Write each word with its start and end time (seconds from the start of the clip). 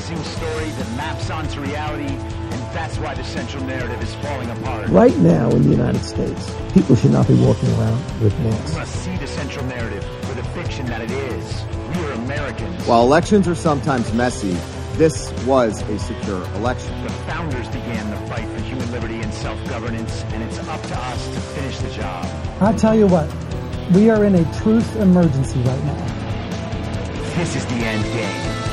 Convincing 0.00 0.32
story 0.32 0.70
that 0.70 0.96
maps 0.96 1.30
onto 1.30 1.60
reality, 1.60 2.06
and 2.14 2.60
that's 2.74 2.98
why 2.98 3.14
the 3.14 3.24
central 3.24 3.62
narrative 3.64 4.00
is 4.02 4.14
falling 4.16 4.48
apart. 4.50 4.88
Right 4.88 5.16
now 5.18 5.50
in 5.50 5.62
the 5.62 5.70
United 5.70 6.02
States, 6.02 6.54
people 6.72 6.96
should 6.96 7.10
not 7.10 7.28
be 7.28 7.34
walking 7.34 7.68
around 7.74 8.02
with 8.22 8.36
We 8.38 8.44
masks. 8.50 8.74
must 8.76 8.94
see 9.04 9.16
the 9.16 9.26
central 9.26 9.64
narrative 9.66 10.04
for 10.22 10.34
the 10.34 10.44
fiction 10.54 10.86
that 10.86 11.02
it 11.02 11.10
is. 11.10 11.64
We 11.94 12.04
are 12.06 12.12
Americans. 12.12 12.86
While 12.86 13.02
elections 13.02 13.46
are 13.48 13.54
sometimes 13.54 14.12
messy, 14.14 14.56
this 14.96 15.30
was 15.44 15.82
a 15.82 15.98
secure 15.98 16.42
election. 16.56 17.02
the 17.02 17.10
founders 17.28 17.66
began 17.68 18.10
the 18.10 18.16
fight 18.28 18.48
for 18.48 18.60
human 18.62 18.90
liberty 18.92 19.20
and 19.20 19.32
self-governance, 19.34 20.22
and 20.32 20.42
it's 20.42 20.58
up 20.60 20.82
to 20.82 20.96
us 20.96 21.28
to 21.34 21.40
finish 21.40 21.78
the 21.78 21.90
job. 21.90 22.24
I 22.60 22.72
tell 22.72 22.94
you 22.96 23.06
what, 23.06 23.28
we 23.92 24.08
are 24.10 24.24
in 24.24 24.34
a 24.34 24.52
truth 24.60 24.96
emergency 24.96 25.60
right 25.62 25.84
now. 25.84 26.06
This 27.36 27.56
is 27.56 27.64
the 27.66 27.74
end 27.74 28.04
game. 28.04 28.69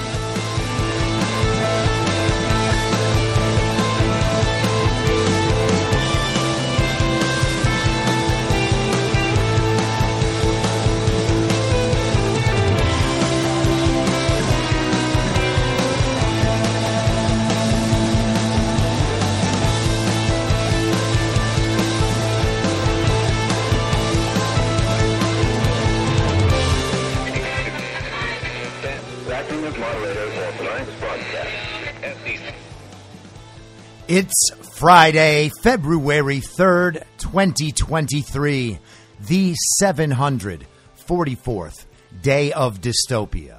It's 34.20 34.50
Friday, 34.74 35.52
February 35.62 36.40
3rd, 36.40 37.04
2023, 37.20 38.80
the 39.28 39.56
744th 39.80 41.86
day 42.24 42.52
of 42.52 42.82
dystopia. 42.82 43.58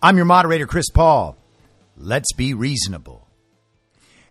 I'm 0.00 0.16
your 0.16 0.24
moderator, 0.24 0.68
Chris 0.68 0.88
Paul. 0.88 1.36
Let's 1.96 2.32
be 2.34 2.54
reasonable. 2.54 3.26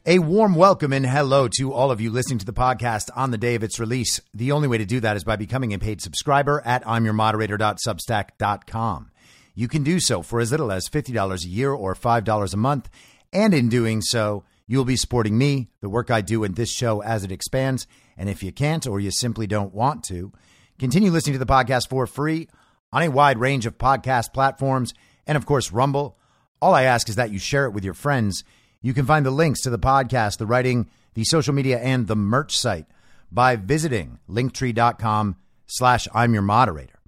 A 0.06 0.19
warm 0.19 0.56
welcome 0.56 0.94
and 0.94 1.06
hello 1.06 1.50
to 1.58 1.74
all 1.74 1.91
of 1.91 2.00
you 2.00 2.09
listening 2.09 2.40
to 2.40 2.46
the 2.46 2.53
podcast 2.53 3.09
on 3.14 3.31
the 3.31 3.38
day 3.38 3.56
of 3.56 3.64
its 3.64 3.81
release. 3.81 4.22
The 4.34 4.53
only 4.53 4.70
way 4.70 4.78
to 4.78 4.85
do 4.85 5.02
that 5.02 5.18
is 5.18 5.25
by 5.25 5.35
becoming 5.35 5.74
a 5.74 5.80
paid 5.80 6.02
subscriber 6.02 6.62
at 6.64 6.85
imyourmoderator.substack.com. 6.85 9.12
You 9.53 9.68
can 9.68 9.84
do 9.84 10.00
so 10.00 10.22
for 10.22 10.40
as 10.40 10.52
little 10.52 10.72
as 10.72 10.88
$50 10.88 11.44
a 11.44 11.50
year 11.50 11.74
or 11.74 11.94
$5 11.94 12.53
a 12.53 12.58
month. 12.58 12.90
And 13.34 13.53
in 13.53 13.68
doing 13.68 14.02
so, 14.02 14.46
you'll 14.68 14.85
be 14.85 14.96
supporting 14.96 15.38
me, 15.38 15.69
the 15.81 15.90
work 15.90 16.12
I 16.12 16.22
do 16.22 16.44
in 16.44 16.53
this 16.53 16.72
show 16.72 17.01
as 17.01 17.24
it 17.24 17.31
expands. 17.31 17.88
And 18.18 18.29
if 18.29 18.44
you 18.44 18.51
can't 18.51 18.88
or 18.88 19.00
you 19.00 19.12
simply 19.12 19.47
don't 19.47 19.74
want 19.74 20.03
to, 20.06 20.31
continue 20.79 21.12
listening 21.12 21.34
to 21.34 21.40
the 21.40 21.46
podcast 21.46 21.90
for 21.90 22.07
free 22.07 22.47
on 22.91 23.03
a 23.03 23.12
wide 23.12 23.38
range 23.38 23.66
of 23.66 23.78
podcast 23.78 24.34
platforms 24.34 24.94
and, 25.25 25.35
of 25.35 25.46
course, 25.46 25.72
Rumble. 25.72 26.18
All 26.62 26.73
I 26.73 26.84
ask 26.84 27.09
is 27.09 27.16
that 27.16 27.31
you 27.31 27.40
share 27.40 27.66
it 27.66 27.72
with 27.72 27.84
your 27.84 27.94
friends. 27.94 28.44
You 28.81 28.94
can 28.94 29.06
find 29.06 29.25
the 29.25 29.31
links 29.31 29.62
to 29.62 29.69
the 29.69 29.79
podcast, 29.79 30.38
the 30.38 30.46
writing, 30.46 30.90
the 31.13 31.23
social 31.23 31.53
media, 31.53 31.79
and 31.79 32.07
the 32.07 32.16
merch 32.16 32.57
site 32.57 32.85
by 33.31 33.56
visiting 33.56 34.19
linktree.com 34.29 35.38
slash 35.66 36.07
I'm 36.13 36.34
your 36.34 36.44
moderator. 36.44 37.00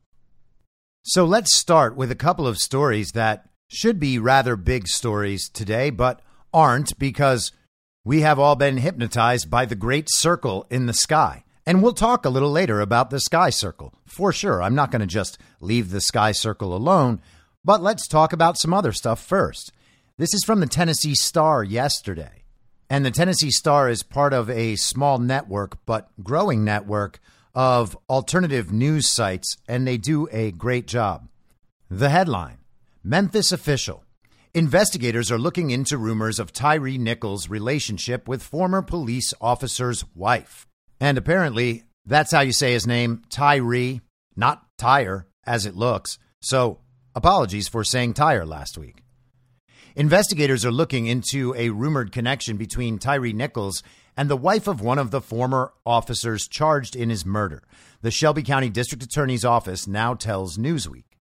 So 1.03 1.25
let's 1.25 1.55
start 1.55 1.95
with 1.95 2.09
a 2.11 2.15
couple 2.15 2.47
of 2.47 2.57
stories 2.57 3.11
that 3.11 3.47
should 3.67 3.99
be 3.99 4.17
rather 4.17 4.55
big 4.55 4.87
stories 4.87 5.49
today, 5.49 5.89
but 5.89 6.21
aren't 6.55 6.97
because 6.97 7.51
we 8.05 8.21
have 8.21 8.39
all 8.39 8.55
been 8.55 8.77
hypnotized 8.77 9.51
by 9.51 9.65
the 9.65 9.75
great 9.75 10.07
circle 10.09 10.65
in 10.69 10.85
the 10.85 10.93
sky. 10.93 11.43
And 11.65 11.83
we'll 11.83 11.93
talk 11.93 12.23
a 12.23 12.29
little 12.29 12.51
later 12.51 12.79
about 12.79 13.09
the 13.09 13.19
sky 13.19 13.49
circle 13.49 13.93
for 14.05 14.31
sure. 14.31 14.63
I'm 14.63 14.73
not 14.73 14.89
going 14.89 15.01
to 15.01 15.05
just 15.05 15.37
leave 15.59 15.91
the 15.91 15.99
sky 15.99 16.31
circle 16.31 16.73
alone, 16.73 17.19
but 17.65 17.81
let's 17.81 18.07
talk 18.07 18.31
about 18.31 18.57
some 18.57 18.73
other 18.73 18.93
stuff 18.93 19.21
first. 19.21 19.73
This 20.17 20.33
is 20.33 20.45
from 20.45 20.61
the 20.61 20.67
Tennessee 20.67 21.13
Star 21.13 21.61
yesterday. 21.61 22.43
And 22.89 23.03
the 23.03 23.11
Tennessee 23.11 23.51
Star 23.51 23.89
is 23.89 24.01
part 24.01 24.31
of 24.31 24.49
a 24.49 24.77
small 24.77 25.17
network, 25.17 25.79
but 25.85 26.09
growing 26.23 26.63
network 26.63 27.19
of 27.53 27.97
alternative 28.09 28.71
news 28.71 29.11
sites, 29.11 29.57
and 29.67 29.85
they 29.85 29.97
do 29.97 30.29
a 30.31 30.51
great 30.51 30.87
job. 30.87 31.27
The 31.89 32.09
headline 32.09 32.59
Memphis 33.03 33.51
official. 33.51 34.04
Investigators 34.55 35.33
are 35.33 35.37
looking 35.37 35.71
into 35.71 35.97
rumors 35.97 36.39
of 36.39 36.53
Tyree 36.53 36.97
Nichols' 36.97 37.49
relationship 37.49 38.25
with 38.25 38.41
former 38.41 38.81
police 38.81 39.33
officer's 39.41 40.05
wife. 40.15 40.65
And 40.97 41.17
apparently, 41.17 41.83
that's 42.05 42.31
how 42.31 42.39
you 42.39 42.53
say 42.53 42.71
his 42.71 42.87
name, 42.87 43.23
Tyree, 43.29 43.99
not 44.33 44.65
Tyre, 44.77 45.27
as 45.45 45.65
it 45.65 45.75
looks. 45.75 46.17
So, 46.41 46.79
apologies 47.13 47.67
for 47.67 47.83
saying 47.83 48.13
Tyre 48.13 48.45
last 48.45 48.77
week. 48.77 49.03
Investigators 49.93 50.63
are 50.63 50.71
looking 50.71 51.05
into 51.05 51.53
a 51.55 51.71
rumored 51.71 52.13
connection 52.13 52.55
between 52.55 52.97
Tyree 52.97 53.33
Nichols 53.33 53.83
and 54.15 54.29
the 54.29 54.37
wife 54.37 54.67
of 54.69 54.79
one 54.79 54.99
of 54.99 55.11
the 55.11 55.19
former 55.19 55.73
officers 55.85 56.47
charged 56.47 56.95
in 56.95 57.09
his 57.09 57.25
murder. 57.25 57.61
The 58.03 58.09
Shelby 58.09 58.43
County 58.43 58.69
District 58.69 59.03
Attorney's 59.03 59.43
Office 59.43 59.85
now 59.85 60.13
tells 60.13 60.57
Newsweek. 60.57 61.14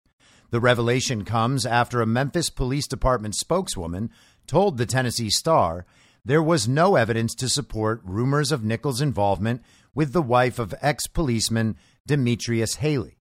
The 0.51 0.59
revelation 0.59 1.24
comes 1.24 1.65
after 1.65 2.01
a 2.01 2.06
Memphis 2.06 2.50
Police 2.50 2.86
Department 2.86 3.36
spokeswoman 3.36 4.12
told 4.48 4.77
the 4.77 4.86
Tennessee 4.86 5.30
Star 5.30 5.86
there 6.25 6.44
was 6.44 6.68
no 6.68 6.98
evidence 6.98 7.33
to 7.36 7.48
support 7.48 8.01
rumors 8.03 8.51
of 8.51 8.63
Nichols' 8.63 9.00
involvement 9.00 9.62
with 9.95 10.12
the 10.12 10.21
wife 10.21 10.59
of 10.59 10.75
ex 10.81 11.07
policeman 11.07 11.77
Demetrius 12.06 12.75
Haley. 12.75 13.18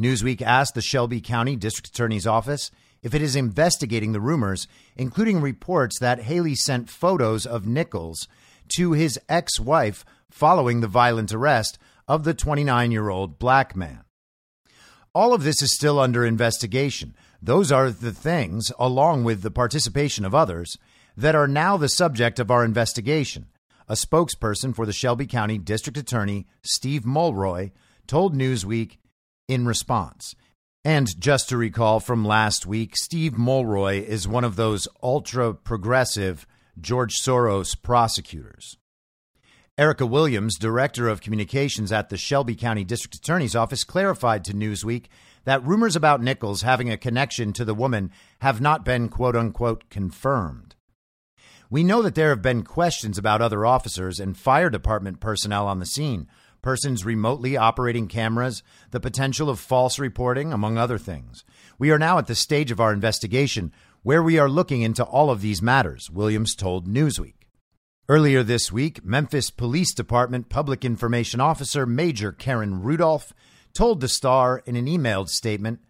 Newsweek 0.00 0.40
asked 0.40 0.74
the 0.74 0.80
Shelby 0.80 1.20
County 1.20 1.54
District 1.54 1.88
Attorney's 1.88 2.26
Office 2.26 2.70
if 3.02 3.14
it 3.14 3.20
is 3.20 3.36
investigating 3.36 4.12
the 4.12 4.20
rumors, 4.20 4.66
including 4.96 5.42
reports 5.42 5.98
that 6.00 6.22
Haley 6.22 6.54
sent 6.54 6.88
photos 6.88 7.44
of 7.44 7.66
Nichols 7.66 8.26
to 8.76 8.92
his 8.92 9.20
ex 9.28 9.60
wife 9.60 10.02
following 10.30 10.80
the 10.80 10.88
violent 10.88 11.32
arrest 11.32 11.78
of 12.08 12.24
the 12.24 12.32
29 12.32 12.90
year 12.90 13.10
old 13.10 13.38
black 13.38 13.76
man. 13.76 14.02
All 15.18 15.34
of 15.34 15.42
this 15.42 15.62
is 15.62 15.74
still 15.74 15.98
under 15.98 16.24
investigation. 16.24 17.12
Those 17.42 17.72
are 17.72 17.90
the 17.90 18.12
things, 18.12 18.70
along 18.78 19.24
with 19.24 19.42
the 19.42 19.50
participation 19.50 20.24
of 20.24 20.32
others, 20.32 20.78
that 21.16 21.34
are 21.34 21.48
now 21.48 21.76
the 21.76 21.88
subject 21.88 22.38
of 22.38 22.52
our 22.52 22.64
investigation. 22.64 23.46
A 23.88 23.94
spokesperson 23.94 24.76
for 24.76 24.86
the 24.86 24.92
Shelby 24.92 25.26
County 25.26 25.58
District 25.58 25.98
Attorney, 25.98 26.46
Steve 26.62 27.04
Mulroy, 27.04 27.72
told 28.06 28.32
Newsweek 28.32 28.98
in 29.48 29.66
response. 29.66 30.36
And 30.84 31.08
just 31.20 31.48
to 31.48 31.56
recall 31.56 31.98
from 31.98 32.24
last 32.24 32.64
week, 32.64 32.96
Steve 32.96 33.36
Mulroy 33.36 34.04
is 34.04 34.28
one 34.28 34.44
of 34.44 34.54
those 34.54 34.86
ultra 35.02 35.52
progressive 35.52 36.46
George 36.80 37.14
Soros 37.20 37.74
prosecutors. 37.82 38.76
Erica 39.78 40.04
Williams, 40.04 40.58
director 40.58 41.06
of 41.08 41.20
communications 41.20 41.92
at 41.92 42.08
the 42.08 42.16
Shelby 42.16 42.56
County 42.56 42.82
District 42.82 43.14
Attorney's 43.14 43.54
Office, 43.54 43.84
clarified 43.84 44.44
to 44.44 44.52
Newsweek 44.52 45.04
that 45.44 45.64
rumors 45.64 45.94
about 45.94 46.20
Nichols 46.20 46.62
having 46.62 46.90
a 46.90 46.96
connection 46.96 47.52
to 47.52 47.64
the 47.64 47.74
woman 47.76 48.10
have 48.40 48.60
not 48.60 48.84
been 48.84 49.08
quote 49.08 49.36
unquote 49.36 49.88
confirmed. 49.88 50.74
We 51.70 51.84
know 51.84 52.02
that 52.02 52.16
there 52.16 52.30
have 52.30 52.42
been 52.42 52.64
questions 52.64 53.18
about 53.18 53.40
other 53.40 53.64
officers 53.64 54.18
and 54.18 54.36
fire 54.36 54.68
department 54.68 55.20
personnel 55.20 55.68
on 55.68 55.78
the 55.78 55.86
scene, 55.86 56.26
persons 56.60 57.04
remotely 57.04 57.56
operating 57.56 58.08
cameras, 58.08 58.64
the 58.90 58.98
potential 58.98 59.48
of 59.48 59.60
false 59.60 60.00
reporting, 60.00 60.52
among 60.52 60.76
other 60.76 60.98
things. 60.98 61.44
We 61.78 61.92
are 61.92 62.00
now 62.00 62.18
at 62.18 62.26
the 62.26 62.34
stage 62.34 62.72
of 62.72 62.80
our 62.80 62.92
investigation 62.92 63.72
where 64.02 64.24
we 64.24 64.40
are 64.40 64.50
looking 64.50 64.82
into 64.82 65.04
all 65.04 65.30
of 65.30 65.40
these 65.40 65.62
matters, 65.62 66.10
Williams 66.10 66.56
told 66.56 66.88
Newsweek. 66.88 67.37
Earlier 68.10 68.42
this 68.42 68.72
week, 68.72 69.04
Memphis 69.04 69.50
Police 69.50 69.92
Department 69.92 70.48
Public 70.48 70.82
Information 70.82 71.42
Officer 71.42 71.84
Major 71.84 72.32
Karen 72.32 72.80
Rudolph 72.80 73.34
told 73.74 74.00
the 74.00 74.08
Star 74.08 74.62
in 74.64 74.76
an 74.76 74.86
emailed 74.86 75.28
statement 75.28 75.80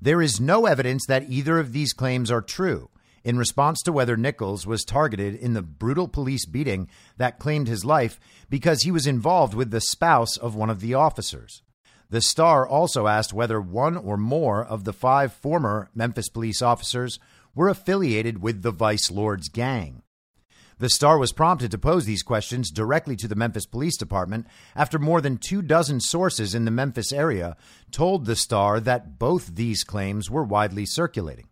there 0.00 0.20
is 0.20 0.40
no 0.40 0.66
evidence 0.66 1.06
that 1.06 1.30
either 1.30 1.60
of 1.60 1.72
these 1.72 1.92
claims 1.92 2.32
are 2.32 2.42
true 2.42 2.90
in 3.22 3.38
response 3.38 3.80
to 3.82 3.92
whether 3.92 4.16
Nichols 4.16 4.66
was 4.66 4.84
targeted 4.84 5.36
in 5.36 5.52
the 5.52 5.62
brutal 5.62 6.08
police 6.08 6.46
beating 6.46 6.88
that 7.16 7.38
claimed 7.38 7.68
his 7.68 7.84
life 7.84 8.18
because 8.50 8.82
he 8.82 8.90
was 8.90 9.06
involved 9.06 9.54
with 9.54 9.70
the 9.70 9.80
spouse 9.80 10.36
of 10.36 10.56
one 10.56 10.70
of 10.70 10.80
the 10.80 10.94
officers. 10.94 11.62
The 12.10 12.20
Star 12.20 12.66
also 12.66 13.06
asked 13.06 13.32
whether 13.32 13.60
one 13.60 13.96
or 13.96 14.16
more 14.16 14.64
of 14.64 14.82
the 14.82 14.92
five 14.92 15.32
former 15.32 15.90
Memphis 15.94 16.28
police 16.28 16.60
officers 16.60 17.20
were 17.54 17.68
affiliated 17.68 18.42
with 18.42 18.62
the 18.62 18.72
Vice 18.72 19.12
Lords 19.12 19.48
gang. 19.48 20.02
The 20.80 20.88
Star 20.88 21.18
was 21.18 21.32
prompted 21.32 21.72
to 21.72 21.78
pose 21.78 22.04
these 22.04 22.22
questions 22.22 22.70
directly 22.70 23.16
to 23.16 23.26
the 23.26 23.34
Memphis 23.34 23.66
Police 23.66 23.96
Department 23.96 24.46
after 24.76 24.98
more 25.00 25.20
than 25.20 25.36
two 25.36 25.60
dozen 25.60 26.00
sources 26.00 26.54
in 26.54 26.64
the 26.64 26.70
Memphis 26.70 27.12
area 27.12 27.56
told 27.90 28.26
the 28.26 28.36
Star 28.36 28.78
that 28.78 29.18
both 29.18 29.56
these 29.56 29.82
claims 29.82 30.30
were 30.30 30.44
widely 30.44 30.86
circulating. 30.86 31.48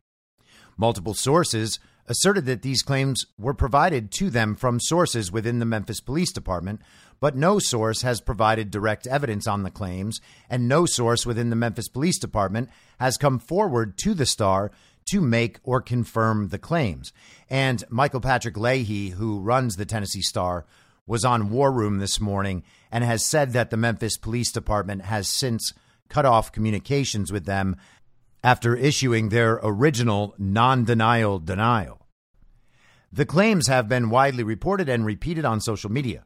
Multiple 0.76 1.14
sources 1.14 1.80
asserted 2.06 2.46
that 2.46 2.62
these 2.62 2.82
claims 2.82 3.26
were 3.36 3.54
provided 3.54 4.12
to 4.12 4.30
them 4.30 4.54
from 4.54 4.78
sources 4.78 5.32
within 5.32 5.58
the 5.58 5.64
Memphis 5.64 6.00
Police 6.00 6.32
Department, 6.32 6.80
but 7.18 7.34
no 7.34 7.58
source 7.58 8.02
has 8.02 8.20
provided 8.20 8.70
direct 8.70 9.08
evidence 9.08 9.48
on 9.48 9.64
the 9.64 9.70
claims, 9.72 10.20
and 10.48 10.68
no 10.68 10.86
source 10.86 11.26
within 11.26 11.50
the 11.50 11.56
Memphis 11.56 11.88
Police 11.88 12.20
Department 12.20 12.68
has 13.00 13.16
come 13.16 13.40
forward 13.40 13.98
to 13.98 14.14
the 14.14 14.26
Star 14.26 14.70
to 15.06 15.20
make 15.20 15.58
or 15.62 15.80
confirm 15.80 16.48
the 16.48 16.58
claims. 16.58 17.12
And 17.48 17.84
Michael 17.88 18.20
Patrick 18.20 18.56
Leahy, 18.56 19.10
who 19.10 19.40
runs 19.40 19.76
the 19.76 19.86
Tennessee 19.86 20.22
Star, 20.22 20.66
was 21.06 21.24
on 21.24 21.50
War 21.50 21.72
Room 21.72 21.98
this 21.98 22.20
morning 22.20 22.64
and 22.90 23.04
has 23.04 23.24
said 23.24 23.52
that 23.52 23.70
the 23.70 23.76
Memphis 23.76 24.16
Police 24.16 24.50
Department 24.50 25.02
has 25.02 25.28
since 25.28 25.72
cut 26.08 26.24
off 26.24 26.52
communications 26.52 27.32
with 27.32 27.44
them 27.44 27.76
after 28.42 28.76
issuing 28.76 29.28
their 29.28 29.60
original 29.62 30.34
non 30.38 30.84
denial 30.84 31.38
denial. 31.38 32.06
The 33.12 33.26
claims 33.26 33.68
have 33.68 33.88
been 33.88 34.10
widely 34.10 34.42
reported 34.42 34.88
and 34.88 35.06
repeated 35.06 35.44
on 35.44 35.60
social 35.60 35.90
media. 35.90 36.24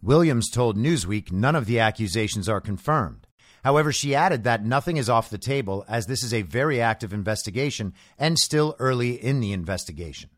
Williams 0.00 0.50
told 0.50 0.76
Newsweek 0.76 1.32
none 1.32 1.56
of 1.56 1.66
the 1.66 1.80
accusations 1.80 2.48
are 2.48 2.60
confirmed. 2.60 3.23
However, 3.64 3.92
she 3.92 4.14
added 4.14 4.44
that 4.44 4.64
nothing 4.64 4.98
is 4.98 5.08
off 5.08 5.30
the 5.30 5.38
table 5.38 5.86
as 5.88 6.06
this 6.06 6.22
is 6.22 6.34
a 6.34 6.42
very 6.42 6.82
active 6.82 7.14
investigation 7.14 7.94
and 8.18 8.38
still 8.38 8.76
early 8.78 9.12
in 9.12 9.40
the 9.40 9.52
investigation. 9.52 10.28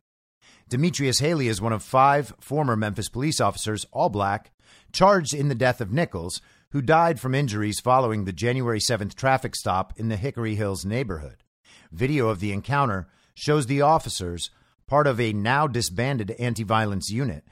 Demetrius 0.69 1.19
Haley 1.19 1.49
is 1.49 1.61
one 1.61 1.73
of 1.73 1.83
five 1.83 2.33
former 2.41 2.77
Memphis 2.77 3.09
police 3.09 3.41
officers, 3.41 3.85
all 3.93 4.09
black, 4.09 4.53
charged 4.93 5.35
in 5.35 5.49
the 5.49 5.57
death 5.57 5.81
of 5.81 5.93
Nichols, 5.93 6.41
who 6.71 6.81
died 6.81 7.19
from 7.19 7.35
injuries 7.35 7.81
following 7.81 8.25
the 8.25 8.33
January 8.33 8.79
7th 8.79 9.15
traffic 9.15 9.57
stop 9.57 9.93
in 9.97 10.09
the 10.09 10.17
Hickory 10.17 10.55
Hills 10.55 10.85
neighborhood. 10.85 11.43
Video 11.91 12.29
of 12.29 12.39
the 12.39 12.53
encounter 12.53 13.09
shows 13.35 13.67
the 13.67 13.83
officers, 13.83 14.51
part 14.87 15.09
of 15.09 15.21
a 15.21 15.33
now 15.33 15.67
disbanded 15.67 16.31
anti 16.39 16.63
violence 16.63 17.11
unit, 17.11 17.45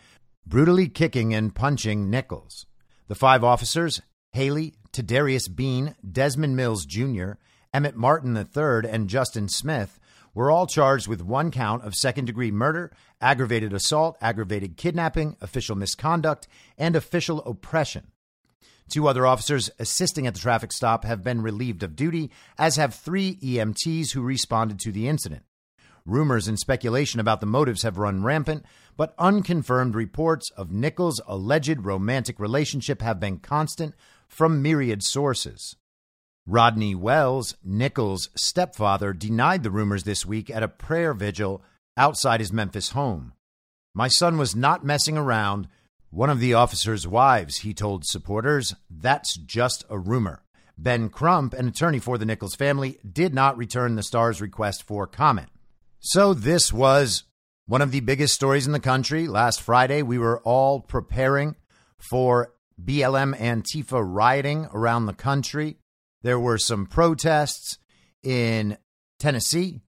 brutally 0.47 0.88
kicking 0.88 1.35
and 1.35 1.55
punching 1.55 2.09
Nichols. 2.09 2.65
The 3.09 3.17
five 3.17 3.43
officers, 3.43 4.00
Haley, 4.32 4.75
Tadarius 4.94 5.55
Bean, 5.55 5.96
Desmond 6.08 6.55
Mills 6.56 6.87
Jr., 6.87 7.32
Emmitt 7.75 7.96
Martin 7.96 8.37
III, 8.37 8.88
and 8.88 9.08
Justin 9.08 9.49
Smith, 9.49 9.99
were 10.32 10.50
all 10.50 10.67
charged 10.67 11.08
with 11.08 11.20
one 11.20 11.50
count 11.50 11.85
of 11.85 11.94
second 11.94 12.26
degree 12.26 12.52
murder, 12.52 12.93
aggravated 13.20 13.73
assault, 13.73 14.17
aggravated 14.20 14.76
kidnapping, 14.76 15.37
official 15.41 15.75
misconduct, 15.75 16.46
and 16.79 16.94
official 16.94 17.43
oppression. 17.44 18.12
Two 18.88 19.08
other 19.08 19.26
officers 19.26 19.70
assisting 19.79 20.26
at 20.26 20.35
the 20.35 20.41
traffic 20.41 20.70
stop 20.70 21.05
have 21.05 21.25
been 21.25 21.43
relieved 21.43 21.82
of 21.82 21.96
duty, 21.96 22.31
as 22.56 22.76
have 22.76 22.94
three 22.94 23.37
EMTs 23.37 24.12
who 24.12 24.23
responded 24.23 24.79
to 24.79 24.93
the 24.93 25.08
incident. 25.08 25.43
Rumors 26.06 26.46
and 26.46 26.58
speculation 26.58 27.19
about 27.19 27.41
the 27.41 27.46
motives 27.46 27.82
have 27.82 27.96
run 27.96 28.23
rampant, 28.23 28.64
but 28.96 29.14
unconfirmed 29.19 29.94
reports 29.94 30.50
of 30.50 30.70
Nichols' 30.70 31.20
alleged 31.26 31.85
romantic 31.85 32.38
relationship 32.38 33.00
have 33.00 33.19
been 33.19 33.38
constant 33.38 33.94
from 34.29 34.62
myriad 34.62 35.03
sources. 35.03 35.76
Rodney 36.47 36.94
Wells, 36.94 37.56
Nichols' 37.65 38.29
stepfather, 38.37 39.12
denied 39.12 39.62
the 39.62 39.71
rumors 39.71 40.05
this 40.05 40.26
week 40.26 40.50
at 40.50 40.62
a 40.62 40.69
prayer 40.69 41.15
vigil 41.15 41.62
outside 41.97 42.41
his 42.41 42.53
Memphis 42.53 42.91
home. 42.91 43.32
My 43.94 44.09
son 44.09 44.37
was 44.37 44.55
not 44.55 44.85
messing 44.85 45.17
around. 45.17 45.69
One 46.11 46.31
of 46.31 46.41
the 46.41 46.55
officer's 46.55 47.09
wives, 47.09 47.59
he 47.59 47.73
told 47.73 48.05
supporters, 48.05 48.75
that's 48.91 49.37
just 49.37 49.85
a 49.88 49.99
rumor. 49.99 50.43
Ben 50.77 51.09
Crump, 51.09 51.55
an 51.55 51.69
attorney 51.69 51.99
for 51.99 52.19
the 52.19 52.27
Nichols 52.27 52.56
family, 52.56 52.99
did 53.11 53.32
not 53.32 53.56
return 53.56 53.94
the 53.94 54.03
Star's 54.03 54.41
request 54.41 54.82
for 54.82 55.06
comment. 55.06 55.49
So 56.01 56.34
this 56.34 56.72
was 56.72 57.22
one 57.67 57.81
of 57.81 57.93
the 57.93 58.01
biggest 58.01 58.34
stories 58.34 58.67
in 58.67 58.72
the 58.72 58.81
country. 58.81 59.27
Last 59.27 59.63
Friday, 59.63 60.03
we 60.03 60.19
were 60.19 60.41
all 60.41 60.81
preparing 60.81 61.56
for 61.99 62.53
BLM 62.83 63.39
Antifa 63.39 64.03
rioting 64.05 64.69
around 64.73 65.07
the 65.07 65.13
country. 65.13 65.79
There 66.23 66.41
were 66.41 66.59
some 66.59 66.87
protests 66.87 67.79
in 68.23 68.79
Tennessee. 69.19 69.81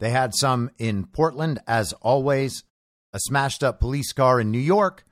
They 0.00 0.10
had 0.10 0.34
some 0.34 0.70
in 0.78 1.06
Portland, 1.06 1.60
as 1.66 1.92
always, 1.94 2.64
a 3.12 3.18
smashed 3.20 3.62
up 3.62 3.80
police 3.80 4.12
car 4.12 4.40
in 4.40 4.50
New 4.50 4.58
York, 4.58 5.04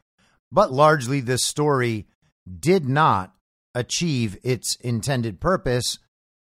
but 0.52 0.72
largely 0.72 1.20
this 1.20 1.44
story 1.44 2.06
did 2.60 2.88
not 2.88 3.34
achieve 3.74 4.38
its 4.42 4.76
intended 4.76 5.40
purpose 5.40 5.98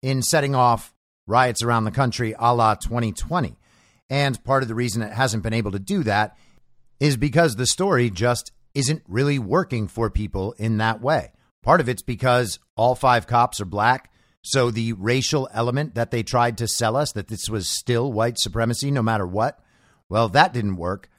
in 0.03 0.23
setting 0.23 0.55
off 0.55 0.95
riots 1.27 1.63
around 1.63 1.85
the 1.85 1.91
country 1.91 2.35
a 2.39 2.55
la 2.55 2.75
2020. 2.75 3.57
And 4.09 4.43
part 4.45 4.63
of 4.63 4.69
the 4.69 4.75
reason 4.75 5.03
it 5.03 5.13
hasn't 5.13 5.43
been 5.43 5.53
able 5.53 5.71
to 5.73 5.79
do 5.79 6.03
that 6.05 6.37
is 6.99 7.17
because 7.17 7.57
the 7.57 7.67
story 7.67 8.11
just 8.11 8.53
isn't 8.75 9.03
really 9.09 9.39
working 9.39 9.89
for 9.89 10.11
people 10.11 10.53
in 10.59 10.79
that 10.79 11.01
way. 11.01 11.33
Part 11.63 11.81
of 11.81 11.89
it's 11.89 12.03
because 12.03 12.59
all 12.77 12.95
five 12.95 13.27
cops 13.27 13.61
are 13.61 13.67
black. 13.67 14.11
So 14.43 14.71
the 14.71 14.95
racial 14.95 15.49
element 15.53 15.95
that 15.95 16.11
they 16.11 16.23
tried 16.23 16.57
to 16.59 16.69
sell 16.69 16.97
us, 16.97 17.13
that 17.13 17.29
this 17.29 17.49
was 17.51 17.69
still 17.69 18.13
white 18.13 18.39
supremacy 18.39 18.91
no 18.91 19.03
matter 19.03 19.27
what, 19.27 19.59
well, 20.09 20.29
that 20.31 20.55
didn't 20.55 20.77
work. 20.77 21.11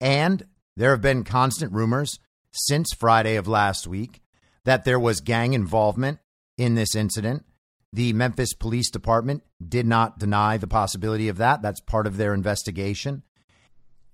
And 0.00 0.46
there 0.76 0.92
have 0.92 1.02
been 1.02 1.24
constant 1.24 1.72
rumors 1.72 2.20
since 2.52 2.92
Friday 2.92 3.36
of 3.36 3.48
last 3.48 3.86
week 3.86 4.20
that 4.64 4.84
there 4.84 5.00
was 5.00 5.20
gang 5.20 5.54
involvement 5.54 6.18
in 6.56 6.74
this 6.74 6.94
incident. 6.94 7.44
The 7.92 8.12
Memphis 8.12 8.54
Police 8.54 8.90
Department 8.90 9.42
did 9.66 9.86
not 9.86 10.18
deny 10.18 10.56
the 10.56 10.66
possibility 10.66 11.28
of 11.28 11.38
that. 11.38 11.62
That's 11.62 11.80
part 11.80 12.06
of 12.06 12.16
their 12.16 12.34
investigation. 12.34 13.22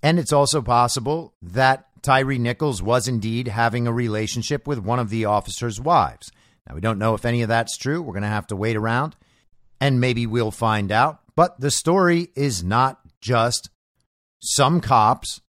And 0.02 0.18
it's 0.18 0.32
also 0.32 0.62
possible 0.62 1.34
that 1.42 1.88
Tyre 2.04 2.38
Nichols 2.38 2.82
was 2.82 3.08
indeed 3.08 3.49
having 3.49 3.87
a 3.87 3.92
relationship 3.92 4.66
with 4.66 4.78
one 4.78 4.99
of 4.99 5.08
the 5.11 5.25
officer's 5.25 5.80
wives. 5.80 6.30
Now, 6.68 6.75
we 6.75 6.80
don't 6.80 6.99
know 6.99 7.14
if 7.14 7.25
any 7.25 7.42
of 7.42 7.49
that's 7.49 7.76
true. 7.76 8.00
We're 8.00 8.12
going 8.12 8.23
to 8.23 8.28
have 8.28 8.46
to 8.49 8.56
wait 8.56 8.76
around 8.76 9.16
and 9.80 10.00
maybe 10.00 10.26
we'll 10.26 10.50
find 10.50 10.92
out. 10.92 11.20
But 11.34 11.61
the 11.61 11.70
story 11.70 12.28
is 12.37 12.62
not 12.62 13.00
just 13.20 13.70
some 14.40 14.80
cops 14.80 15.40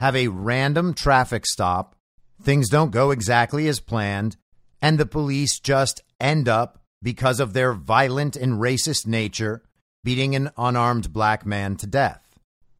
have 0.00 0.16
a 0.16 0.28
random 0.28 0.94
traffic 0.94 1.46
stop, 1.46 1.94
things 2.42 2.68
don't 2.68 2.90
go 2.90 3.10
exactly 3.10 3.68
as 3.68 3.80
planned, 3.80 4.36
and 4.80 4.98
the 4.98 5.06
police 5.06 5.60
just 5.60 6.02
end 6.20 6.48
up 6.48 6.82
because 7.02 7.40
of 7.40 7.52
their 7.52 7.72
violent 7.72 8.36
and 8.36 8.54
racist 8.54 9.06
nature, 9.06 9.62
beating 10.04 10.34
an 10.34 10.50
unarmed 10.56 11.12
black 11.12 11.46
man 11.46 11.76
to 11.76 11.86
death. 11.86 12.20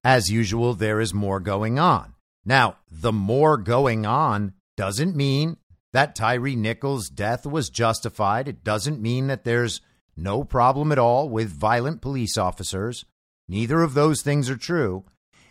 As 0.04 0.30
usual, 0.30 0.74
there 0.74 1.00
is 1.00 1.14
more 1.14 1.40
going 1.40 1.78
on. 1.78 2.11
Now, 2.44 2.76
the 2.90 3.12
more 3.12 3.56
going 3.56 4.04
on 4.04 4.54
doesn't 4.76 5.16
mean 5.16 5.58
that 5.92 6.16
Tyree 6.16 6.56
Nichols' 6.56 7.08
death 7.08 7.46
was 7.46 7.70
justified. 7.70 8.48
It 8.48 8.64
doesn't 8.64 9.00
mean 9.00 9.26
that 9.26 9.44
there's 9.44 9.80
no 10.16 10.44
problem 10.44 10.92
at 10.92 10.98
all 10.98 11.28
with 11.28 11.50
violent 11.50 12.00
police 12.00 12.36
officers. 12.36 13.04
Neither 13.48 13.82
of 13.82 13.94
those 13.94 14.22
things 14.22 14.48
are 14.50 14.56
true. 14.56 15.04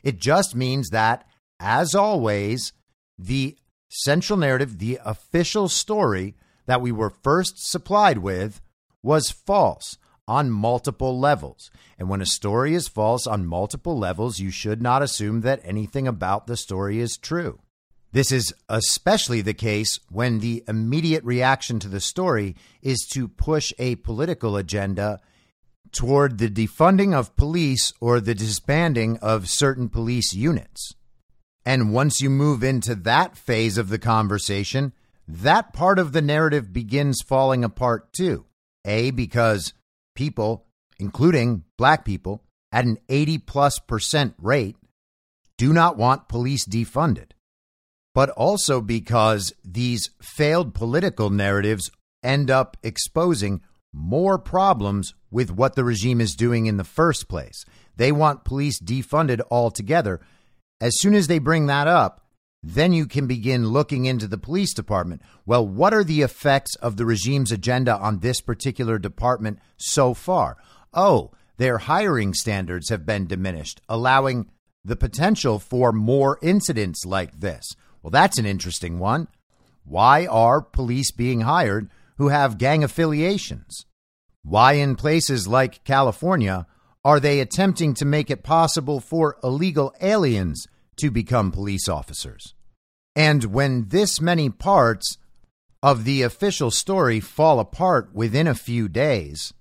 It 0.03 0.17
just 0.17 0.55
means 0.55 0.89
that, 0.89 1.25
as 1.59 1.93
always, 1.93 2.73
the 3.17 3.57
central 3.89 4.37
narrative, 4.37 4.79
the 4.79 4.99
official 5.05 5.69
story 5.69 6.35
that 6.65 6.81
we 6.81 6.91
were 6.91 7.09
first 7.09 7.69
supplied 7.69 8.17
with, 8.19 8.61
was 9.03 9.31
false 9.31 9.97
on 10.31 10.49
multiple 10.49 11.19
levels. 11.19 11.69
And 11.99 12.07
when 12.07 12.21
a 12.21 12.25
story 12.25 12.73
is 12.73 12.87
false 12.87 13.27
on 13.27 13.45
multiple 13.45 13.99
levels, 13.99 14.39
you 14.39 14.49
should 14.49 14.81
not 14.81 15.03
assume 15.03 15.41
that 15.41 15.59
anything 15.65 16.07
about 16.07 16.47
the 16.47 16.55
story 16.55 16.99
is 16.99 17.17
true. 17.17 17.59
This 18.13 18.31
is 18.31 18.53
especially 18.69 19.41
the 19.41 19.53
case 19.53 19.99
when 20.09 20.39
the 20.39 20.63
immediate 20.69 21.25
reaction 21.25 21.79
to 21.79 21.89
the 21.89 21.99
story 21.99 22.55
is 22.81 23.05
to 23.11 23.27
push 23.27 23.73
a 23.77 23.95
political 23.97 24.55
agenda 24.55 25.19
toward 25.91 26.37
the 26.37 26.49
defunding 26.49 27.13
of 27.13 27.35
police 27.35 27.91
or 27.99 28.21
the 28.21 28.33
disbanding 28.33 29.17
of 29.17 29.49
certain 29.49 29.89
police 29.89 30.33
units. 30.33 30.95
And 31.65 31.93
once 31.93 32.21
you 32.21 32.29
move 32.29 32.63
into 32.63 32.95
that 32.95 33.37
phase 33.37 33.77
of 33.77 33.89
the 33.89 33.99
conversation, 33.99 34.93
that 35.27 35.73
part 35.73 35.99
of 35.99 36.13
the 36.13 36.21
narrative 36.21 36.71
begins 36.71 37.21
falling 37.21 37.65
apart 37.65 38.13
too. 38.13 38.45
A, 38.85 39.11
because 39.11 39.73
people, 40.15 40.65
including 40.99 41.63
black 41.77 42.05
people, 42.05 42.43
at 42.71 42.85
an 42.85 42.97
80 43.09 43.39
plus 43.39 43.79
percent 43.79 44.33
rate, 44.37 44.77
do 45.57 45.73
not 45.73 45.97
want 45.97 46.29
police 46.29 46.65
defunded 46.65 47.31
but 48.13 48.29
also 48.31 48.81
because 48.81 49.53
these 49.63 50.09
failed 50.21 50.73
political 50.73 51.29
narratives 51.29 51.91
end 52.23 52.51
up 52.51 52.77
exposing 52.83 53.61
more 53.93 54.37
problems 54.37 55.13
with 55.29 55.51
what 55.51 55.75
the 55.75 55.83
regime 55.83 56.21
is 56.21 56.35
doing 56.35 56.65
in 56.65 56.77
the 56.77 56.83
first 56.83 57.27
place. 57.27 57.65
They 57.95 58.11
want 58.11 58.45
police 58.45 58.79
defunded 58.79 59.41
altogether. 59.49 60.21
As 60.79 60.93
soon 60.99 61.13
as 61.13 61.27
they 61.27 61.39
bring 61.39 61.67
that 61.67 61.87
up, 61.87 62.20
then 62.63 62.93
you 62.93 63.07
can 63.07 63.25
begin 63.25 63.69
looking 63.69 64.05
into 64.05 64.27
the 64.27 64.37
police 64.37 64.73
department. 64.73 65.21
Well, 65.45 65.67
what 65.67 65.93
are 65.93 66.03
the 66.03 66.21
effects 66.21 66.75
of 66.75 66.95
the 66.95 67.05
regime's 67.05 67.51
agenda 67.51 67.97
on 67.97 68.19
this 68.19 68.39
particular 68.39 68.99
department 68.99 69.59
so 69.77 70.13
far? 70.13 70.57
Oh, 70.93 71.31
their 71.57 71.79
hiring 71.79 72.33
standards 72.33 72.89
have 72.89 73.05
been 73.05 73.27
diminished, 73.27 73.81
allowing 73.89 74.49
the 74.83 74.95
potential 74.95 75.59
for 75.59 75.91
more 75.91 76.39
incidents 76.41 77.05
like 77.05 77.39
this. 77.39 77.75
Well, 78.01 78.11
that's 78.11 78.37
an 78.37 78.45
interesting 78.45 78.99
one. 78.99 79.27
Why 79.83 80.25
are 80.27 80.61
police 80.61 81.11
being 81.11 81.41
hired 81.41 81.89
who 82.17 82.29
have 82.29 82.57
gang 82.57 82.83
affiliations? 82.83 83.85
Why, 84.43 84.73
in 84.73 84.95
places 84.95 85.47
like 85.47 85.83
California, 85.83 86.65
are 87.03 87.19
they 87.19 87.39
attempting 87.39 87.93
to 87.95 88.05
make 88.05 88.29
it 88.29 88.43
possible 88.43 88.99
for 88.99 89.37
illegal 89.43 89.93
aliens 90.01 90.67
to 91.01 91.11
become 91.11 91.51
police 91.51 91.87
officers? 91.89 92.53
And 93.15 93.45
when 93.45 93.89
this 93.89 94.21
many 94.21 94.49
parts 94.49 95.17
of 95.83 96.05
the 96.05 96.21
official 96.21 96.71
story 96.71 97.19
fall 97.19 97.59
apart 97.59 98.09
within 98.13 98.47
a 98.47 98.55
few 98.55 98.87
days, 98.87 99.53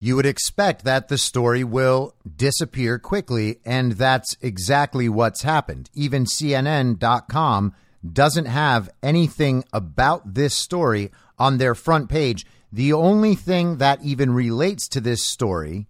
you 0.00 0.16
would 0.16 0.26
expect 0.26 0.84
that 0.84 1.08
the 1.08 1.18
story 1.18 1.64
will 1.64 2.14
disappear 2.36 2.98
quickly, 2.98 3.58
and 3.64 3.92
that's 3.92 4.36
exactly 4.40 5.08
what's 5.08 5.42
happened. 5.42 5.90
Even 5.94 6.24
CNN.com 6.24 7.74
doesn't 8.12 8.44
have 8.44 8.90
anything 9.02 9.64
about 9.72 10.34
this 10.34 10.54
story 10.54 11.10
on 11.38 11.58
their 11.58 11.74
front 11.74 12.08
page. 12.08 12.46
The 12.70 12.92
only 12.92 13.34
thing 13.34 13.78
that 13.78 14.02
even 14.02 14.32
relates 14.32 14.86
to 14.88 15.00
this 15.00 15.24
story 15.24 15.86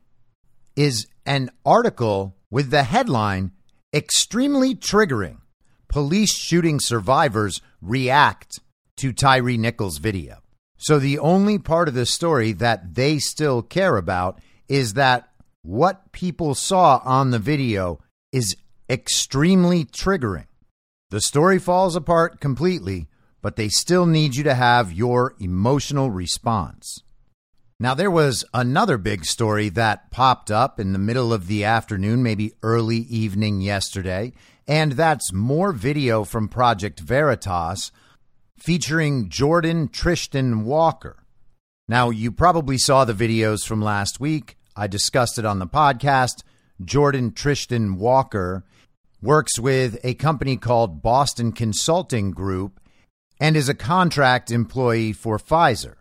is 0.76 1.07
an 1.25 1.50
article 1.65 2.37
with 2.50 2.71
the 2.71 2.85
headline 2.85 3.50
Extremely 3.95 4.75
Triggering 4.75 5.38
Police 5.88 6.35
Shooting 6.35 6.81
Survivors 6.81 7.62
React 7.81 8.59
to 8.97 9.12
Tyree 9.12 9.57
Nichols' 9.57 9.99
video. 9.99 10.38
So 10.76 10.99
the 10.99 11.21
only 11.21 11.59
part 11.59 11.87
of 11.87 11.95
the 11.95 12.05
story 12.05 12.50
that 12.52 12.97
they 12.97 13.19
still 13.19 13.62
care 13.62 13.97
about 13.97 14.40
is 14.69 14.95
that 14.95 15.28
what 15.62 16.11
people 16.11 16.57
saw 16.57 17.00
on 17.05 17.31
the 17.31 17.38
video 17.38 18.00
is 18.33 18.57
extremely 18.90 19.85
triggering. 19.85 20.47
The 21.11 21.21
story 21.21 21.61
falls 21.61 21.95
apart 21.95 22.40
completely, 22.40 23.07
but 23.40 23.55
they 23.55 23.69
still 23.69 24.05
need 24.05 24.35
you 24.35 24.43
to 24.45 24.55
have 24.55 24.93
your 24.93 25.37
emotional 25.38 26.11
response. 26.11 27.05
Now, 27.78 27.92
there 27.92 28.11
was 28.11 28.42
another 28.54 28.97
big 28.97 29.26
story 29.26 29.68
that 29.68 30.11
popped 30.11 30.50
up 30.50 30.80
in 30.80 30.95
the 30.95 30.99
middle 30.99 31.30
of 31.30 31.47
the 31.47 31.64
afternoon, 31.64 32.23
maybe 32.23 32.54
early 32.62 32.97
evening 32.97 33.61
yesterday, 33.61 34.33
and 34.66 34.92
that's 34.92 35.30
more 35.30 35.73
video 35.73 36.25
from 36.25 36.49
Project 36.49 37.00
Veritas 37.00 37.92
featuring 38.59 39.28
Jordan 39.28 39.88
Tristan 39.88 40.64
Walker. 40.64 41.23
Now, 41.87 42.09
you 42.09 42.33
probably 42.33 42.78
saw 42.78 43.04
the 43.04 43.12
videos 43.12 43.66
from 43.66 43.83
last 43.83 44.21
week. 44.21 44.56
I 44.75 44.87
discussed 44.87 45.38
it 45.38 45.45
on 45.45 45.59
the 45.59 45.66
podcast. 45.66 46.45
Jordan 46.83 47.35
Tristan 47.35 47.97
Walker 47.97 48.64
works 49.21 49.59
with 49.59 49.99
a 50.02 50.14
company 50.14 50.56
called 50.56 51.02
Boston 51.02 51.52
Consulting 51.52 52.30
Group 52.30 52.80
and 53.38 53.54
is 53.54 53.68
a 53.68 53.75
contract 53.75 54.50
employee 54.50 55.12
for 55.12 55.38
Pfizer. 55.38 55.97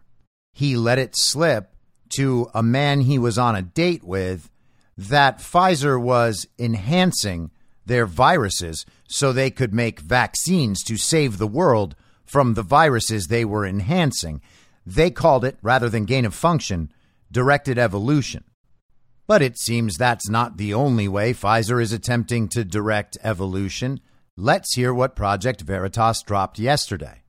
He 0.58 0.78
let 0.78 1.00
it 1.00 1.18
slip 1.18 1.76
to 2.16 2.50
a 2.54 2.64
man 2.64 3.02
he 3.02 3.20
was 3.20 3.38
on 3.38 3.58
a 3.58 3.62
date 3.62 4.06
with 4.06 4.50
that 4.98 5.40
Pfizer 5.40 6.02
was 6.02 6.48
enhancing 6.58 7.52
their 7.86 8.06
viruses 8.06 8.86
so 9.06 9.34
they 9.34 9.52
could 9.52 9.74
make 9.74 10.00
vaccines 10.00 10.82
to 10.84 10.96
save 10.96 11.40
the 11.40 11.46
world 11.46 11.94
from 12.24 12.54
the 12.54 12.64
viruses 12.64 13.28
they 13.28 13.44
were 13.44 13.66
enhancing. 13.66 14.42
They 14.86 15.12
called 15.12 15.44
it, 15.44 15.58
rather 15.62 15.90
than 15.90 16.06
gain 16.06 16.24
of 16.24 16.34
function, 16.34 16.90
directed 17.30 17.78
evolution. 17.78 18.46
But 19.28 19.42
it 19.42 19.60
seems 19.60 19.98
that's 19.98 20.30
not 20.30 20.56
the 20.56 20.74
only 20.74 21.10
way 21.10 21.34
Pfizer 21.34 21.82
is 21.82 21.92
attempting 21.92 22.48
to 22.50 22.64
direct 22.64 23.18
evolution. 23.22 24.00
Let's 24.38 24.74
hear 24.74 24.94
what 24.94 25.18
Project 25.18 25.60
Veritas 25.64 26.22
dropped 26.22 26.60
yesterday. 26.60 27.25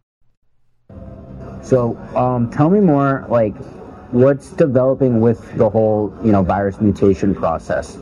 So, 1.66 1.96
um, 2.14 2.48
tell 2.48 2.70
me 2.70 2.78
more, 2.78 3.26
like, 3.28 3.56
what's 4.12 4.50
developing 4.50 5.20
with 5.20 5.52
the 5.56 5.68
whole, 5.68 6.16
you 6.22 6.30
know, 6.30 6.44
virus 6.44 6.80
mutation 6.80 7.34
process? 7.34 7.98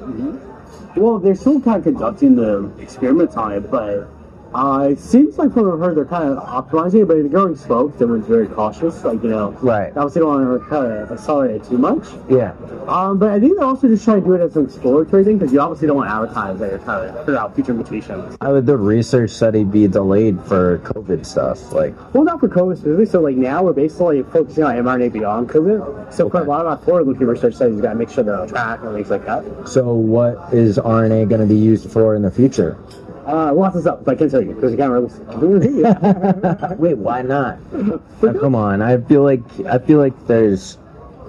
Well, 0.94 1.18
they're 1.18 1.34
still 1.34 1.62
kind 1.62 1.78
of 1.78 1.84
conducting 1.84 2.36
the 2.36 2.70
experiments 2.78 3.36
on 3.36 3.52
it, 3.52 3.70
but 3.70 4.06
uh, 4.54 4.88
it 4.92 5.00
seems 5.00 5.36
like 5.36 5.52
from 5.52 5.66
what 5.66 5.74
I've 5.74 5.80
heard, 5.80 5.96
they're 5.96 6.04
kind 6.04 6.30
of 6.30 6.38
optimizing 6.38 7.02
it, 7.02 7.06
but 7.06 7.14
they're 7.14 7.28
going 7.28 7.56
slow. 7.56 7.88
Everyone's 7.88 8.26
very 8.26 8.46
cautious. 8.46 9.02
Like, 9.04 9.20
you 9.22 9.30
know, 9.30 9.50
right. 9.62 9.88
obviously 9.96 10.20
don't 10.20 10.46
want 10.46 10.62
to 10.62 10.68
kind 10.68 10.92
of 10.92 11.10
accelerate 11.10 11.56
it 11.56 11.64
too 11.64 11.76
much. 11.76 12.06
Yeah. 12.28 12.54
Um, 12.86 13.18
but 13.18 13.30
I 13.30 13.40
think 13.40 13.56
they're 13.56 13.66
also 13.66 13.88
just 13.88 14.04
trying 14.04 14.20
to 14.20 14.26
do 14.26 14.34
it 14.34 14.40
as 14.40 14.56
an 14.56 14.66
exploratory 14.66 15.24
thing 15.24 15.38
because 15.38 15.52
you 15.52 15.60
obviously 15.60 15.88
don't 15.88 15.96
want 15.96 16.08
to 16.08 16.14
advertise 16.14 16.58
that 16.60 16.70
you're 16.70 16.78
trying 16.78 17.12
to 17.12 17.18
figure 17.20 17.36
out 17.36 17.54
future 17.56 17.74
mutations. 17.74 18.36
How 18.40 18.52
would 18.52 18.66
the 18.66 18.76
research 18.76 19.30
study 19.30 19.64
be 19.64 19.88
delayed 19.88 20.40
for 20.42 20.78
COVID 20.78 21.26
stuff? 21.26 21.72
Like, 21.72 21.94
well, 22.14 22.22
not 22.22 22.38
for 22.38 22.48
COVID 22.48 22.76
specifically. 22.76 23.06
So, 23.06 23.20
like, 23.20 23.36
now 23.36 23.64
we're 23.64 23.72
basically 23.72 24.22
focusing 24.22 24.62
on 24.62 24.76
mRNA 24.76 25.12
beyond 25.12 25.48
COVID. 25.48 26.12
So, 26.12 26.30
for 26.30 26.42
a 26.42 26.44
lot 26.44 26.60
of 26.60 26.66
our 26.68 26.78
forward-looking 26.78 27.26
research 27.26 27.56
studies, 27.56 27.76
you 27.76 27.82
got 27.82 27.94
to 27.94 27.98
make 27.98 28.10
sure 28.10 28.22
they're 28.22 28.40
on 28.40 28.48
track 28.48 28.80
and 28.82 28.94
things 28.94 29.10
like 29.10 29.26
that. 29.26 29.68
So, 29.68 29.94
what 29.94 30.54
is 30.54 30.78
RNA 30.78 31.28
going 31.28 31.40
to 31.40 31.46
be 31.46 31.58
used 31.58 31.90
for 31.90 32.14
in 32.14 32.22
the 32.22 32.30
future? 32.30 32.78
Uh, 33.26 33.54
lots 33.54 33.74
of 33.76 33.82
stuff, 33.82 34.00
but 34.04 34.16
I 34.16 34.18
can't 34.18 34.30
tell 34.30 34.42
you 34.42 34.52
because 34.52 34.72
you 34.72 34.76
can't 34.76 34.92
really. 34.92 36.76
Wait, 36.76 36.98
why 36.98 37.22
not? 37.22 37.58
Oh, 37.72 38.00
come 38.40 38.54
on, 38.54 38.82
I 38.82 38.98
feel 38.98 39.22
like 39.22 39.40
I 39.66 39.78
feel 39.78 39.98
like 39.98 40.26
there's, 40.26 40.76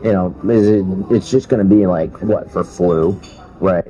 you 0.03 0.11
know, 0.11 0.35
is 0.49 0.67
it? 0.67 0.85
It's 1.15 1.31
just 1.31 1.47
going 1.47 1.67
to 1.67 1.75
be 1.75 1.87
like 1.87 2.11
what 2.21 2.51
for 2.51 2.63
flu, 2.63 3.19
right? 3.59 3.85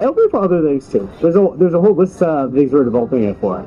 It'll 0.00 0.14
be 0.14 0.28
for 0.30 0.44
other 0.44 0.62
things 0.62 0.88
too. 0.88 1.10
There's 1.20 1.34
a 1.36 1.52
there's 1.56 1.74
a 1.74 1.80
whole 1.80 1.94
list 1.94 2.22
of 2.22 2.52
things 2.54 2.72
we're 2.72 2.84
developing 2.84 3.24
it 3.24 3.36
for. 3.40 3.62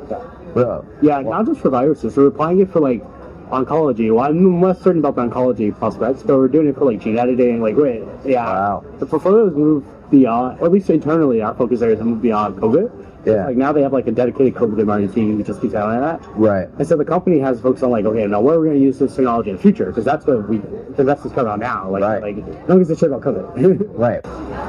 Bro. 0.54 0.86
Yeah, 1.02 1.20
not 1.22 1.46
just 1.46 1.62
for 1.62 1.70
viruses. 1.70 2.16
We're 2.16 2.28
applying 2.28 2.62
it 2.62 2.72
for 2.72 2.80
like 2.80 3.04
oncology. 3.50 4.14
Well, 4.14 4.26
I'm 4.26 4.62
less 4.62 4.80
certain 4.82 5.00
about 5.00 5.16
the 5.16 5.24
oncology 5.24 5.78
prospects, 5.78 6.24
but 6.24 6.38
we're 6.38 6.48
doing 6.48 6.68
it 6.68 6.76
for 6.76 6.86
like 6.86 7.02
gene 7.02 7.18
editing. 7.18 7.62
Like, 7.62 7.76
wait, 7.76 8.04
yeah. 8.24 8.46
Wow. 8.46 8.86
The 9.00 9.06
portfolio 9.06 9.46
has 9.46 9.54
moved 9.56 9.86
beyond, 10.12 10.60
or 10.62 10.68
at 10.68 10.72
least 10.72 10.90
internally, 10.90 11.42
our 11.42 11.54
focus 11.56 11.82
areas 11.82 12.00
have 12.00 12.08
moved 12.08 12.22
beyond 12.22 12.56
COVID. 12.56 13.10
Yeah. 13.26 13.46
Like 13.46 13.58
now 13.58 13.72
they 13.72 13.82
have 13.82 13.94
like 13.94 14.08
a 14.08 14.12
dedicated 14.12 14.54
COVID 14.56 14.76
mRNA 14.76 15.14
team 15.14 15.38
who 15.38 15.44
just 15.44 15.62
keeps 15.62 15.74
on 15.74 16.00
that. 16.02 16.22
Right. 16.36 16.68
And 16.78 16.88
so 16.88 16.98
the 16.98 17.06
company 17.06 17.40
has 17.40 17.62
folks 17.62 17.82
on 17.84 17.92
like, 17.92 18.06
okay, 18.06 18.26
now 18.28 18.42
where 18.42 18.56
are 18.56 18.60
we 18.62 18.68
going 18.68 18.80
to 18.80 18.84
use 18.84 19.00
this 19.00 19.16
technology 19.16 19.50
in 19.52 19.56
the 19.56 19.62
future? 19.62 19.86
Because 19.86 20.04
that's 20.06 20.26
what 20.26 20.50
we 20.50 20.58
the 20.58 21.02
investors 21.02 21.32
come 21.32 21.48
out 21.48 21.60
now. 21.60 21.90
Like, 21.90 22.02
Right. 22.02 22.22
like 22.22 22.38
no 22.38 22.76
one 22.76 22.78
gives 22.80 22.90
a 22.90 22.96
shit 22.98 23.12
about 23.12 23.22
COVID. 23.22 23.90
Right. 23.94 24.26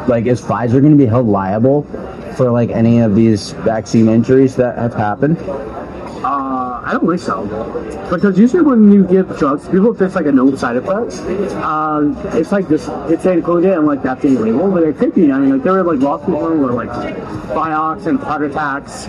Like, 0.08 0.26
is 0.26 0.40
Pfizer 0.40 0.80
going 0.80 0.92
to 0.92 0.96
be 0.96 1.06
held 1.06 1.26
liable 1.26 1.82
for 2.36 2.50
like 2.50 2.70
any 2.70 3.00
of 3.00 3.14
these 3.14 3.52
vaccine 3.52 4.08
injuries 4.08 4.54
that 4.56 4.78
have 4.78 4.94
happened? 4.94 5.38
Uh, 6.24 6.80
I 6.82 6.92
don't 6.92 7.06
think 7.06 7.20
so. 7.20 7.44
Because 8.10 8.38
usually 8.38 8.62
when 8.62 8.90
you 8.90 9.04
give 9.06 9.36
drugs, 9.38 9.68
people 9.68 9.92
if 9.92 9.98
there's 9.98 10.14
like 10.14 10.24
a 10.24 10.32
known 10.32 10.56
side 10.56 10.76
effect, 10.76 11.18
um, 11.62 12.16
it's 12.32 12.50
like 12.50 12.66
this, 12.66 12.88
it's 13.10 13.26
included 13.26 13.74
and 13.74 13.86
like 13.86 14.02
that's 14.02 14.24
label, 14.24 14.70
but 14.70 14.84
it 14.84 14.96
could 14.96 15.14
be. 15.14 15.30
I 15.30 15.38
mean, 15.38 15.50
like 15.50 15.62
there 15.62 15.74
were 15.74 15.82
like 15.82 16.00
lawsuits 16.00 16.30
where 16.30 16.72
like 16.72 16.88
Vioxx 16.88 18.06
and 18.06 18.18
heart 18.18 18.42
attacks. 18.42 19.06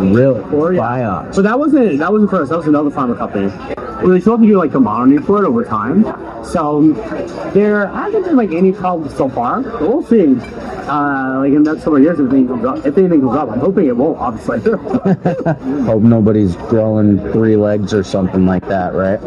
Really? 0.00 0.40
Or, 0.50 0.72
yeah. 0.72 0.80
Vioxx. 0.80 1.34
So 1.34 1.42
that 1.42 1.58
wasn't 1.58 1.98
that 1.98 2.10
wasn't 2.10 2.30
for 2.30 2.42
us. 2.42 2.48
That 2.48 2.56
was 2.56 2.66
another 2.66 2.90
pharma 2.90 3.18
company. 3.18 3.85
Well, 4.02 4.08
they 4.10 4.20
still 4.20 4.34
have 4.34 4.42
to 4.42 4.46
do 4.46 4.58
like 4.58 4.72
the 4.72 4.80
monitoring 4.80 5.24
for 5.24 5.42
it 5.42 5.48
over 5.48 5.64
time. 5.64 6.04
So 6.44 6.92
there 7.54 7.86
hasn't 7.88 8.24
been 8.24 8.36
like 8.36 8.50
any 8.52 8.72
problems 8.72 9.16
so 9.16 9.28
far. 9.28 9.62
But 9.62 9.80
we'll 9.80 10.02
see. 10.02 10.36
Uh, 10.86 11.38
like 11.40 11.52
in 11.52 11.62
the 11.64 11.72
next 11.72 11.84
couple 11.84 11.96
of 11.96 12.02
years, 12.02 12.20
if 12.20 12.30
anything 12.30 12.48
comes 12.48 12.64
up, 12.64 12.86
if 12.86 12.96
anything 12.96 13.20
comes 13.20 13.36
up, 13.36 13.50
I'm 13.50 13.58
hoping 13.58 13.86
it 13.86 13.96
won't. 13.96 14.18
Obviously. 14.18 14.60
Hope 15.84 16.02
nobody's 16.02 16.56
growing 16.56 17.18
three 17.32 17.56
legs 17.56 17.92
or 17.92 18.04
something 18.04 18.46
like 18.46 18.66
that, 18.68 18.94
right? 18.94 19.20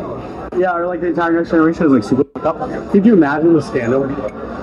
Yeah, 0.60 0.76
or 0.76 0.88
like 0.88 1.00
the 1.00 1.08
entire 1.08 1.32
next 1.32 1.52
generation 1.52 1.86
is 1.86 1.92
like 1.94 2.04
super 2.04 2.26
fucked 2.42 2.62
up. 2.62 2.92
Could 2.92 3.06
you 3.06 3.14
imagine 3.14 3.54
the 3.54 3.62
scandal? 3.62 4.04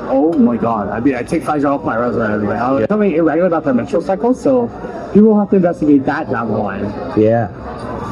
Oh 0.09 0.33
my 0.35 0.57
god. 0.57 0.91
I 0.91 1.01
mean, 1.01 1.15
I 1.15 1.23
take 1.23 1.43
Pfizer 1.43 1.75
off 1.75 1.85
my 1.85 1.97
resume. 1.97 2.47
Like, 2.47 2.61
uh, 2.61 2.87
Something 2.87 3.13
irregular 3.13 3.47
about 3.49 3.65
their 3.65 3.75
menstrual 3.75 4.03
cycles, 4.03 4.41
so 4.41 4.69
people 5.15 5.29
will 5.31 5.41
have 5.41 5.51
to 5.51 5.57
investigate 5.57 6.05
that 6.05 6.31
down 6.31 6.49
the 6.49 6.59
line. 6.59 6.85
Yeah. 7.19 7.49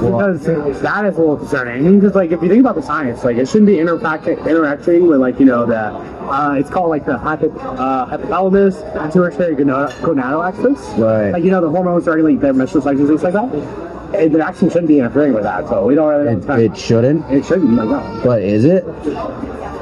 Because 0.00 0.43
that 0.83 1.05
is 1.05 1.17
a 1.17 1.21
little 1.21 1.37
concerning. 1.37 1.87
I 1.87 1.88
mean, 1.91 2.00
because 2.00 2.17
like 2.17 2.33
if 2.33 2.43
you 2.43 2.49
think 2.49 2.61
about 2.61 2.75
the 2.75 2.83
science, 2.83 3.23
like 3.23 3.37
it 3.37 3.47
shouldn't 3.47 3.67
be 3.67 3.79
interacting 3.79 4.38
interacting 4.38 5.07
with 5.07 5.21
like 5.21 5.38
you 5.38 5.45
know 5.47 5.67
the 5.67 5.79
uh, 5.79 6.57
it's 6.59 6.71
called 6.71 6.91
like 6.91 7.05
the 7.07 7.17
hypo, 7.17 7.50
uh, 7.59 8.07
hypothalamus 8.11 8.81
pituitary 9.07 9.55
gonad- 9.55 9.93
gonadal 10.00 10.47
axis. 10.47 10.81
Right. 10.99 11.31
Like 11.31 11.45
you 11.45 11.50
know 11.50 11.61
the 11.61 11.71
hormones 11.71 12.07
regulate 12.07 12.41
their 12.41 12.55
menstrual 12.55 12.83
cycles 12.83 13.09
and 13.09 13.21
things 13.21 13.23
like 13.23 13.35
that. 13.35 13.94
And 14.14 14.35
the 14.35 14.38
vaccine 14.38 14.71
shouldn't 14.71 14.88
be 14.88 14.99
interfering 14.99 15.33
with 15.33 15.42
that, 15.42 15.68
so 15.68 15.85
we 15.85 15.94
don't 15.94 16.09
really 16.09 16.37
know. 16.37 16.54
It, 16.54 16.73
it 16.73 16.76
shouldn't, 16.76 17.30
It 17.30 17.44
shouldn't. 17.44 17.75
Like, 17.75 17.88
no. 17.88 18.21
but 18.25 18.42
is 18.42 18.64
it? 18.64 18.85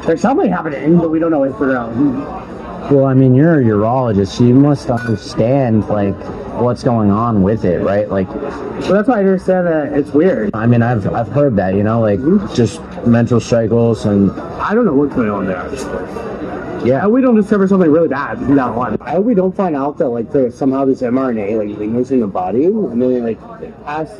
There's 0.06 0.20
something 0.20 0.50
happening, 0.50 0.98
but 0.98 1.10
we 1.10 1.18
don't 1.18 1.30
know 1.30 1.44
if 1.44 1.58
we're 1.60 1.74
Well, 2.90 3.04
I 3.04 3.14
mean, 3.14 3.34
you're 3.34 3.60
a 3.60 3.64
urologist, 3.64 4.28
so 4.38 4.44
you 4.44 4.54
must 4.54 4.90
understand 4.90 5.86
like 5.88 6.16
what's 6.60 6.82
going 6.82 7.10
on 7.10 7.42
with 7.42 7.64
it, 7.64 7.78
right? 7.80 8.08
Like, 8.08 8.28
So 8.82 8.92
that's 8.92 9.08
why 9.08 9.16
I 9.16 9.18
understand 9.20 9.66
that 9.66 9.92
it's 9.92 10.10
weird. 10.10 10.50
I 10.54 10.66
mean, 10.66 10.82
I've 10.82 11.06
I've 11.12 11.28
heard 11.28 11.56
that, 11.56 11.74
you 11.74 11.82
know, 11.82 12.00
like 12.00 12.18
mm-hmm. 12.18 12.52
just 12.54 12.80
mental 13.06 13.40
cycles 13.40 14.04
and 14.06 14.30
I 14.32 14.74
don't 14.74 14.84
know 14.84 14.94
what's 14.94 15.14
going 15.14 15.30
on 15.30 15.46
there. 15.46 15.62
Yeah, 16.84 17.04
And 17.04 17.12
we 17.12 17.20
don't 17.20 17.34
discover 17.34 17.66
something 17.68 17.90
really 17.90 18.08
bad 18.08 18.38
from 18.38 18.54
the 18.54 18.66
line. 18.66 19.24
We 19.24 19.34
don't 19.34 19.54
find 19.54 19.76
out 19.76 19.98
that 19.98 20.08
like 20.08 20.30
there's 20.30 20.56
somehow 20.56 20.84
this 20.84 21.00
mRNA 21.00 21.58
like 21.58 21.78
lingers 21.78 22.10
in 22.10 22.20
the 22.20 22.26
body 22.26 22.64
and 22.64 23.00
then 23.00 23.10
it, 23.10 23.22
like 23.22 23.62
it 23.62 23.74
has 23.84 24.10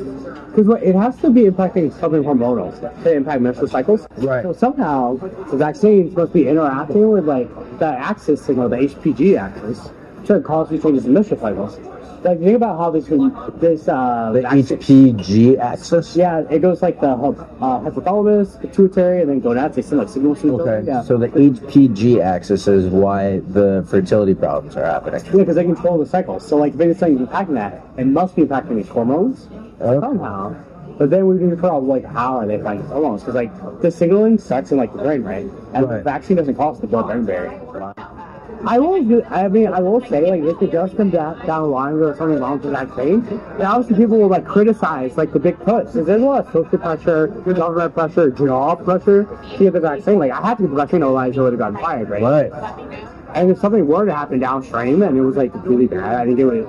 because 0.54 0.83
it 0.83 0.95
has 0.95 1.16
to 1.19 1.31
be 1.31 1.42
impacting 1.42 1.92
something 1.99 2.23
hormonal 2.23 2.73
to 3.02 3.12
impact 3.12 3.42
menstrual 3.42 3.69
cycles. 3.69 4.07
Right. 4.19 4.42
So 4.42 4.52
somehow 4.52 5.16
the 5.16 5.57
vaccine 5.57 6.12
must 6.14 6.33
be 6.33 6.49
interacting 6.49 7.11
with 7.11 7.26
like 7.26 7.49
the 7.78 7.87
axis 7.87 8.42
signal, 8.42 8.69
the 8.69 8.76
HPG 8.76 9.38
axis, 9.38 9.90
to 10.26 10.40
cause 10.40 10.71
these 10.71 10.83
changes 10.83 11.07
in 11.07 11.14
menstrual 11.14 11.40
cycles. 11.40 11.78
Like 12.25 12.38
think 12.38 12.57
about 12.57 12.79
how 12.79 12.91
this 12.91 13.07
this 13.07 13.88
uh 13.88 14.31
the 14.33 14.43
HPG 14.43 15.59
axis. 15.59 16.14
Yeah, 16.14 16.45
it 16.50 16.61
goes 16.61 16.81
like 16.81 17.00
the 17.00 17.09
uh, 17.09 17.33
hypothalamus, 17.81 18.61
pituitary, 18.61 19.23
and 19.23 19.31
then 19.31 19.41
gonads. 19.41 19.75
They 19.75 19.83
send 19.83 19.99
like 19.99 20.09
signals 20.09 20.41
to 20.43 20.61
other. 20.61 20.76
Okay, 20.76 20.87
Yeah. 20.87 21.02
so 21.02 21.19
the 21.19 21.29
HPG 21.29 22.21
axis 22.23 22.69
is 22.69 22.87
why 22.88 23.41
the 23.41 23.85
fertility 23.88 24.35
problems 24.35 24.76
are 24.76 24.85
happening. 24.85 25.25
Yeah, 25.26 25.33
because 25.33 25.57
they 25.57 25.64
control 25.64 25.99
the 25.99 26.07
cycles. 26.07 26.47
So, 26.47 26.57
like, 26.57 26.75
if 26.75 26.81
anything's 26.81 27.20
impacting 27.20 27.55
that, 27.55 27.83
it 27.97 28.07
must 28.07 28.37
be 28.37 28.42
impacting 28.42 28.77
these 28.77 28.88
hormones 28.88 29.49
somehow. 29.81 30.55
But 30.99 31.11
then 31.11 31.27
we 31.27 31.35
need 31.37 31.59
to 31.59 31.66
out, 31.73 31.85
like, 31.85 32.05
how 32.05 32.37
are 32.37 32.47
they 32.47 32.59
impacting 32.59 32.87
hormones? 32.87 33.23
Because, 33.23 33.35
like, 33.35 33.81
the 33.81 33.90
signaling 33.90 34.38
starts 34.38 34.70
in, 34.70 34.79
like, 34.79 34.92
the 34.92 35.03
brain, 35.03 35.23
right? 35.23 35.47
And 35.75 35.88
the 35.88 36.03
vaccine 36.03 36.37
doesn't 36.37 36.55
cross 36.55 36.79
the 36.79 36.87
blood-brain 36.87 37.25
barrier. 37.25 37.94
I 38.64 38.79
will. 38.79 39.03
do- 39.03 39.25
I 39.25 39.48
mean, 39.48 39.68
I 39.68 39.81
will 39.81 40.01
say, 40.07 40.31
like, 40.31 40.42
if 40.42 40.62
it 40.62 40.70
does 40.70 40.92
come 40.94 41.11
down, 41.11 41.44
down 41.46 41.62
the 41.62 41.68
line 41.68 41.98
where 41.98 42.16
something 42.16 42.38
wrong 42.38 42.55
with 42.55 42.62
the 42.62 42.70
vaccine, 42.70 43.22
then 43.22 43.62
obviously 43.62 43.96
people 43.96 44.18
will 44.18 44.29
like 44.29 44.44
criticize 44.44 45.16
like 45.16 45.33
the 45.33 45.40
big 45.40 45.59
push. 45.59 45.87
Because 45.87 46.07
there's 46.07 46.22
a 46.22 46.25
lot 46.25 46.46
of 46.46 46.53
social 46.53 46.79
pressure, 46.79 47.27
government 47.29 47.94
pressure, 47.94 48.31
job 48.31 48.85
pressure 48.85 49.25
to 49.25 49.59
get 49.59 49.72
the 49.72 49.81
vaccine. 49.81 50.18
Like, 50.18 50.33
I 50.33 50.40
had 50.40 50.59
to 50.59 50.62
get 50.62 50.70
the 50.70 50.77
vaccine, 50.77 51.03
otherwise 51.03 51.37
I 51.37 51.40
would 51.42 51.53
have 51.53 51.59
gotten 51.59 51.79
fired, 51.79 52.09
right? 52.11 52.22
Right. 52.22 53.09
And 53.35 53.51
if 53.51 53.59
something 53.59 53.87
were 53.87 54.05
to 54.05 54.14
happen 54.14 54.38
downstream 54.38 55.03
and 55.03 55.16
it 55.16 55.22
was 55.22 55.37
like 55.37 55.53
really 55.64 55.87
bad, 55.87 56.20
I 56.20 56.27
think 56.27 56.38
it 56.38 56.44
would. 56.44 56.66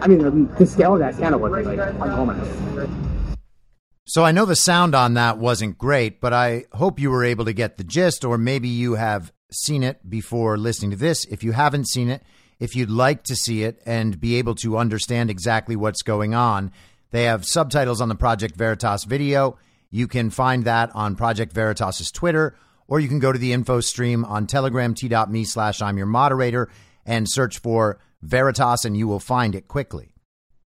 I 0.00 0.06
mean, 0.06 0.18
the, 0.18 0.30
the 0.58 0.66
scale 0.66 0.94
of 0.94 1.00
that 1.00 1.14
scandal 1.14 1.40
would 1.40 1.56
be 1.56 1.62
like 1.62 1.94
enormous. 1.94 2.88
So 4.06 4.24
I 4.24 4.32
know 4.32 4.44
the 4.44 4.54
sound 4.54 4.94
on 4.94 5.14
that 5.14 5.38
wasn't 5.38 5.78
great, 5.78 6.20
but 6.20 6.32
I 6.32 6.64
hope 6.72 7.00
you 7.00 7.10
were 7.10 7.24
able 7.24 7.46
to 7.46 7.52
get 7.52 7.78
the 7.78 7.84
gist, 7.84 8.24
or 8.24 8.36
maybe 8.36 8.68
you 8.68 8.94
have 8.94 9.32
seen 9.54 9.82
it 9.82 10.08
before 10.08 10.56
listening 10.56 10.90
to 10.90 10.96
this. 10.96 11.24
If 11.26 11.42
you 11.42 11.52
haven't 11.52 11.88
seen 11.88 12.08
it, 12.08 12.22
if 12.58 12.76
you'd 12.76 12.90
like 12.90 13.24
to 13.24 13.36
see 13.36 13.64
it 13.64 13.80
and 13.86 14.20
be 14.20 14.36
able 14.36 14.54
to 14.56 14.78
understand 14.78 15.30
exactly 15.30 15.76
what's 15.76 16.02
going 16.02 16.34
on, 16.34 16.72
they 17.10 17.24
have 17.24 17.44
subtitles 17.44 18.00
on 18.00 18.08
the 18.08 18.14
Project 18.14 18.56
Veritas 18.56 19.04
video. 19.04 19.58
You 19.90 20.08
can 20.08 20.30
find 20.30 20.64
that 20.64 20.90
on 20.94 21.16
Project 21.16 21.52
Veritas's 21.52 22.10
Twitter, 22.10 22.56
or 22.88 23.00
you 23.00 23.08
can 23.08 23.20
go 23.20 23.32
to 23.32 23.38
the 23.38 23.52
info 23.52 23.80
stream 23.80 24.24
on 24.24 24.46
Telegram, 24.46 24.94
t.me 24.94 25.44
slash 25.44 25.80
I'm 25.80 25.96
your 25.96 26.06
moderator, 26.06 26.68
and 27.06 27.30
search 27.30 27.58
for 27.58 27.98
Veritas, 28.22 28.84
and 28.84 28.96
you 28.96 29.06
will 29.06 29.20
find 29.20 29.54
it 29.54 29.68
quickly. 29.68 30.14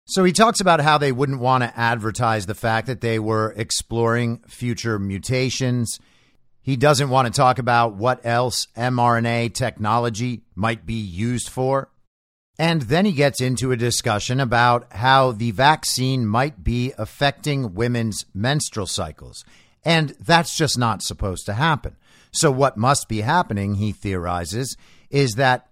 So 0.05 0.23
he 0.23 0.31
talks 0.31 0.61
about 0.61 0.79
how 0.79 0.97
they 0.97 1.11
wouldn't 1.11 1.41
want 1.41 1.63
to 1.63 1.77
advertise 1.77 2.45
the 2.45 2.55
fact 2.55 2.87
that 2.87 3.01
they 3.01 3.19
were 3.19 3.53
exploring 3.57 4.41
future 4.47 4.97
mutations. 4.97 5.99
He 6.67 6.75
doesn't 6.75 7.09
want 7.09 7.27
to 7.27 7.31
talk 7.31 7.59
about 7.59 7.95
what 7.95 8.25
else 8.25 8.67
mRNA 8.75 9.53
technology 9.53 10.41
might 10.53 10.85
be 10.85 10.95
used 10.95 11.47
for. 11.47 11.89
And 12.59 12.81
then 12.81 13.05
he 13.05 13.13
gets 13.13 13.39
into 13.39 13.71
a 13.71 13.77
discussion 13.77 14.41
about 14.41 14.91
how 14.91 15.31
the 15.31 15.51
vaccine 15.51 16.27
might 16.27 16.65
be 16.65 16.91
affecting 16.97 17.73
women's 17.73 18.25
menstrual 18.33 18.85
cycles. 18.85 19.45
And 19.85 20.09
that's 20.19 20.57
just 20.57 20.77
not 20.77 21.01
supposed 21.01 21.45
to 21.45 21.53
happen. 21.53 21.95
So, 22.33 22.51
what 22.51 22.75
must 22.75 23.07
be 23.07 23.21
happening, 23.21 23.75
he 23.75 23.93
theorizes, 23.93 24.75
is 25.09 25.35
that 25.35 25.69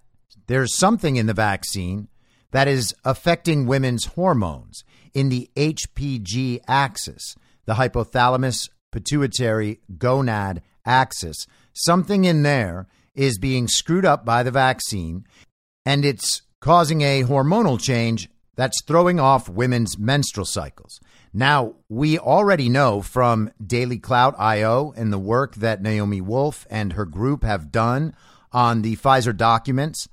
there's 0.48 0.78
something 0.78 1.18
in 1.18 1.26
the 1.26 1.34
vaccine 1.34 2.08
that 2.52 2.70
is 2.70 2.96
affecting 3.04 3.66
women's 3.66 4.06
hormones 4.06 4.86
in 5.14 5.28
the 5.28 5.50
HPG 5.58 6.62
axis, 6.70 7.36
the 7.66 7.74
hypothalamus 7.74 8.70
pituitary 8.94 9.82
gonad 9.98 10.62
axis. 10.86 11.48
Something 11.74 12.26
in 12.26 12.44
there 12.44 12.88
is 13.14 13.38
being 13.38 13.68
screwed 13.68 14.06
up 14.06 14.26
by 14.26 14.44
the 14.44 14.52
vaccine, 14.52 15.26
and 15.86 16.06
it's 16.06 16.42
causing 16.60 17.02
a 17.02 17.24
hormonal 17.24 17.80
change 17.82 18.30
that's 18.56 18.82
throwing 18.84 19.20
off 19.20 19.50
women's 19.50 19.98
menstrual 19.98 20.46
cycles. 20.46 21.00
Now, 21.34 21.76
we 21.90 22.18
already 22.18 22.70
know 22.70 23.02
from 23.02 23.52
Daily 23.66 23.98
Clout 23.98 24.36
IO 24.40 24.94
and 24.96 25.12
the 25.12 25.20
work 25.20 25.56
that 25.56 25.82
Naomi 25.82 26.22
Wolf 26.22 26.66
and 26.70 26.94
her 26.94 27.06
group 27.06 27.44
have 27.44 27.72
done 27.72 28.16
on 28.54 28.82
the 28.82 28.96
Pfizer 28.96 29.36
documents 29.36 30.08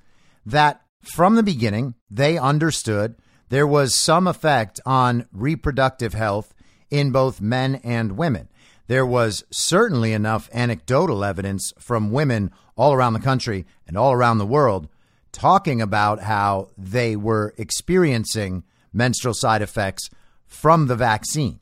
that 0.44 0.82
from 1.02 1.37
the 1.37 1.42
beginning, 1.42 1.94
they 2.11 2.38
understood 2.38 3.16
there 3.48 3.66
was 3.66 3.94
some 3.94 4.26
effect 4.26 4.80
on 4.85 5.26
reproductive 5.32 6.14
health 6.14 6.54
in 6.90 7.11
both 7.11 7.40
men 7.40 7.76
and 7.85 8.16
women. 8.16 8.48
There 8.92 9.07
was 9.07 9.42
certainly 9.50 10.12
enough 10.12 10.50
anecdotal 10.52 11.24
evidence 11.24 11.72
from 11.78 12.11
women 12.11 12.50
all 12.76 12.92
around 12.92 13.14
the 13.14 13.20
country 13.20 13.64
and 13.87 13.96
all 13.96 14.12
around 14.12 14.37
the 14.37 14.44
world 14.44 14.87
talking 15.33 15.81
about 15.81 16.20
how 16.20 16.68
they 16.76 17.16
were 17.16 17.55
experiencing 17.57 18.64
menstrual 18.92 19.33
side 19.33 19.62
effects 19.62 20.11
from 20.46 20.88
the 20.88 20.94
vaccine. 20.94 21.61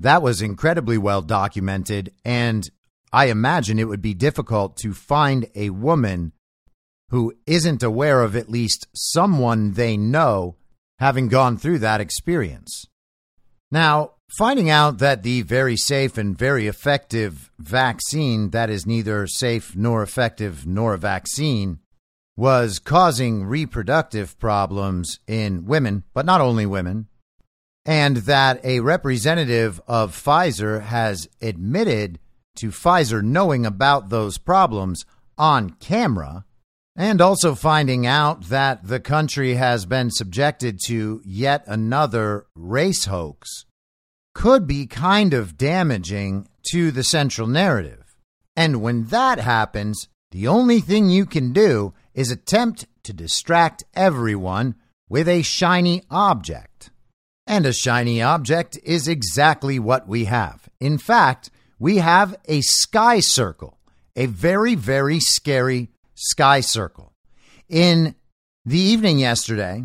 That 0.00 0.20
was 0.20 0.42
incredibly 0.42 0.98
well 0.98 1.22
documented, 1.22 2.12
and 2.24 2.68
I 3.12 3.26
imagine 3.26 3.78
it 3.78 3.86
would 3.86 4.02
be 4.02 4.14
difficult 4.14 4.76
to 4.78 4.92
find 4.92 5.46
a 5.54 5.70
woman 5.70 6.32
who 7.10 7.34
isn't 7.46 7.84
aware 7.84 8.24
of 8.24 8.34
at 8.34 8.50
least 8.50 8.88
someone 8.96 9.74
they 9.74 9.96
know 9.96 10.56
having 10.98 11.28
gone 11.28 11.56
through 11.56 11.78
that 11.78 12.00
experience. 12.00 12.84
Now, 13.70 14.14
Finding 14.36 14.68
out 14.68 14.98
that 14.98 15.22
the 15.22 15.40
very 15.42 15.76
safe 15.76 16.18
and 16.18 16.36
very 16.36 16.66
effective 16.66 17.50
vaccine 17.58 18.50
that 18.50 18.68
is 18.68 18.86
neither 18.86 19.26
safe 19.26 19.74
nor 19.74 20.02
effective 20.02 20.66
nor 20.66 20.94
a 20.94 20.98
vaccine 20.98 21.78
was 22.36 22.78
causing 22.78 23.44
reproductive 23.44 24.38
problems 24.38 25.18
in 25.26 25.64
women, 25.64 26.04
but 26.12 26.26
not 26.26 26.42
only 26.42 26.66
women, 26.66 27.08
and 27.86 28.18
that 28.18 28.62
a 28.64 28.80
representative 28.80 29.80
of 29.88 30.12
Pfizer 30.14 30.82
has 30.82 31.26
admitted 31.40 32.20
to 32.56 32.68
Pfizer 32.68 33.22
knowing 33.22 33.64
about 33.64 34.10
those 34.10 34.36
problems 34.36 35.04
on 35.38 35.70
camera, 35.80 36.44
and 36.94 37.20
also 37.22 37.54
finding 37.54 38.06
out 38.06 38.42
that 38.50 38.86
the 38.86 39.00
country 39.00 39.54
has 39.54 39.86
been 39.86 40.10
subjected 40.10 40.78
to 40.84 41.22
yet 41.24 41.64
another 41.66 42.46
race 42.54 43.06
hoax 43.06 43.64
could 44.38 44.68
be 44.68 44.86
kind 44.86 45.34
of 45.34 45.58
damaging 45.58 46.46
to 46.62 46.92
the 46.92 47.02
central 47.02 47.48
narrative. 47.48 48.14
And 48.54 48.80
when 48.80 49.06
that 49.06 49.40
happens, 49.40 50.06
the 50.30 50.46
only 50.46 50.78
thing 50.78 51.08
you 51.08 51.26
can 51.26 51.52
do 51.52 51.92
is 52.14 52.30
attempt 52.30 52.86
to 53.02 53.12
distract 53.12 53.82
everyone 53.94 54.76
with 55.08 55.26
a 55.26 55.42
shiny 55.42 56.04
object. 56.08 56.90
And 57.48 57.66
a 57.66 57.72
shiny 57.72 58.22
object 58.22 58.78
is 58.84 59.08
exactly 59.08 59.80
what 59.80 60.06
we 60.06 60.26
have. 60.26 60.68
In 60.78 60.98
fact, 60.98 61.50
we 61.80 61.96
have 61.96 62.36
a 62.44 62.60
sky 62.60 63.18
circle, 63.18 63.80
a 64.14 64.26
very, 64.26 64.76
very 64.76 65.18
scary 65.18 65.88
sky 66.14 66.60
circle. 66.60 67.12
In 67.68 68.14
the 68.64 68.78
evening 68.78 69.18
yesterday, 69.18 69.82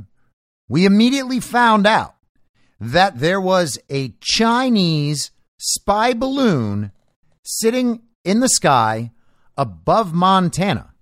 we 0.70 0.86
immediately 0.86 1.40
found 1.40 1.88
out 1.88 2.14
that 2.92 3.20
there 3.20 3.40
was 3.40 3.80
a 3.90 4.14
Chinese 4.20 5.32
spy 5.58 6.14
balloon 6.14 6.92
sitting 7.44 8.02
in 8.26 8.42
the 8.42 8.50
sky 8.50 9.12
above 9.58 10.14
Montana 10.14 10.94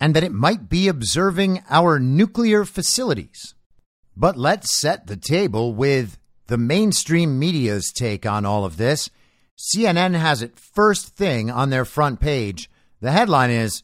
and 0.00 0.14
that 0.14 0.24
it 0.24 0.32
might 0.32 0.68
be 0.68 0.88
observing 0.88 1.62
our 1.70 1.98
nuclear 2.00 2.64
facilities. 2.64 3.54
But 4.16 4.36
let's 4.36 4.80
set 4.80 5.06
the 5.06 5.16
table 5.16 5.74
with 5.74 6.18
the 6.48 6.58
mainstream 6.58 7.38
media's 7.38 7.92
take 7.96 8.26
on 8.26 8.44
all 8.44 8.64
of 8.64 8.76
this. 8.76 9.10
CNN 9.56 10.14
has 10.14 10.42
it 10.42 10.58
first 10.58 11.16
thing 11.16 11.50
on 11.50 11.70
their 11.70 11.84
front 11.84 12.18
page. 12.20 12.68
The 13.00 13.12
headline 13.12 13.50
is 13.50 13.82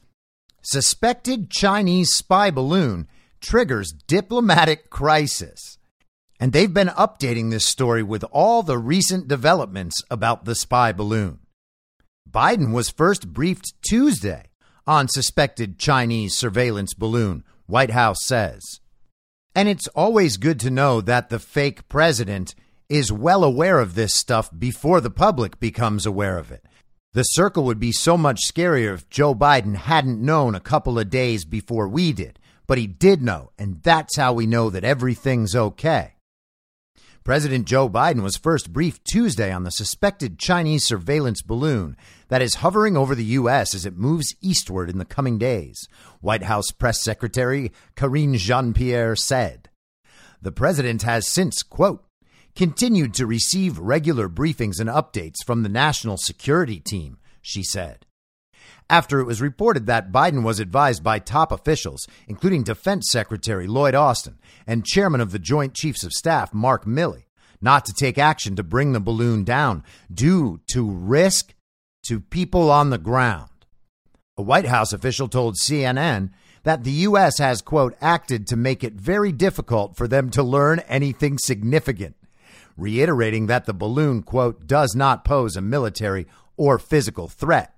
Suspected 0.62 1.50
Chinese 1.50 2.14
spy 2.14 2.50
balloon 2.50 3.06
triggers 3.40 3.92
diplomatic 3.92 4.88
crisis. 4.88 5.78
And 6.44 6.52
they've 6.52 6.74
been 6.74 6.88
updating 6.88 7.50
this 7.50 7.64
story 7.64 8.02
with 8.02 8.22
all 8.30 8.62
the 8.62 8.76
recent 8.76 9.28
developments 9.28 10.02
about 10.10 10.44
the 10.44 10.54
spy 10.54 10.92
balloon. 10.92 11.38
Biden 12.30 12.70
was 12.70 12.90
first 12.90 13.32
briefed 13.32 13.72
Tuesday 13.80 14.50
on 14.86 15.08
suspected 15.08 15.78
Chinese 15.78 16.36
surveillance 16.36 16.92
balloon, 16.92 17.44
White 17.64 17.92
House 17.92 18.18
says. 18.26 18.60
And 19.54 19.70
it's 19.70 19.88
always 19.94 20.36
good 20.36 20.60
to 20.60 20.70
know 20.70 21.00
that 21.00 21.30
the 21.30 21.38
fake 21.38 21.88
president 21.88 22.54
is 22.90 23.10
well 23.10 23.42
aware 23.42 23.80
of 23.80 23.94
this 23.94 24.12
stuff 24.12 24.50
before 24.58 25.00
the 25.00 25.08
public 25.08 25.58
becomes 25.58 26.04
aware 26.04 26.36
of 26.36 26.52
it. 26.52 26.62
The 27.14 27.22
circle 27.22 27.64
would 27.64 27.80
be 27.80 27.92
so 27.92 28.18
much 28.18 28.40
scarier 28.46 28.92
if 28.92 29.08
Joe 29.08 29.34
Biden 29.34 29.76
hadn't 29.76 30.20
known 30.20 30.54
a 30.54 30.60
couple 30.60 30.98
of 30.98 31.08
days 31.08 31.46
before 31.46 31.88
we 31.88 32.12
did, 32.12 32.38
but 32.66 32.76
he 32.76 32.86
did 32.86 33.22
know, 33.22 33.52
and 33.56 33.82
that's 33.82 34.18
how 34.18 34.34
we 34.34 34.46
know 34.46 34.68
that 34.68 34.84
everything's 34.84 35.56
okay. 35.56 36.13
President 37.24 37.66
Joe 37.66 37.88
Biden 37.88 38.22
was 38.22 38.36
first 38.36 38.70
briefed 38.70 39.02
Tuesday 39.06 39.50
on 39.50 39.64
the 39.64 39.70
suspected 39.70 40.38
Chinese 40.38 40.84
surveillance 40.84 41.40
balloon 41.40 41.96
that 42.28 42.42
is 42.42 42.56
hovering 42.56 42.98
over 42.98 43.14
the 43.14 43.24
U.S. 43.24 43.74
as 43.74 43.86
it 43.86 43.96
moves 43.96 44.34
eastward 44.42 44.90
in 44.90 44.98
the 44.98 45.06
coming 45.06 45.38
days, 45.38 45.88
White 46.20 46.42
House 46.42 46.70
Press 46.70 47.00
Secretary 47.00 47.72
Karine 47.96 48.34
Jean 48.34 48.74
Pierre 48.74 49.16
said. 49.16 49.70
The 50.42 50.52
president 50.52 51.00
has 51.04 51.26
since, 51.26 51.62
quote, 51.62 52.04
continued 52.54 53.14
to 53.14 53.26
receive 53.26 53.78
regular 53.78 54.28
briefings 54.28 54.78
and 54.78 54.90
updates 54.90 55.42
from 55.46 55.62
the 55.62 55.70
national 55.70 56.18
security 56.18 56.78
team, 56.78 57.16
she 57.40 57.62
said. 57.62 58.03
After 58.90 59.18
it 59.18 59.24
was 59.24 59.40
reported 59.40 59.86
that 59.86 60.12
Biden 60.12 60.42
was 60.42 60.60
advised 60.60 61.02
by 61.02 61.18
top 61.18 61.50
officials, 61.50 62.06
including 62.28 62.64
Defense 62.64 63.08
Secretary 63.10 63.66
Lloyd 63.66 63.94
Austin 63.94 64.38
and 64.66 64.84
Chairman 64.84 65.20
of 65.20 65.32
the 65.32 65.38
Joint 65.38 65.74
Chiefs 65.74 66.04
of 66.04 66.12
Staff 66.12 66.52
Mark 66.52 66.84
Milley, 66.84 67.24
not 67.62 67.86
to 67.86 67.94
take 67.94 68.18
action 68.18 68.56
to 68.56 68.62
bring 68.62 68.92
the 68.92 69.00
balloon 69.00 69.42
down 69.42 69.82
due 70.12 70.60
to 70.68 70.88
risk 70.88 71.54
to 72.04 72.20
people 72.20 72.70
on 72.70 72.90
the 72.90 72.98
ground. 72.98 73.48
A 74.36 74.42
White 74.42 74.66
House 74.66 74.92
official 74.92 75.28
told 75.28 75.56
CNN 75.56 76.30
that 76.64 76.84
the 76.84 76.90
U.S. 76.90 77.38
has, 77.38 77.62
quote, 77.62 77.94
acted 78.00 78.46
to 78.48 78.56
make 78.56 78.84
it 78.84 78.94
very 78.94 79.32
difficult 79.32 79.96
for 79.96 80.06
them 80.06 80.28
to 80.30 80.42
learn 80.42 80.80
anything 80.80 81.38
significant, 81.38 82.16
reiterating 82.76 83.46
that 83.46 83.64
the 83.64 83.74
balloon, 83.74 84.22
quote, 84.22 84.66
does 84.66 84.94
not 84.94 85.24
pose 85.24 85.56
a 85.56 85.62
military 85.62 86.26
or 86.56 86.78
physical 86.78 87.28
threat. 87.28 87.73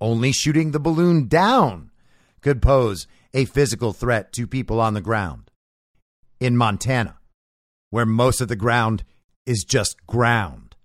Only 0.00 0.32
shooting 0.32 0.70
the 0.70 0.80
balloon 0.80 1.28
down 1.28 1.90
could 2.40 2.62
pose 2.62 3.06
a 3.34 3.44
physical 3.44 3.92
threat 3.92 4.32
to 4.34 4.46
people 4.46 4.80
on 4.80 4.94
the 4.94 5.00
ground. 5.00 5.50
In 6.40 6.56
Montana, 6.56 7.18
where 7.90 8.06
most 8.06 8.40
of 8.40 8.48
the 8.48 8.56
ground 8.56 9.04
is 9.44 9.64
just 9.64 10.06
ground. 10.06 10.76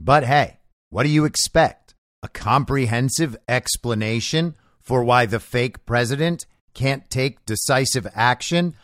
But 0.00 0.24
hey, 0.24 0.60
what 0.90 1.02
do 1.02 1.08
you 1.08 1.24
expect? 1.24 1.94
A 2.22 2.28
comprehensive 2.28 3.36
explanation 3.48 4.54
for 4.80 5.02
why 5.02 5.26
the 5.26 5.40
fake 5.40 5.84
president 5.84 6.46
can't 6.72 7.10
take 7.10 7.44
decisive 7.44 8.06
action 8.14 8.74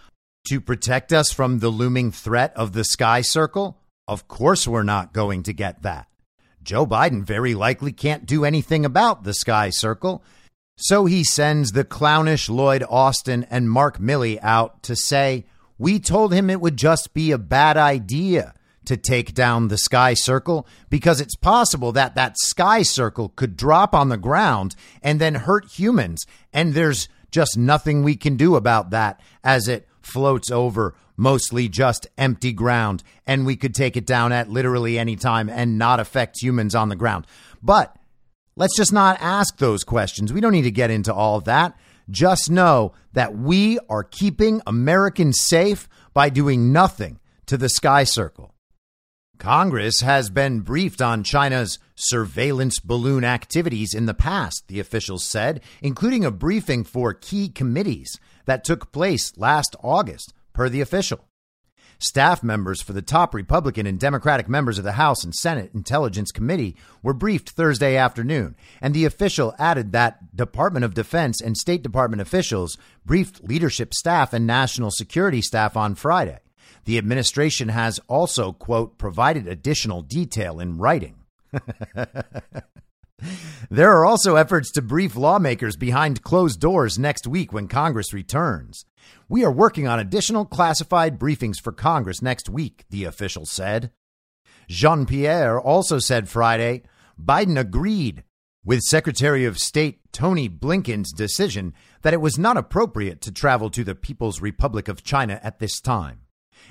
to 0.48 0.60
protect 0.60 1.12
us 1.12 1.32
from 1.32 1.58
the 1.58 1.68
looming 1.68 2.10
threat 2.10 2.52
of 2.56 2.72
the 2.72 2.84
sky 2.84 3.20
circle? 3.20 3.78
Of 4.06 4.28
course, 4.28 4.66
we're 4.66 4.82
not 4.82 5.12
going 5.12 5.42
to 5.44 5.52
get 5.52 5.82
that. 5.82 6.07
Joe 6.68 6.84
Biden 6.84 7.24
very 7.24 7.54
likely 7.54 7.92
can't 7.92 8.26
do 8.26 8.44
anything 8.44 8.84
about 8.84 9.24
the 9.24 9.32
sky 9.32 9.70
circle. 9.70 10.22
So 10.76 11.06
he 11.06 11.24
sends 11.24 11.72
the 11.72 11.82
clownish 11.82 12.50
Lloyd 12.50 12.84
Austin 12.90 13.46
and 13.48 13.70
Mark 13.70 13.96
Milley 13.96 14.38
out 14.42 14.82
to 14.82 14.94
say, 14.94 15.46
We 15.78 15.98
told 15.98 16.34
him 16.34 16.50
it 16.50 16.60
would 16.60 16.76
just 16.76 17.14
be 17.14 17.30
a 17.30 17.38
bad 17.38 17.78
idea 17.78 18.52
to 18.84 18.98
take 18.98 19.32
down 19.32 19.68
the 19.68 19.78
sky 19.78 20.12
circle 20.12 20.66
because 20.90 21.22
it's 21.22 21.36
possible 21.36 21.90
that 21.92 22.14
that 22.16 22.36
sky 22.36 22.82
circle 22.82 23.30
could 23.30 23.56
drop 23.56 23.94
on 23.94 24.10
the 24.10 24.18
ground 24.18 24.76
and 25.02 25.18
then 25.18 25.36
hurt 25.36 25.70
humans. 25.70 26.26
And 26.52 26.74
there's 26.74 27.08
just 27.30 27.56
nothing 27.56 28.02
we 28.02 28.14
can 28.14 28.36
do 28.36 28.56
about 28.56 28.90
that 28.90 29.22
as 29.42 29.68
it 29.68 29.88
floats 30.02 30.50
over 30.50 30.94
mostly 31.16 31.68
just 31.68 32.06
empty 32.16 32.52
ground, 32.52 33.02
and 33.26 33.44
we 33.44 33.56
could 33.56 33.74
take 33.74 33.96
it 33.96 34.06
down 34.06 34.32
at 34.32 34.48
literally 34.48 34.98
any 34.98 35.16
time 35.16 35.48
and 35.48 35.76
not 35.76 36.00
affect 36.00 36.40
humans 36.40 36.74
on 36.74 36.88
the 36.88 36.96
ground. 36.96 37.26
But 37.62 37.94
let's 38.56 38.76
just 38.76 38.92
not 38.92 39.18
ask 39.20 39.58
those 39.58 39.84
questions. 39.84 40.32
We 40.32 40.40
don't 40.40 40.52
need 40.52 40.62
to 40.62 40.70
get 40.70 40.90
into 40.90 41.12
all 41.12 41.36
of 41.36 41.44
that. 41.44 41.76
Just 42.08 42.50
know 42.50 42.92
that 43.12 43.36
we 43.36 43.78
are 43.90 44.04
keeping 44.04 44.62
Americans 44.66 45.38
safe 45.40 45.88
by 46.14 46.30
doing 46.30 46.72
nothing 46.72 47.18
to 47.46 47.58
the 47.58 47.68
sky 47.68 48.04
circle. 48.04 48.54
Congress 49.38 50.00
has 50.00 50.30
been 50.30 50.60
briefed 50.60 51.00
on 51.00 51.22
China's 51.22 51.78
surveillance 51.94 52.80
balloon 52.80 53.24
activities 53.24 53.94
in 53.94 54.06
the 54.06 54.14
past, 54.14 54.64
the 54.66 54.80
officials 54.80 55.24
said, 55.24 55.60
including 55.80 56.24
a 56.24 56.30
briefing 56.30 56.82
for 56.82 57.14
key 57.14 57.48
committees 57.48 58.18
that 58.48 58.64
took 58.64 58.90
place 58.92 59.36
last 59.36 59.76
August 59.82 60.32
per 60.54 60.70
the 60.70 60.80
official. 60.80 61.20
Staff 62.00 62.42
members 62.42 62.80
for 62.80 62.94
the 62.94 63.02
top 63.02 63.34
Republican 63.34 63.86
and 63.86 64.00
Democratic 64.00 64.48
members 64.48 64.78
of 64.78 64.84
the 64.84 64.92
House 64.92 65.22
and 65.22 65.34
Senate 65.34 65.70
Intelligence 65.74 66.30
Committee 66.30 66.74
were 67.02 67.12
briefed 67.12 67.50
Thursday 67.50 67.96
afternoon, 67.96 68.56
and 68.80 68.94
the 68.94 69.04
official 69.04 69.54
added 69.58 69.92
that 69.92 70.34
Department 70.34 70.84
of 70.84 70.94
Defense 70.94 71.42
and 71.42 71.58
State 71.58 71.82
Department 71.82 72.22
officials 72.22 72.78
briefed 73.04 73.44
leadership 73.44 73.92
staff 73.92 74.32
and 74.32 74.46
national 74.46 74.92
security 74.92 75.42
staff 75.42 75.76
on 75.76 75.94
Friday. 75.94 76.38
The 76.86 76.96
administration 76.96 77.68
has 77.68 78.00
also, 78.08 78.52
quote, 78.52 78.96
provided 78.96 79.46
additional 79.46 80.00
detail 80.00 80.58
in 80.58 80.78
writing. 80.78 81.16
there 83.70 83.92
are 83.92 84.04
also 84.04 84.36
efforts 84.36 84.70
to 84.72 84.82
brief 84.82 85.16
lawmakers 85.16 85.76
behind 85.76 86.22
closed 86.22 86.60
doors 86.60 86.98
next 86.98 87.26
week 87.26 87.52
when 87.52 87.68
Congress 87.68 88.12
returns. 88.12 88.84
We 89.28 89.44
are 89.44 89.52
working 89.52 89.88
on 89.88 89.98
additional 89.98 90.44
classified 90.44 91.18
briefings 91.18 91.60
for 91.60 91.72
Congress 91.72 92.22
next 92.22 92.48
week, 92.48 92.84
the 92.90 93.04
official 93.04 93.46
said. 93.46 93.90
Jean 94.68 95.06
Pierre 95.06 95.60
also 95.60 95.98
said 95.98 96.28
Friday 96.28 96.82
Biden 97.20 97.58
agreed 97.58 98.22
with 98.64 98.80
Secretary 98.82 99.44
of 99.44 99.58
State 99.58 100.00
Tony 100.12 100.48
Blinken's 100.48 101.12
decision 101.12 101.72
that 102.02 102.12
it 102.12 102.20
was 102.20 102.38
not 102.38 102.56
appropriate 102.56 103.20
to 103.22 103.32
travel 103.32 103.70
to 103.70 103.82
the 103.82 103.94
People's 103.94 104.40
Republic 104.40 104.88
of 104.88 105.02
China 105.02 105.40
at 105.42 105.58
this 105.58 105.80
time. 105.80 106.20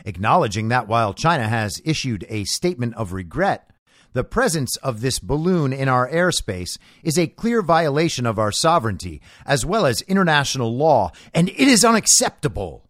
acknowledging 0.05 0.69
that 0.69 0.87
while 0.87 1.13
China 1.13 1.47
has 1.47 1.81
issued 1.83 2.25
a 2.29 2.43
statement 2.45 2.95
of 2.95 3.13
regret, 3.13 3.69
the 4.13 4.23
presence 4.23 4.75
of 4.77 5.01
this 5.01 5.19
balloon 5.19 5.73
in 5.73 5.87
our 5.87 6.09
airspace 6.09 6.77
is 7.03 7.17
a 7.17 7.27
clear 7.27 7.61
violation 7.61 8.25
of 8.25 8.39
our 8.39 8.51
sovereignty 8.51 9.21
as 9.45 9.65
well 9.65 9.85
as 9.85 10.01
international 10.03 10.75
law, 10.75 11.11
and 11.33 11.49
it 11.49 11.59
is 11.59 11.85
unacceptable. 11.85 12.87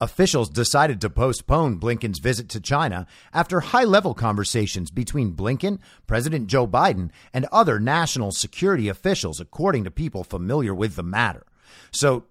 Officials 0.00 0.48
decided 0.48 1.00
to 1.00 1.10
postpone 1.10 1.80
Blinken's 1.80 2.20
visit 2.20 2.48
to 2.50 2.60
China 2.60 3.06
after 3.32 3.60
high 3.60 3.84
level 3.84 4.14
conversations 4.14 4.92
between 4.92 5.34
Blinken, 5.34 5.80
President 6.06 6.46
Joe 6.46 6.68
Biden, 6.68 7.10
and 7.32 7.46
other 7.50 7.80
national 7.80 8.30
security 8.30 8.88
officials, 8.88 9.40
according 9.40 9.82
to 9.84 9.90
people 9.90 10.22
familiar 10.22 10.72
with 10.72 10.94
the 10.94 11.02
matter. 11.02 11.44
So, 11.90 12.24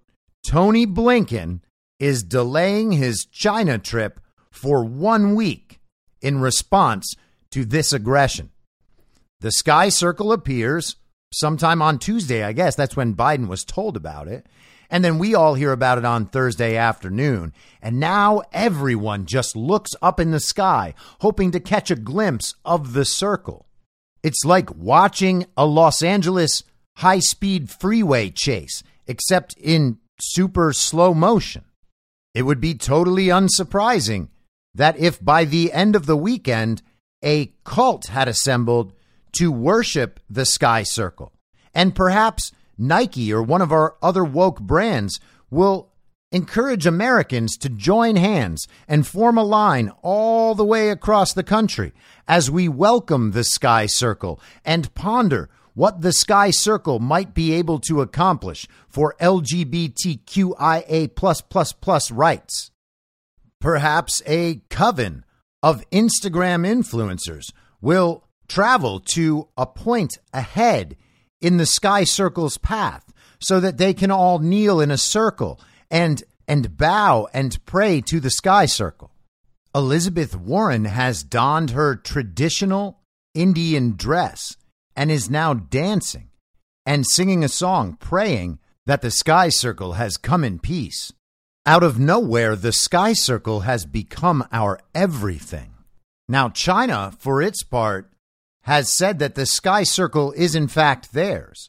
Tony 0.46 0.86
Blinken 0.86 1.60
is 1.98 2.22
delaying 2.22 2.92
his 2.92 3.26
China 3.26 3.76
trip 3.76 4.18
for 4.50 4.82
one 4.82 5.34
week 5.34 5.78
in 6.22 6.40
response 6.40 7.16
to 7.52 7.64
this 7.64 7.92
aggression. 7.92 8.50
The 9.40 9.52
sky 9.52 9.88
circle 9.88 10.32
appears 10.32 10.96
sometime 11.32 11.82
on 11.82 11.98
Tuesday, 11.98 12.42
I 12.42 12.52
guess. 12.52 12.74
That's 12.74 12.96
when 12.96 13.14
Biden 13.14 13.48
was 13.48 13.64
told 13.64 13.96
about 13.96 14.28
it. 14.28 14.46
And 14.90 15.04
then 15.04 15.18
we 15.18 15.34
all 15.34 15.54
hear 15.54 15.72
about 15.72 15.98
it 15.98 16.04
on 16.04 16.26
Thursday 16.26 16.76
afternoon. 16.76 17.52
And 17.82 18.00
now 18.00 18.42
everyone 18.52 19.26
just 19.26 19.54
looks 19.54 19.94
up 20.00 20.18
in 20.18 20.30
the 20.30 20.40
sky, 20.40 20.94
hoping 21.20 21.50
to 21.50 21.60
catch 21.60 21.90
a 21.90 21.96
glimpse 21.96 22.54
of 22.64 22.94
the 22.94 23.04
circle. 23.04 23.66
It's 24.22 24.44
like 24.44 24.74
watching 24.74 25.46
a 25.56 25.66
Los 25.66 26.02
Angeles 26.02 26.62
high 26.96 27.20
speed 27.20 27.70
freeway 27.70 28.30
chase, 28.30 28.82
except 29.06 29.54
in 29.58 29.98
super 30.20 30.72
slow 30.72 31.14
motion. 31.14 31.64
It 32.34 32.42
would 32.42 32.60
be 32.60 32.74
totally 32.74 33.26
unsurprising 33.26 34.28
that 34.74 34.98
if 34.98 35.22
by 35.22 35.44
the 35.44 35.72
end 35.72 35.96
of 35.96 36.06
the 36.06 36.16
weekend, 36.16 36.82
a 37.22 37.52
cult 37.64 38.06
had 38.06 38.28
assembled 38.28 38.92
to 39.38 39.52
worship 39.52 40.20
the 40.28 40.44
sky 40.44 40.82
circle, 40.82 41.32
and 41.74 41.94
perhaps 41.94 42.52
Nike 42.76 43.32
or 43.32 43.42
one 43.42 43.62
of 43.62 43.72
our 43.72 43.96
other 44.02 44.24
woke 44.24 44.60
brands 44.60 45.18
will 45.50 45.92
encourage 46.30 46.86
Americans 46.86 47.56
to 47.56 47.68
join 47.68 48.16
hands 48.16 48.68
and 48.86 49.06
form 49.06 49.38
a 49.38 49.44
line 49.44 49.90
all 50.02 50.54
the 50.54 50.64
way 50.64 50.90
across 50.90 51.32
the 51.32 51.42
country 51.42 51.92
as 52.26 52.50
we 52.50 52.68
welcome 52.68 53.30
the 53.30 53.44
Sky 53.44 53.86
Circle 53.86 54.38
and 54.64 54.94
ponder 54.94 55.48
what 55.74 56.02
the 56.02 56.12
Sky 56.12 56.50
Circle 56.50 56.98
might 56.98 57.34
be 57.34 57.52
able 57.54 57.78
to 57.78 58.02
accomplish 58.02 58.68
for 58.88 59.14
LGBTQIA 59.20 61.14
rights. 62.12 62.70
Perhaps 63.60 64.22
a 64.26 64.60
coven 64.68 65.24
of 65.62 65.88
Instagram 65.90 66.66
influencers 66.66 67.52
will 67.80 68.24
travel 68.48 69.00
to 69.00 69.48
a 69.56 69.66
point 69.66 70.18
ahead 70.32 70.96
in 71.40 71.56
the 71.56 71.66
sky 71.66 72.04
circle's 72.04 72.58
path 72.58 73.12
so 73.40 73.60
that 73.60 73.78
they 73.78 73.94
can 73.94 74.10
all 74.10 74.38
kneel 74.38 74.80
in 74.80 74.90
a 74.90 74.98
circle 74.98 75.60
and 75.90 76.22
and 76.46 76.76
bow 76.76 77.28
and 77.34 77.64
pray 77.66 78.00
to 78.00 78.20
the 78.20 78.30
sky 78.30 78.64
circle. 78.64 79.12
Elizabeth 79.74 80.34
Warren 80.34 80.86
has 80.86 81.22
donned 81.22 81.70
her 81.70 81.94
traditional 81.94 83.00
Indian 83.34 83.94
dress 83.96 84.56
and 84.96 85.10
is 85.10 85.28
now 85.28 85.52
dancing 85.52 86.30
and 86.86 87.06
singing 87.06 87.44
a 87.44 87.48
song 87.48 87.96
praying 88.00 88.58
that 88.86 89.02
the 89.02 89.10
sky 89.10 89.50
circle 89.50 89.92
has 89.92 90.16
come 90.16 90.42
in 90.42 90.58
peace. 90.58 91.12
Out 91.68 91.82
of 91.82 91.98
nowhere, 91.98 92.56
the 92.56 92.72
sky 92.72 93.12
circle 93.12 93.60
has 93.60 93.84
become 93.84 94.42
our 94.50 94.80
everything. 94.94 95.74
Now, 96.26 96.48
China, 96.48 97.12
for 97.18 97.42
its 97.42 97.62
part, 97.62 98.10
has 98.62 98.96
said 98.96 99.18
that 99.18 99.34
the 99.34 99.44
sky 99.44 99.82
circle 99.82 100.32
is 100.32 100.54
in 100.54 100.68
fact 100.68 101.12
theirs. 101.12 101.68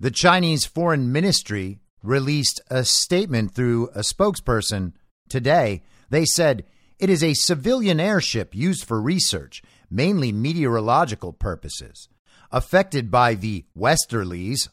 The 0.00 0.10
Chinese 0.10 0.64
Foreign 0.64 1.12
Ministry 1.12 1.80
released 2.02 2.62
a 2.70 2.82
statement 2.82 3.54
through 3.54 3.88
a 3.88 4.00
spokesperson 4.00 4.94
today. 5.28 5.82
They 6.08 6.24
said 6.24 6.64
it 6.98 7.10
is 7.10 7.22
a 7.22 7.34
civilian 7.34 8.00
airship 8.00 8.54
used 8.54 8.86
for 8.86 9.02
research, 9.02 9.62
mainly 9.90 10.32
meteorological 10.32 11.34
purposes, 11.34 12.08
affected 12.50 13.10
by 13.10 13.34
the 13.34 13.66
westerlies 13.76 14.70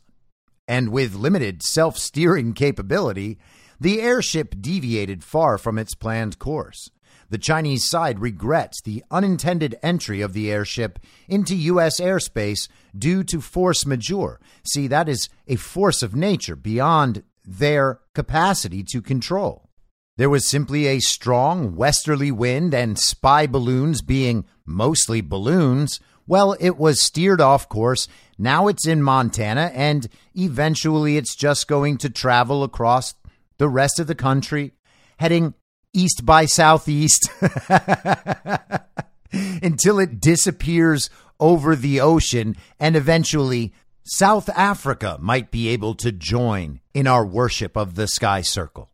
and 0.69 0.87
with 0.87 1.15
limited 1.15 1.61
self 1.63 1.97
steering 1.97 2.53
capability. 2.53 3.39
The 3.83 4.01
airship 4.01 4.55
deviated 4.61 5.23
far 5.23 5.57
from 5.57 5.77
its 5.77 5.93
planned 5.93 6.39
course 6.39 6.89
the 7.33 7.39
Chinese 7.39 7.83
side 7.89 8.19
regrets 8.19 8.79
the 8.79 9.03
unintended 9.09 9.75
entry 9.81 10.21
of 10.21 10.33
the 10.33 10.51
airship 10.51 10.99
into 11.27 11.55
U.S. 11.55 11.99
airspace 11.99 12.69
due 12.95 13.23
to 13.23 13.41
force 13.41 13.87
majeure. 13.87 14.39
See, 14.63 14.85
that 14.87 15.09
is 15.09 15.29
a 15.47 15.55
force 15.55 16.03
of 16.03 16.15
nature 16.15 16.55
beyond 16.55 17.23
their 17.43 18.01
capacity 18.13 18.83
to 18.91 19.01
control. 19.01 19.67
There 20.15 20.29
was 20.29 20.47
simply 20.47 20.85
a 20.85 20.99
strong 20.99 21.75
westerly 21.75 22.31
wind 22.31 22.75
and 22.75 22.99
spy 22.99 23.47
balloons 23.47 24.03
being 24.03 24.45
mostly 24.63 25.21
balloons. 25.21 25.99
Well, 26.27 26.55
it 26.59 26.77
was 26.77 27.01
steered 27.01 27.41
off 27.41 27.67
course. 27.67 28.07
Now 28.37 28.67
it's 28.67 28.85
in 28.85 29.01
Montana, 29.01 29.71
and 29.73 30.07
eventually 30.35 31.17
it's 31.17 31.35
just 31.35 31.67
going 31.67 31.97
to 31.97 32.11
travel 32.11 32.63
across 32.63 33.15
the 33.63 33.69
rest 33.69 33.97
of 33.97 34.07
the 34.07 34.13
country, 34.13 34.73
heading 35.19 35.53
east 35.93 36.25
by 36.25 36.43
southeast 36.43 37.29
until 39.31 39.99
it 39.99 40.19
disappears 40.19 41.09
over 41.39 41.73
the 41.73 42.01
ocean 42.01 42.57
and 42.77 42.97
eventually 42.97 43.71
South 44.03 44.49
Africa 44.49 45.17
might 45.21 45.49
be 45.49 45.69
able 45.69 45.95
to 45.95 46.11
join 46.11 46.81
in 46.93 47.07
our 47.07 47.25
worship 47.25 47.77
of 47.77 47.95
the 47.95 48.05
sky 48.05 48.41
circle. 48.41 48.89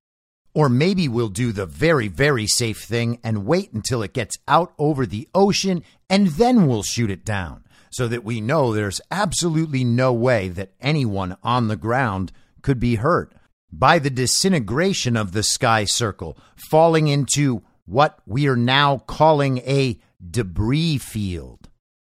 Or 0.54 0.70
maybe 0.70 1.08
we'll 1.08 1.30
do 1.30 1.52
the 1.52 1.66
very, 1.66 2.08
very 2.08 2.46
safe 2.46 2.84
thing 2.84 3.18
and 3.24 3.48
wait 3.48 3.74
until 3.74 4.04
it 4.04 4.14
gets 4.14 4.38
out 4.48 4.76
over 4.78 5.08
the 5.08 5.28
ocean 5.34 5.84
and 6.12 6.28
then 6.28 6.68
we'll 6.68 6.84
shoot 6.84 7.10
it 7.10 7.26
down 7.26 7.64
so 7.90 8.08
that 8.08 8.24
we 8.24 8.40
know 8.40 8.72
there's 8.72 9.02
absolutely 9.10 9.84
no 9.84 10.14
way 10.14 10.48
that 10.48 10.74
anyone 10.80 11.38
on 11.42 11.70
the 11.70 11.76
ground 11.76 12.32
could 12.62 12.80
be 12.80 12.98
hurt 12.98 13.34
by 13.72 14.00
the 14.00 14.10
disintegration 14.10 15.16
of 15.16 15.32
the 15.32 15.44
sky 15.44 15.86
circle, 15.86 16.38
falling 16.56 17.08
into 17.08 17.62
what 17.86 18.20
we 18.26 18.48
are 18.48 18.56
now 18.56 19.00
calling 19.00 19.60
a 19.60 20.00
debris 20.30 20.98
field. 20.98 21.70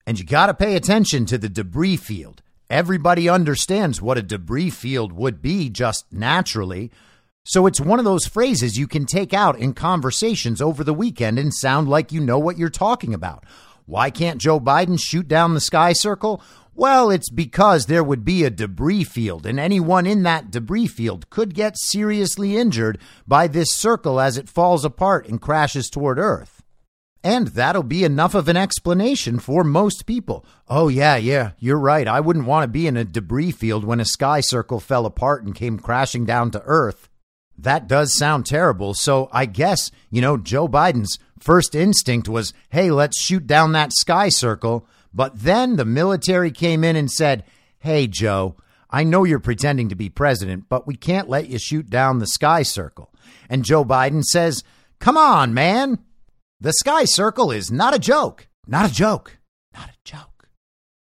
And 0.07 0.19
you 0.19 0.25
got 0.25 0.47
to 0.47 0.55
pay 0.55 0.77
attention 0.77 1.27
to 1.27 1.39
the 1.39 1.49
debris 1.49 1.97
field. 1.97 2.43
Everybody 2.69 3.29
understands 3.29 4.01
what 4.01 4.19
a 4.19 4.23
debris 4.23 4.71
field 4.71 5.13
would 5.13 5.43
be 5.43 5.69
just 5.69 6.13
naturally. 6.13 6.91
So 7.45 7.67
it's 7.67 7.81
one 7.81 7.99
of 7.99 8.05
those 8.05 8.27
phrases 8.27 8.79
you 8.79 8.89
can 8.89 9.07
take 9.07 9.33
out 9.33 9.59
in 9.59 9.73
conversations 9.73 10.61
over 10.61 10.83
the 10.83 10.95
weekend 10.95 11.39
and 11.39 11.55
sound 11.55 11.89
like 11.89 12.11
you 12.11 12.21
know 12.21 12.39
what 12.39 12.59
you're 12.59 12.71
talking 12.71 13.15
about. 13.15 13.45
Why 13.87 14.11
can't 14.11 14.41
Joe 14.41 14.59
Biden 14.59 15.01
shoot 15.01 15.29
down 15.29 15.55
the 15.55 15.61
sky 15.61 15.93
circle? 15.93 16.43
Well, 16.79 17.11
it's 17.11 17.31
because 17.31 17.87
there 17.87 18.05
would 18.05 18.23
be 18.23 18.45
a 18.45 18.51
debris 18.51 19.05
field, 19.05 19.47
and 19.47 19.59
anyone 19.59 20.07
in 20.07 20.25
that 20.25 20.51
debris 20.51 20.89
field 20.89 21.31
could 21.31 21.55
get 21.55 21.79
seriously 21.79 22.55
injured 22.55 22.99
by 23.27 23.49
this 23.49 23.73
circle 23.73 24.21
as 24.21 24.37
it 24.37 24.51
falls 24.51 24.85
apart 24.85 25.27
and 25.27 25.41
crashes 25.41 25.89
toward 25.89 26.19
Earth. 26.19 26.63
And 27.25 27.49
that'll 27.49 27.83
be 27.83 28.05
enough 28.05 28.35
of 28.35 28.47
an 28.47 28.59
explanation 28.59 29.39
for 29.39 29.65
most 29.65 30.05
people. 30.05 30.45
Oh, 30.69 30.89
yeah, 30.89 31.17
yeah, 31.17 31.53
you're 31.59 31.79
right. 31.79 32.07
I 32.07 32.21
wouldn't 32.21 32.47
want 32.47 32.65
to 32.65 32.69
be 32.69 32.87
in 32.87 32.99
a 32.99 33.05
debris 33.05 33.53
field 33.53 33.87
when 33.87 33.99
a 33.99 34.05
sky 34.05 34.41
circle 34.41 34.79
fell 34.79 35.07
apart 35.07 35.45
and 35.45 35.55
came 35.55 35.79
crashing 35.79 36.27
down 36.27 36.51
to 36.51 36.63
Earth. 36.67 37.09
That 37.57 37.89
does 37.89 38.15
sound 38.19 38.45
terrible. 38.45 38.93
So 38.93 39.31
I 39.33 39.47
guess, 39.47 39.91
you 40.11 40.21
know, 40.21 40.37
Joe 40.37 40.69
Biden's 40.69 41.19
first 41.39 41.75
instinct 41.75 42.29
was 42.29 42.53
hey, 42.69 42.91
let's 42.91 43.19
shoot 43.19 43.47
down 43.47 43.73
that 43.73 43.95
sky 43.95 44.29
circle. 44.29 44.87
But 45.17 45.41
then 45.41 45.77
the 45.77 45.87
military 45.87 46.51
came 46.51 46.85
in 46.85 46.95
and 46.95 47.11
said, 47.11 47.45
Hey, 47.79 48.07
Joe, 48.07 48.57
I 48.91 49.03
know 49.03 49.25
you're 49.25 49.41
pretending 49.41 49.89
to 49.89 49.95
be 49.95 50.11
president, 50.11 50.67
but 50.69 50.87
we 50.87 50.95
can't 50.95 51.31
let 51.31 51.49
you 51.49 51.59
shoot 51.59 51.89
down 51.89 52.19
the 52.19 52.27
sky 52.27 52.63
circle. 52.63 53.15
And 53.49 53.65
Joe 53.65 53.83
Biden 53.83 54.23
says, 54.23 54.63
Come 55.01 55.17
on, 55.17 55.55
man. 55.55 56.01
The 56.61 56.73
sky 56.73 57.07
circle 57.07 57.51
is 57.51 57.73
not 57.73 57.95
a 57.95 57.99
joke. 57.99 58.47
Not 58.67 58.91
a 58.91 58.95
joke. 58.95 59.39
Not 59.73 59.89
a 59.89 59.97
joke. 60.05 60.51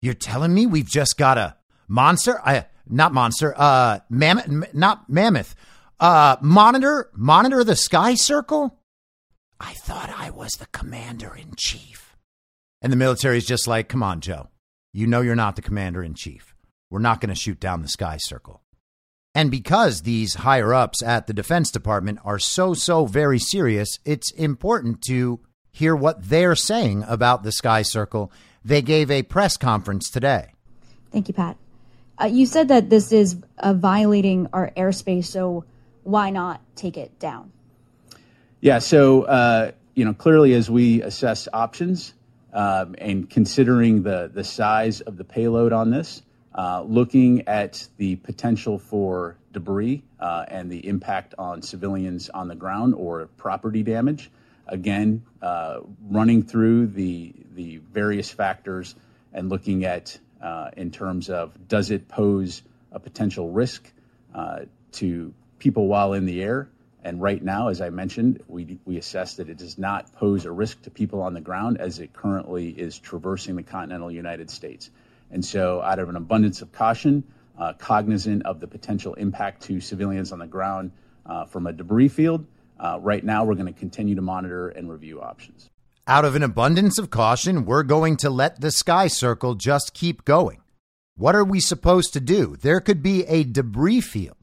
You're 0.00 0.14
telling 0.14 0.54
me 0.54 0.64
we've 0.64 0.88
just 0.88 1.18
got 1.18 1.36
a 1.36 1.56
monster? 1.86 2.40
Uh, 2.42 2.62
not 2.88 3.12
monster. 3.12 3.52
Uh, 3.54 3.98
mammoth. 4.08 4.72
Not 4.72 5.10
mammoth. 5.10 5.54
Uh, 6.00 6.36
monitor. 6.40 7.10
Monitor 7.14 7.62
the 7.64 7.76
sky 7.76 8.14
circle. 8.14 8.78
I 9.60 9.74
thought 9.74 10.08
I 10.08 10.30
was 10.30 10.52
the 10.52 10.66
commander 10.72 11.36
in 11.36 11.52
chief. 11.56 12.05
And 12.86 12.92
the 12.92 12.96
military 12.96 13.36
is 13.36 13.44
just 13.44 13.66
like, 13.66 13.88
come 13.88 14.04
on, 14.04 14.20
Joe. 14.20 14.46
You 14.92 15.08
know 15.08 15.20
you're 15.20 15.34
not 15.34 15.56
the 15.56 15.60
commander 15.60 16.04
in 16.04 16.14
chief. 16.14 16.54
We're 16.88 17.00
not 17.00 17.20
going 17.20 17.30
to 17.30 17.34
shoot 17.34 17.58
down 17.58 17.82
the 17.82 17.88
sky 17.88 18.16
circle. 18.16 18.62
And 19.34 19.50
because 19.50 20.02
these 20.02 20.34
higher 20.34 20.72
ups 20.72 21.02
at 21.02 21.26
the 21.26 21.34
Defense 21.34 21.72
Department 21.72 22.20
are 22.24 22.38
so, 22.38 22.74
so 22.74 23.06
very 23.06 23.40
serious, 23.40 23.98
it's 24.04 24.30
important 24.30 25.02
to 25.08 25.40
hear 25.72 25.96
what 25.96 26.28
they're 26.28 26.54
saying 26.54 27.02
about 27.08 27.42
the 27.42 27.50
Sky 27.50 27.82
Circle. 27.82 28.30
They 28.64 28.82
gave 28.82 29.10
a 29.10 29.24
press 29.24 29.56
conference 29.56 30.08
today. 30.08 30.52
Thank 31.10 31.26
you, 31.26 31.34
Pat. 31.34 31.56
Uh, 32.22 32.26
you 32.26 32.46
said 32.46 32.68
that 32.68 32.88
this 32.88 33.10
is 33.10 33.36
uh, 33.58 33.74
violating 33.74 34.46
our 34.52 34.70
airspace, 34.76 35.24
so 35.24 35.64
why 36.04 36.30
not 36.30 36.60
take 36.76 36.96
it 36.96 37.18
down? 37.18 37.50
Yeah, 38.60 38.78
so, 38.78 39.22
uh, 39.22 39.72
you 39.96 40.04
know, 40.04 40.14
clearly 40.14 40.54
as 40.54 40.70
we 40.70 41.02
assess 41.02 41.48
options 41.52 42.12
um, 42.56 42.94
and 42.96 43.28
considering 43.28 44.02
the, 44.02 44.30
the 44.32 44.42
size 44.42 45.02
of 45.02 45.18
the 45.18 45.24
payload 45.24 45.74
on 45.74 45.90
this, 45.90 46.22
uh, 46.54 46.82
looking 46.82 47.46
at 47.46 47.86
the 47.98 48.16
potential 48.16 48.78
for 48.78 49.36
debris 49.52 50.02
uh, 50.18 50.46
and 50.48 50.72
the 50.72 50.88
impact 50.88 51.34
on 51.36 51.60
civilians 51.60 52.30
on 52.30 52.48
the 52.48 52.54
ground 52.54 52.94
or 52.94 53.26
property 53.36 53.82
damage. 53.82 54.30
Again, 54.66 55.22
uh, 55.42 55.80
running 56.08 56.42
through 56.42 56.88
the 56.88 57.34
the 57.54 57.76
various 57.92 58.30
factors 58.30 58.94
and 59.32 59.50
looking 59.50 59.84
at 59.84 60.18
uh, 60.42 60.70
in 60.76 60.90
terms 60.90 61.28
of 61.28 61.68
does 61.68 61.90
it 61.90 62.08
pose 62.08 62.62
a 62.90 62.98
potential 62.98 63.50
risk 63.50 63.92
uh, 64.34 64.60
to 64.92 65.34
people 65.58 65.88
while 65.88 66.14
in 66.14 66.24
the 66.24 66.42
air. 66.42 66.70
And 67.06 67.22
right 67.22 67.40
now, 67.40 67.68
as 67.68 67.80
I 67.80 67.88
mentioned, 67.90 68.42
we, 68.48 68.80
we 68.84 68.96
assess 68.96 69.36
that 69.36 69.48
it 69.48 69.58
does 69.58 69.78
not 69.78 70.12
pose 70.14 70.44
a 70.44 70.50
risk 70.50 70.82
to 70.82 70.90
people 70.90 71.22
on 71.22 71.34
the 71.34 71.40
ground 71.40 71.78
as 71.78 72.00
it 72.00 72.12
currently 72.12 72.70
is 72.70 72.98
traversing 72.98 73.54
the 73.54 73.62
continental 73.62 74.10
United 74.10 74.50
States. 74.50 74.90
And 75.30 75.44
so, 75.44 75.80
out 75.82 76.00
of 76.00 76.08
an 76.08 76.16
abundance 76.16 76.62
of 76.62 76.72
caution, 76.72 77.22
uh, 77.60 77.74
cognizant 77.74 78.44
of 78.44 78.58
the 78.58 78.66
potential 78.66 79.14
impact 79.14 79.62
to 79.66 79.80
civilians 79.80 80.32
on 80.32 80.40
the 80.40 80.48
ground 80.48 80.90
uh, 81.26 81.44
from 81.44 81.68
a 81.68 81.72
debris 81.72 82.08
field, 82.08 82.44
uh, 82.80 82.98
right 83.00 83.22
now 83.22 83.44
we're 83.44 83.54
going 83.54 83.72
to 83.72 83.78
continue 83.78 84.16
to 84.16 84.22
monitor 84.22 84.70
and 84.70 84.90
review 84.90 85.22
options. 85.22 85.70
Out 86.08 86.24
of 86.24 86.34
an 86.34 86.42
abundance 86.42 86.98
of 86.98 87.10
caution, 87.10 87.66
we're 87.66 87.84
going 87.84 88.16
to 88.16 88.30
let 88.30 88.60
the 88.60 88.72
sky 88.72 89.06
circle 89.06 89.54
just 89.54 89.94
keep 89.94 90.24
going. 90.24 90.60
What 91.14 91.36
are 91.36 91.44
we 91.44 91.60
supposed 91.60 92.12
to 92.14 92.20
do? 92.20 92.56
There 92.56 92.80
could 92.80 93.00
be 93.00 93.24
a 93.26 93.44
debris 93.44 94.00
field. 94.00 94.35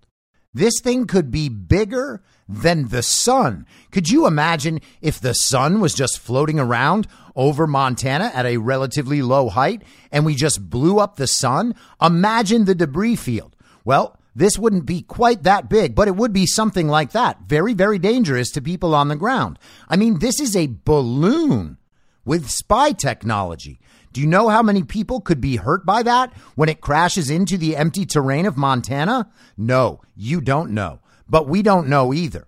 This 0.54 0.80
thing 0.82 1.08
could 1.08 1.32
be 1.32 1.50
bigger 1.50 2.22
than 2.48 2.89
the 2.89 3.02
sun. 3.02 3.66
Could 3.92 4.10
you 4.10 4.28
imagine 4.28 4.82
if 5.02 5.20
the 5.20 5.34
sun 5.34 5.80
was 5.80 5.94
just 5.94 6.20
floating 6.20 6.60
around 6.60 7.08
over 7.36 7.66
Montana 7.66 8.32
at 8.34 8.46
a 8.46 8.58
relatively 8.58 9.22
low 9.22 9.50
height 9.50 9.82
and 10.12 10.26
we 10.26 10.36
just 10.36 10.70
blew 10.70 11.00
up 11.00 11.16
the 11.16 11.28
sun? 11.28 11.74
Imagine 12.02 12.66
the 12.66 12.76
debris 12.76 13.16
field. 13.16 13.56
Well, 13.84 14.20
this 14.36 14.58
wouldn't 14.58 14.86
be 14.86 15.02
quite 15.02 15.44
that 15.44 15.70
big, 15.70 15.96
but 15.96 16.08
it 16.08 16.16
would 16.16 16.34
be 16.34 16.46
something 16.46 16.88
like 16.88 17.12
that. 17.12 17.42
Very, 17.48 17.74
very 17.74 18.00
dangerous 18.00 18.52
to 18.52 18.62
people 18.62 18.96
on 18.96 19.08
the 19.08 19.16
ground. 19.16 19.60
I 19.88 19.96
mean, 19.96 20.20
this 20.20 20.39
is 20.39 20.56
a 20.56 20.70
balloon 20.86 21.78
with 22.26 22.50
spy 22.50 22.92
technology. 22.92 23.80
Do 24.13 24.21
you 24.21 24.28
know 24.28 24.47
how 24.47 24.62
many 24.62 24.84
people 24.84 25.21
could 25.21 25.41
be 25.41 25.56
hurt 25.56 25.86
by 25.86 26.04
that 26.04 26.32
when 26.54 26.69
it 26.69 26.82
crashes 26.82 27.32
into 27.32 27.58
the 27.58 27.76
empty 27.76 28.06
terrain 28.06 28.45
of 28.45 28.58
Montana? 28.58 29.32
No, 29.58 30.02
you 30.15 30.39
don't 30.39 30.71
know. 30.71 30.99
But 31.28 31.47
we 31.47 31.63
don't 31.63 31.88
know 31.88 32.13
either. 32.13 32.47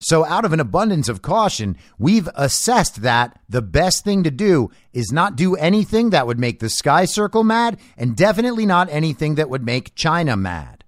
So, 0.00 0.24
out 0.26 0.44
of 0.44 0.52
an 0.52 0.60
abundance 0.60 1.08
of 1.08 1.22
caution, 1.22 1.76
we've 1.98 2.28
assessed 2.34 3.02
that 3.02 3.40
the 3.48 3.62
best 3.62 4.04
thing 4.04 4.22
to 4.22 4.30
do 4.30 4.70
is 4.92 5.10
not 5.10 5.34
do 5.34 5.56
anything 5.56 6.10
that 6.10 6.26
would 6.26 6.38
make 6.38 6.60
the 6.60 6.68
sky 6.68 7.04
circle 7.04 7.42
mad, 7.42 7.80
and 7.96 8.14
definitely 8.14 8.64
not 8.64 8.88
anything 8.90 9.36
that 9.36 9.50
would 9.50 9.64
make 9.64 9.96
China 9.96 10.36
mad. 10.36 10.84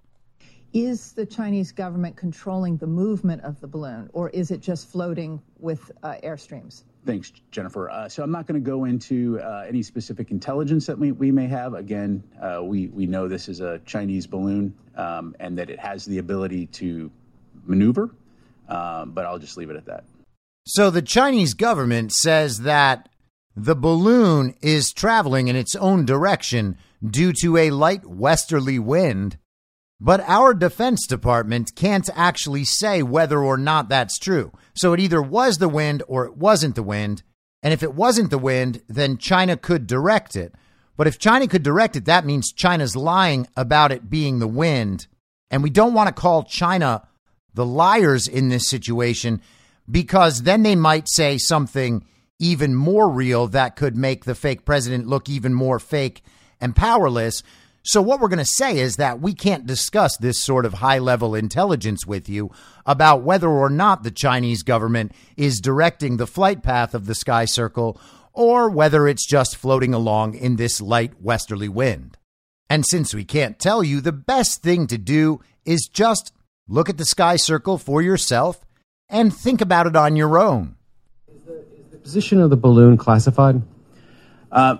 Is 0.71 1.11
the 1.11 1.25
Chinese 1.25 1.73
government 1.73 2.15
controlling 2.15 2.77
the 2.77 2.87
movement 2.87 3.41
of 3.41 3.59
the 3.59 3.67
balloon, 3.67 4.09
or 4.13 4.29
is 4.29 4.51
it 4.51 4.61
just 4.61 4.87
floating 4.89 5.41
with 5.59 5.91
uh, 6.03 6.15
airstreams? 6.23 6.83
Thanks, 7.05 7.31
Jennifer. 7.49 7.89
Uh, 7.89 8.07
so 8.07 8.21
I'm 8.23 8.31
not 8.31 8.45
going 8.45 8.61
to 8.61 8.65
go 8.65 8.85
into 8.85 9.39
uh, 9.39 9.65
any 9.67 9.81
specific 9.81 10.29
intelligence 10.31 10.85
that 10.85 10.97
we, 10.97 11.11
we 11.11 11.31
may 11.31 11.47
have. 11.47 11.73
Again, 11.73 12.23
uh, 12.41 12.61
we, 12.63 12.87
we 12.87 13.07
know 13.07 13.27
this 13.27 13.49
is 13.49 13.59
a 13.59 13.79
Chinese 13.85 14.27
balloon 14.27 14.73
um, 14.95 15.35
and 15.39 15.57
that 15.57 15.69
it 15.69 15.79
has 15.79 16.05
the 16.05 16.19
ability 16.19 16.67
to 16.67 17.09
maneuver 17.65 18.11
um, 18.71 19.11
but 19.11 19.25
I'll 19.25 19.37
just 19.37 19.57
leave 19.57 19.69
it 19.69 19.75
at 19.75 19.85
that. 19.85 20.05
So 20.65 20.89
the 20.89 21.01
Chinese 21.01 21.53
government 21.53 22.13
says 22.13 22.59
that 22.59 23.09
the 23.55 23.75
balloon 23.75 24.55
is 24.61 24.93
traveling 24.93 25.49
in 25.49 25.55
its 25.55 25.75
own 25.75 26.05
direction 26.05 26.77
due 27.05 27.33
to 27.41 27.57
a 27.57 27.71
light 27.71 28.05
westerly 28.05 28.79
wind. 28.79 29.37
But 29.99 30.21
our 30.21 30.53
Defense 30.53 31.05
Department 31.05 31.71
can't 31.75 32.09
actually 32.15 32.63
say 32.63 33.03
whether 33.03 33.39
or 33.43 33.57
not 33.57 33.89
that's 33.89 34.17
true. 34.17 34.51
So 34.73 34.93
it 34.93 34.99
either 34.99 35.21
was 35.21 35.57
the 35.57 35.69
wind 35.69 36.03
or 36.07 36.25
it 36.25 36.37
wasn't 36.37 36.75
the 36.75 36.83
wind. 36.83 37.23
And 37.63 37.73
if 37.73 37.83
it 37.83 37.93
wasn't 37.93 38.31
the 38.31 38.37
wind, 38.37 38.81
then 38.87 39.17
China 39.17 39.55
could 39.57 39.87
direct 39.87 40.35
it. 40.35 40.53
But 40.97 41.07
if 41.07 41.19
China 41.19 41.47
could 41.47 41.63
direct 41.63 41.95
it, 41.95 42.05
that 42.05 42.25
means 42.25 42.51
China's 42.51 42.95
lying 42.95 43.47
about 43.55 43.91
it 43.91 44.09
being 44.09 44.39
the 44.39 44.47
wind. 44.47 45.07
And 45.49 45.63
we 45.63 45.69
don't 45.69 45.93
want 45.93 46.07
to 46.07 46.13
call 46.13 46.43
China 46.43 47.07
the 47.53 47.65
liars 47.65 48.27
in 48.27 48.49
this 48.49 48.67
situation 48.69 49.41
because 49.89 50.43
then 50.43 50.63
they 50.63 50.75
might 50.75 51.07
say 51.09 51.37
something 51.37 52.05
even 52.39 52.73
more 52.73 53.09
real 53.09 53.47
that 53.47 53.75
could 53.75 53.95
make 53.95 54.25
the 54.25 54.35
fake 54.35 54.65
president 54.65 55.07
look 55.07 55.29
even 55.29 55.53
more 55.53 55.79
fake 55.79 56.23
and 56.59 56.75
powerless. 56.75 57.43
So, 57.83 58.01
what 58.01 58.19
we're 58.19 58.27
going 58.27 58.39
to 58.39 58.45
say 58.45 58.77
is 58.77 58.97
that 58.97 59.21
we 59.21 59.33
can't 59.33 59.65
discuss 59.65 60.17
this 60.17 60.41
sort 60.41 60.65
of 60.65 60.75
high 60.75 60.99
level 60.99 61.33
intelligence 61.33 62.05
with 62.05 62.29
you 62.29 62.51
about 62.85 63.23
whether 63.23 63.49
or 63.49 63.69
not 63.69 64.03
the 64.03 64.11
Chinese 64.11 64.63
government 64.63 65.11
is 65.35 65.59
directing 65.59 66.17
the 66.17 66.27
flight 66.27 66.61
path 66.61 66.93
of 66.93 67.05
the 67.05 67.15
sky 67.15 67.45
circle 67.45 67.99
or 68.33 68.69
whether 68.69 69.07
it's 69.07 69.27
just 69.27 69.57
floating 69.57 69.93
along 69.93 70.35
in 70.35 70.55
this 70.55 70.79
light 70.79 71.21
westerly 71.21 71.67
wind. 71.67 72.17
And 72.69 72.85
since 72.85 73.13
we 73.13 73.25
can't 73.25 73.59
tell 73.59 73.83
you, 73.83 73.99
the 73.99 74.13
best 74.13 74.61
thing 74.61 74.87
to 74.87 74.97
do 74.97 75.41
is 75.65 75.89
just 75.91 76.31
Look 76.71 76.87
at 76.87 76.97
the 76.97 77.03
sky 77.03 77.35
circle 77.35 77.77
for 77.77 78.01
yourself 78.01 78.65
and 79.09 79.35
think 79.35 79.59
about 79.59 79.87
it 79.87 79.97
on 79.97 80.15
your 80.15 80.39
own. 80.39 80.75
Is 81.27 81.41
the, 81.43 81.65
is 81.77 81.85
the 81.91 81.97
position 81.97 82.39
of 82.39 82.49
the 82.49 82.55
balloon 82.55 82.95
classified? 82.95 83.61
Uh, 84.53 84.77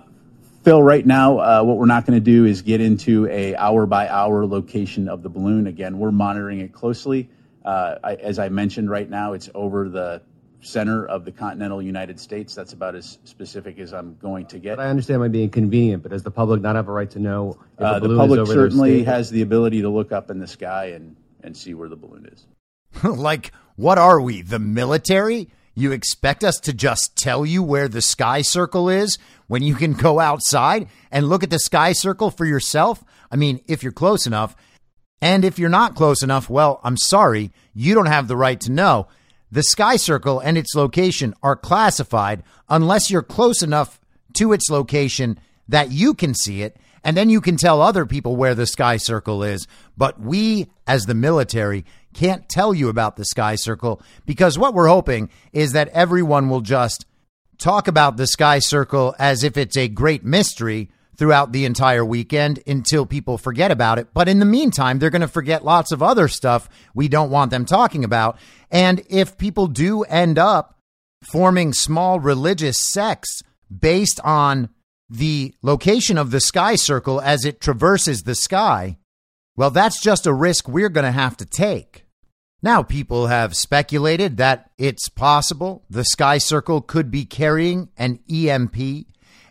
Phil, 0.62 0.82
right 0.82 1.04
now, 1.04 1.38
uh, 1.38 1.62
what 1.62 1.76
we're 1.76 1.86
not 1.86 2.06
going 2.06 2.16
to 2.16 2.24
do 2.24 2.44
is 2.44 2.62
get 2.62 2.80
into 2.80 3.26
a 3.28 3.56
hour 3.56 3.86
by 3.86 4.08
hour 4.08 4.46
location 4.46 5.08
of 5.08 5.22
the 5.22 5.28
balloon. 5.28 5.66
Again, 5.66 5.98
we're 5.98 6.12
monitoring 6.12 6.60
it 6.60 6.72
closely. 6.72 7.28
Uh, 7.64 7.96
I, 8.02 8.14
as 8.14 8.38
I 8.38 8.48
mentioned, 8.48 8.90
right 8.90 9.08
now 9.08 9.32
it's 9.32 9.50
over 9.54 9.88
the 9.88 10.22
center 10.60 11.04
of 11.04 11.24
the 11.24 11.32
continental 11.32 11.82
United 11.82 12.20
States. 12.20 12.54
That's 12.54 12.72
about 12.72 12.94
as 12.94 13.18
specific 13.24 13.78
as 13.78 13.92
I'm 13.92 14.16
going 14.22 14.46
to 14.46 14.58
get. 14.58 14.76
But 14.76 14.86
I 14.86 14.90
understand 14.90 15.20
my 15.20 15.28
being 15.28 15.42
be 15.42 15.44
inconvenient, 15.44 16.02
but 16.02 16.12
does 16.12 16.22
the 16.22 16.30
public 16.30 16.60
not 16.60 16.76
have 16.76 16.88
a 16.88 16.92
right 16.92 17.10
to 17.10 17.18
know 17.18 17.58
if 17.78 17.84
uh, 17.84 17.98
the, 17.98 18.08
the 18.08 18.16
public 18.16 18.46
certainly 18.46 19.02
has 19.02 19.30
the 19.30 19.42
ability 19.42 19.82
to 19.82 19.88
look 19.88 20.12
up 20.12 20.30
in 20.30 20.38
the 20.38 20.46
sky 20.46 20.86
and 20.86 21.16
and 21.42 21.56
see 21.56 21.74
where 21.74 21.88
the 21.88 21.96
balloon 21.96 22.30
is. 22.32 22.46
like, 23.04 23.52
what 23.76 23.98
are 23.98 24.20
we, 24.20 24.42
the 24.42 24.58
military? 24.58 25.48
You 25.74 25.92
expect 25.92 26.44
us 26.44 26.58
to 26.60 26.72
just 26.72 27.16
tell 27.16 27.46
you 27.46 27.62
where 27.62 27.88
the 27.88 28.02
sky 28.02 28.42
circle 28.42 28.88
is 28.88 29.18
when 29.52 29.62
you 29.62 29.74
can 29.74 29.92
go 29.92 30.18
outside 30.18 30.88
and 31.10 31.28
look 31.28 31.42
at 31.42 31.50
the 31.50 31.58
sky 31.58 31.92
circle 31.92 32.30
for 32.30 32.46
yourself? 32.46 33.04
I 33.30 33.36
mean, 33.36 33.60
if 33.68 33.82
you're 33.82 33.92
close 33.92 34.26
enough. 34.26 34.56
And 35.20 35.44
if 35.44 35.58
you're 35.58 35.68
not 35.68 35.94
close 35.94 36.22
enough, 36.22 36.48
well, 36.48 36.80
I'm 36.82 36.96
sorry, 36.96 37.52
you 37.74 37.94
don't 37.94 38.06
have 38.06 38.28
the 38.28 38.36
right 38.36 38.58
to 38.62 38.72
know. 38.72 39.08
The 39.50 39.62
sky 39.62 39.96
circle 39.96 40.40
and 40.40 40.56
its 40.56 40.74
location 40.74 41.34
are 41.42 41.54
classified 41.54 42.42
unless 42.70 43.10
you're 43.10 43.22
close 43.22 43.62
enough 43.62 44.00
to 44.38 44.54
its 44.54 44.70
location 44.70 45.38
that 45.68 45.90
you 45.92 46.14
can 46.14 46.32
see 46.32 46.62
it 46.62 46.78
and 47.04 47.14
then 47.14 47.28
you 47.28 47.42
can 47.42 47.58
tell 47.58 47.82
other 47.82 48.06
people 48.06 48.36
where 48.36 48.54
the 48.54 48.66
sky 48.66 48.96
circle 48.96 49.42
is. 49.42 49.68
But 49.98 50.18
we, 50.18 50.70
as 50.86 51.04
the 51.04 51.14
military, 51.14 51.84
can't 52.14 52.48
tell 52.48 52.72
you 52.72 52.88
about 52.88 53.16
the 53.16 53.26
sky 53.26 53.56
circle 53.56 54.00
because 54.24 54.58
what 54.58 54.72
we're 54.72 54.88
hoping 54.88 55.28
is 55.52 55.72
that 55.72 55.88
everyone 55.88 56.48
will 56.48 56.62
just 56.62 57.04
talk 57.62 57.86
about 57.86 58.16
the 58.16 58.26
sky 58.26 58.58
circle 58.58 59.14
as 59.18 59.44
if 59.44 59.56
it's 59.56 59.76
a 59.76 59.88
great 59.88 60.24
mystery 60.24 60.90
throughout 61.16 61.52
the 61.52 61.64
entire 61.64 62.04
weekend 62.04 62.60
until 62.66 63.06
people 63.06 63.38
forget 63.38 63.70
about 63.70 63.98
it. 63.98 64.08
But 64.12 64.28
in 64.28 64.40
the 64.40 64.44
meantime, 64.44 64.98
they're 64.98 65.10
going 65.10 65.22
to 65.22 65.28
forget 65.28 65.64
lots 65.64 65.92
of 65.92 66.02
other 66.02 66.26
stuff 66.26 66.68
we 66.94 67.06
don't 67.06 67.30
want 67.30 67.50
them 67.52 67.64
talking 67.64 68.02
about. 68.02 68.38
And 68.70 69.02
if 69.08 69.38
people 69.38 69.68
do 69.68 70.02
end 70.02 70.38
up 70.38 70.78
forming 71.22 71.72
small 71.72 72.18
religious 72.18 72.78
sects 72.78 73.42
based 73.70 74.18
on 74.24 74.68
the 75.08 75.54
location 75.62 76.18
of 76.18 76.32
the 76.32 76.40
sky 76.40 76.74
circle 76.74 77.20
as 77.20 77.44
it 77.44 77.60
traverses 77.60 78.22
the 78.22 78.34
sky, 78.34 78.96
well, 79.56 79.70
that's 79.70 80.02
just 80.02 80.26
a 80.26 80.32
risk 80.32 80.66
we're 80.66 80.88
going 80.88 81.04
to 81.04 81.12
have 81.12 81.36
to 81.36 81.44
take. 81.44 82.01
Now, 82.62 82.84
people 82.84 83.26
have 83.26 83.56
speculated 83.56 84.36
that 84.36 84.70
it's 84.78 85.08
possible 85.08 85.84
the 85.90 86.04
sky 86.04 86.38
circle 86.38 86.80
could 86.80 87.10
be 87.10 87.24
carrying 87.24 87.88
an 87.96 88.20
EMP. 88.32 89.06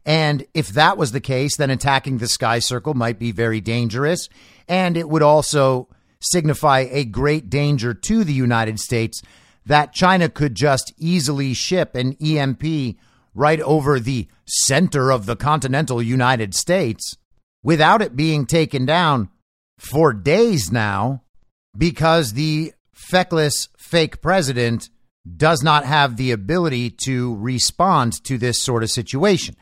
And 0.05 0.45
if 0.53 0.69
that 0.69 0.97
was 0.97 1.11
the 1.11 1.19
case, 1.19 1.57
then 1.57 1.69
attacking 1.69 2.17
the 2.17 2.27
sky 2.27 2.59
circle 2.59 2.93
might 2.93 3.19
be 3.19 3.31
very 3.33 3.59
dangerous. 3.59 4.29
And 4.67 4.95
it 4.95 5.09
would 5.09 5.21
also 5.21 5.89
signify 6.21 6.87
a 6.89 7.03
great 7.03 7.49
danger 7.49 7.93
to 7.93 8.23
the 8.23 8.33
United 8.33 8.79
States 8.79 9.21
that 9.65 9.93
China 9.93 10.29
could 10.29 10.55
just 10.55 10.93
easily 10.97 11.53
ship 11.53 11.95
an 11.95 12.15
EMP 12.23 12.95
right 13.35 13.61
over 13.61 13.99
the 13.99 14.27
center 14.45 15.11
of 15.11 15.25
the 15.25 15.35
continental 15.35 16.01
United 16.01 16.53
States 16.55 17.17
without 17.63 18.01
it 18.01 18.15
being 18.15 18.45
taken 18.45 18.85
down 18.85 19.29
for 19.77 20.13
days 20.13 20.71
now 20.71 21.21
because 21.77 22.33
the 22.33 22.73
feckless 23.01 23.67
fake 23.77 24.21
president 24.21 24.89
does 25.37 25.61
not 25.63 25.85
have 25.85 26.17
the 26.17 26.31
ability 26.31 26.89
to 26.89 27.35
respond 27.35 28.23
to 28.23 28.37
this 28.37 28.61
sort 28.61 28.83
of 28.83 28.89
situation. 28.89 29.55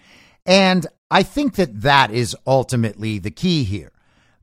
And 0.45 0.85
I 1.11 1.23
think 1.23 1.55
that 1.55 1.81
that 1.81 2.11
is 2.11 2.35
ultimately 2.45 3.19
the 3.19 3.31
key 3.31 3.63
here. 3.63 3.91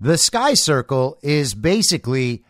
The 0.00 0.18
Sky 0.18 0.54
Circle 0.54 1.18
is 1.22 1.54
basically 1.54 2.44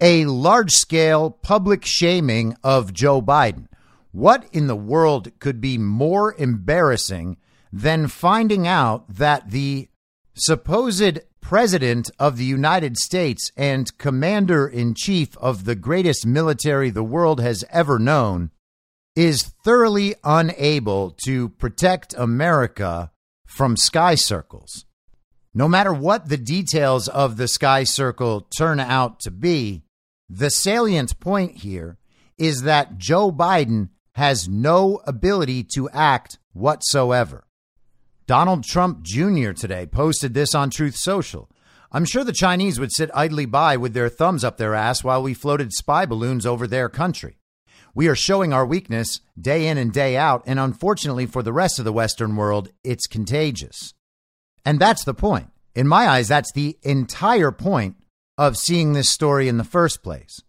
a 0.00 0.24
large 0.26 0.72
scale 0.72 1.30
public 1.30 1.84
shaming 1.84 2.56
of 2.64 2.92
Joe 2.92 3.22
Biden. 3.22 3.68
What 4.10 4.46
in 4.52 4.66
the 4.66 4.76
world 4.76 5.30
could 5.38 5.60
be 5.60 5.78
more 5.78 6.34
embarrassing 6.36 7.36
than 7.72 8.08
finding 8.08 8.66
out 8.66 9.08
that 9.08 9.50
the 9.50 9.88
supposed 10.34 11.20
president 11.42 12.10
of 12.18 12.38
the 12.38 12.44
United 12.46 12.96
States 12.96 13.52
and 13.56 13.98
commander 13.98 14.66
in 14.66 14.94
chief 14.94 15.36
of 15.36 15.66
the 15.66 15.74
greatest 15.74 16.24
military 16.24 16.88
the 16.88 17.02
world 17.02 17.40
has 17.40 17.62
ever 17.70 17.98
known 17.98 18.50
is 19.14 19.42
thoroughly 19.42 20.14
unable 20.24 21.10
to 21.24 21.50
protect 21.50 22.14
America 22.16 23.10
from 23.44 23.76
sky 23.76 24.14
circles? 24.14 24.86
No 25.52 25.68
matter 25.68 25.92
what 25.92 26.30
the 26.30 26.38
details 26.38 27.08
of 27.08 27.36
the 27.36 27.48
sky 27.48 27.84
circle 27.84 28.48
turn 28.56 28.80
out 28.80 29.20
to 29.20 29.30
be, 29.30 29.82
the 30.30 30.48
salient 30.48 31.20
point 31.20 31.58
here 31.58 31.98
is 32.38 32.62
that 32.62 32.96
Joe 32.96 33.30
Biden 33.30 33.90
has 34.14 34.48
no 34.48 35.02
ability 35.06 35.64
to 35.74 35.90
act 35.90 36.38
whatsoever. 36.54 37.44
Donald 38.32 38.64
Trump 38.64 39.02
Jr. 39.02 39.52
today 39.52 39.84
posted 39.84 40.32
this 40.32 40.54
on 40.54 40.70
Truth 40.70 40.96
Social. 40.96 41.50
I'm 41.90 42.06
sure 42.06 42.24
the 42.24 42.32
Chinese 42.32 42.80
would 42.80 42.90
sit 42.90 43.10
idly 43.12 43.44
by 43.44 43.76
with 43.76 43.92
their 43.92 44.08
thumbs 44.08 44.42
up 44.42 44.56
their 44.56 44.74
ass 44.74 45.04
while 45.04 45.22
we 45.22 45.34
floated 45.34 45.70
spy 45.70 46.06
balloons 46.06 46.46
over 46.46 46.66
their 46.66 46.88
country. 46.88 47.36
We 47.94 48.08
are 48.08 48.14
showing 48.14 48.54
our 48.54 48.64
weakness 48.64 49.20
day 49.38 49.68
in 49.68 49.76
and 49.76 49.92
day 49.92 50.16
out, 50.16 50.42
and 50.46 50.58
unfortunately 50.58 51.26
for 51.26 51.42
the 51.42 51.52
rest 51.52 51.78
of 51.78 51.84
the 51.84 51.92
Western 51.92 52.34
world, 52.34 52.70
it's 52.82 53.06
contagious. 53.06 53.92
And 54.64 54.80
that's 54.80 55.04
the 55.04 55.12
point. 55.12 55.50
In 55.74 55.86
my 55.86 56.08
eyes, 56.08 56.28
that's 56.28 56.52
the 56.52 56.78
entire 56.80 57.52
point 57.52 57.96
of 58.38 58.56
seeing 58.56 58.94
this 58.94 59.10
story 59.10 59.46
in 59.46 59.58
the 59.58 59.62
first 59.62 60.02
place. 60.02 60.40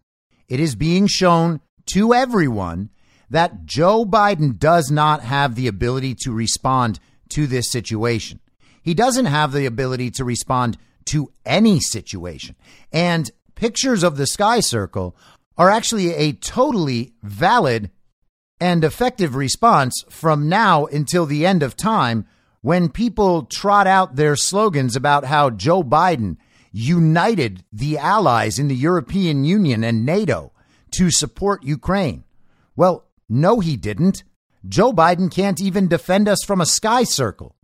It 0.48 0.62
is 0.62 0.76
being 0.76 1.08
shown 1.08 1.60
to 1.88 2.14
everyone 2.14 2.92
that 3.30 3.66
Joe 3.66 4.06
Biden 4.06 4.58
does 4.58 4.90
not 4.90 5.20
have 5.24 5.56
the 5.56 5.68
ability 5.68 6.16
to 6.22 6.32
respond 6.32 7.02
to 7.34 7.48
this 7.48 7.72
situation. 7.72 8.40
He 8.82 8.94
doesn't 8.94 9.26
have 9.26 9.52
the 9.52 9.66
ability 9.66 10.12
to 10.12 10.26
respond 10.26 10.78
to 11.06 11.32
any 11.46 11.80
situation. 11.80 12.56
And 12.92 13.32
pictures 13.56 14.04
of 14.04 14.18
the 14.18 14.28
sky 14.28 14.60
circle 14.60 15.16
are 15.58 15.70
actually 15.70 16.14
a 16.14 16.34
totally 16.34 17.14
valid 17.22 17.92
and 18.60 18.84
effective 18.84 19.36
response 19.36 20.04
from 20.10 20.50
now 20.50 20.86
until 20.86 21.26
the 21.26 21.46
end 21.46 21.64
of 21.64 21.76
time 21.76 22.26
when 22.62 22.90
people 22.90 23.44
trot 23.44 23.88
out 23.88 24.16
their 24.16 24.36
slogans 24.36 24.96
about 24.96 25.26
how 25.26 25.50
Joe 25.50 25.84
Biden 25.84 26.38
united 26.72 27.64
the 27.72 27.98
allies 27.98 28.58
in 28.58 28.68
the 28.68 28.76
European 28.76 29.44
Union 29.44 29.84
and 29.84 30.06
NATO 30.06 30.54
to 30.92 31.12
support 31.12 31.64
Ukraine. 31.64 32.24
Well, 32.76 33.06
no, 33.30 33.60
he 33.60 33.76
didn't. 33.76 34.24
Joe 34.68 34.94
Biden 34.94 35.30
can't 35.30 35.62
even 35.62 35.88
defend 35.88 36.28
us 36.28 36.44
from 36.46 36.62
a 36.62 36.66
sky 36.66 37.04
circle. 37.04 37.56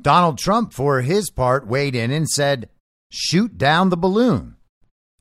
Donald 0.00 0.38
Trump, 0.38 0.72
for 0.72 1.00
his 1.00 1.30
part, 1.30 1.66
weighed 1.66 1.94
in 1.94 2.10
and 2.10 2.28
said, 2.28 2.68
shoot 3.10 3.56
down 3.56 3.90
the 3.90 3.96
balloon. 3.96 4.56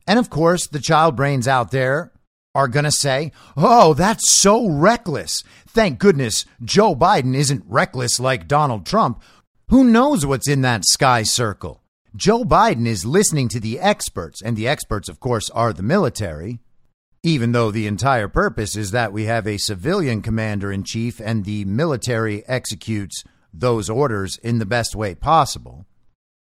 And 0.07 0.17
of 0.17 0.30
course, 0.30 0.65
the 0.65 0.80
child 0.80 1.15
brains 1.15 1.47
out 1.47 1.72
there 1.72 2.11
are 2.55 2.67
going 2.67 2.86
to 2.86 2.91
say, 2.91 3.32
oh, 3.55 3.93
that's 3.93 4.36
so 4.41 4.67
reckless. 4.67 5.43
Thank 5.67 5.99
goodness 5.99 6.45
Joe 6.63 6.95
Biden 6.95 7.36
isn't 7.36 7.63
reckless 7.67 8.19
like 8.19 8.47
Donald 8.47 8.86
Trump. 8.86 9.22
Who 9.69 9.84
knows 9.84 10.26
what's 10.26 10.49
in 10.49 10.61
that 10.61 10.84
sky 10.86 11.24
circle? 11.24 11.82
Joe 12.15 12.43
Biden 12.43 12.88
is 12.88 13.05
listening 13.05 13.47
to 13.49 13.59
the 13.59 13.80
experts, 13.80 14.41
and 14.41 14.57
the 14.57 14.67
experts, 14.67 15.07
of 15.07 15.22
course, 15.22 15.49
are 15.51 15.72
the 15.72 15.84
military, 15.84 16.59
even 17.24 17.51
though 17.51 17.69
the 17.69 17.88
entire 17.88 18.28
purpose 18.28 18.76
is 18.76 18.91
that 18.91 19.13
we 19.13 19.26
have 19.26 19.45
a 19.45 19.57
civilian 19.57 20.22
commander 20.22 20.72
in 20.72 20.84
chief 20.84 21.19
and 21.19 21.45
the 21.45 21.65
military 21.65 22.47
executes 22.47 23.24
those 23.53 23.89
orders 23.89 24.38
in 24.38 24.59
the 24.59 24.65
best 24.65 24.95
way 24.95 25.13
possible. 25.13 25.86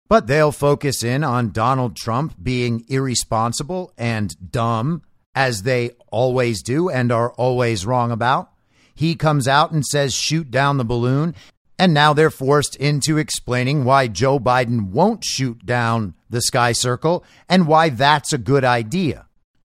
But 0.10 0.28
they'll 0.28 0.52
focus 0.52 1.04
in 1.04 1.24
on 1.24 1.52
Donald 1.52 1.96
Trump 1.96 2.36
being 2.42 2.86
irresponsible 2.88 3.92
and 3.98 4.52
dumb, 4.52 5.04
as 5.36 5.64
they 5.64 5.92
always 6.12 6.62
do 6.62 6.90
and 6.90 7.12
are 7.12 7.32
always 7.34 7.86
wrong 7.86 8.12
about. 8.12 8.52
He 8.96 9.16
comes 9.16 9.48
out 9.48 9.72
and 9.72 9.86
says, 9.86 10.14
shoot 10.14 10.52
down 10.52 10.78
the 10.78 10.86
balloon. 10.86 11.36
And 11.80 11.94
now 11.94 12.14
they're 12.14 12.30
forced 12.30 12.76
into 12.76 13.18
explaining 13.18 13.84
why 13.84 14.08
Joe 14.08 14.40
Biden 14.40 14.92
won't 14.92 15.24
shoot 15.24 15.66
down 15.66 16.14
the 16.30 16.42
sky 16.42 16.72
circle 16.72 17.26
and 17.50 17.68
why 17.68 17.90
that's 17.90 18.32
a 18.32 18.38
good 18.38 18.64
idea. 18.64 19.28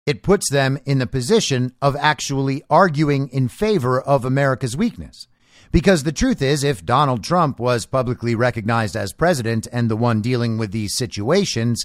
It 0.07 0.23
puts 0.23 0.49
them 0.51 0.79
in 0.85 0.99
the 0.99 1.07
position 1.07 1.75
of 1.83 1.97
actually 1.97 2.63
arguing 2.71 3.29
in 3.29 3.49
favor 3.49 4.01
of 4.01 4.25
America's 4.25 4.77
weakness. 4.77 5.27
Because 5.73 6.05
the 6.05 6.13
truth 6.13 6.41
is, 6.41 6.63
if 6.63 6.87
Donald 6.87 7.25
Trump 7.25 7.59
was 7.59 7.87
publicly 7.87 8.37
recognized 8.37 8.95
as 8.95 9.13
president 9.13 9.67
and 9.73 9.91
the 9.91 9.97
one 9.97 10.23
dealing 10.23 10.59
with 10.59 10.71
these 10.71 10.97
situations, 10.97 11.85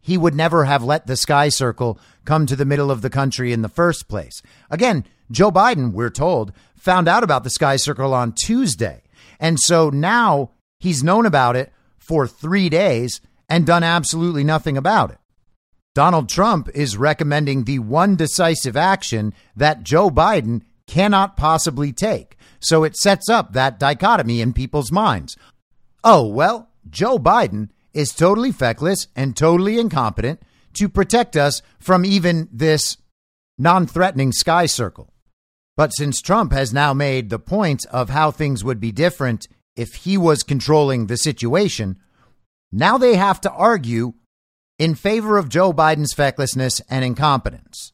he 0.00 0.16
would 0.16 0.34
never 0.34 0.64
have 0.64 0.82
let 0.82 1.06
the 1.06 1.16
sky 1.16 1.50
circle 1.50 2.00
come 2.24 2.46
to 2.46 2.56
the 2.56 2.64
middle 2.64 2.90
of 2.90 3.02
the 3.02 3.10
country 3.10 3.52
in 3.52 3.60
the 3.60 3.68
first 3.68 4.08
place. 4.08 4.40
Again, 4.70 5.04
Joe 5.30 5.52
Biden, 5.52 5.92
we're 5.92 6.08
told, 6.08 6.52
found 6.74 7.06
out 7.06 7.22
about 7.22 7.44
the 7.44 7.50
sky 7.50 7.76
circle 7.76 8.14
on 8.14 8.32
Tuesday. 8.32 9.02
And 9.38 9.60
so 9.60 9.90
now 9.90 10.52
he's 10.80 11.04
known 11.04 11.26
about 11.26 11.54
it 11.54 11.70
for 11.98 12.26
three 12.26 12.70
days 12.70 13.20
and 13.46 13.66
done 13.66 13.82
absolutely 13.82 14.42
nothing 14.42 14.78
about 14.78 15.10
it. 15.10 15.18
Donald 15.98 16.28
Trump 16.28 16.68
is 16.76 16.96
recommending 16.96 17.64
the 17.64 17.80
one 17.80 18.14
decisive 18.14 18.76
action 18.76 19.34
that 19.56 19.82
Joe 19.82 20.10
Biden 20.10 20.62
cannot 20.86 21.36
possibly 21.36 21.92
take. 21.92 22.36
So 22.60 22.84
it 22.84 22.96
sets 22.96 23.28
up 23.28 23.52
that 23.52 23.80
dichotomy 23.80 24.40
in 24.40 24.52
people's 24.52 24.92
minds. 24.92 25.36
Oh, 26.04 26.24
well, 26.28 26.70
Joe 26.88 27.18
Biden 27.18 27.70
is 27.92 28.12
totally 28.12 28.52
feckless 28.52 29.08
and 29.16 29.36
totally 29.36 29.76
incompetent 29.76 30.40
to 30.74 30.88
protect 30.88 31.36
us 31.36 31.62
from 31.80 32.04
even 32.04 32.48
this 32.52 32.96
non 33.58 33.84
threatening 33.84 34.30
sky 34.30 34.66
circle. 34.66 35.12
But 35.76 35.90
since 35.96 36.22
Trump 36.22 36.52
has 36.52 36.72
now 36.72 36.94
made 36.94 37.28
the 37.28 37.40
point 37.40 37.84
of 37.86 38.10
how 38.10 38.30
things 38.30 38.62
would 38.62 38.78
be 38.78 38.92
different 38.92 39.48
if 39.74 39.94
he 39.94 40.16
was 40.16 40.44
controlling 40.44 41.08
the 41.08 41.16
situation, 41.16 41.98
now 42.70 42.98
they 42.98 43.16
have 43.16 43.40
to 43.40 43.50
argue 43.50 44.14
in 44.78 44.94
favor 44.94 45.36
of 45.36 45.48
Joe 45.48 45.72
Biden's 45.72 46.14
fecklessness 46.14 46.80
and 46.88 47.04
incompetence. 47.04 47.92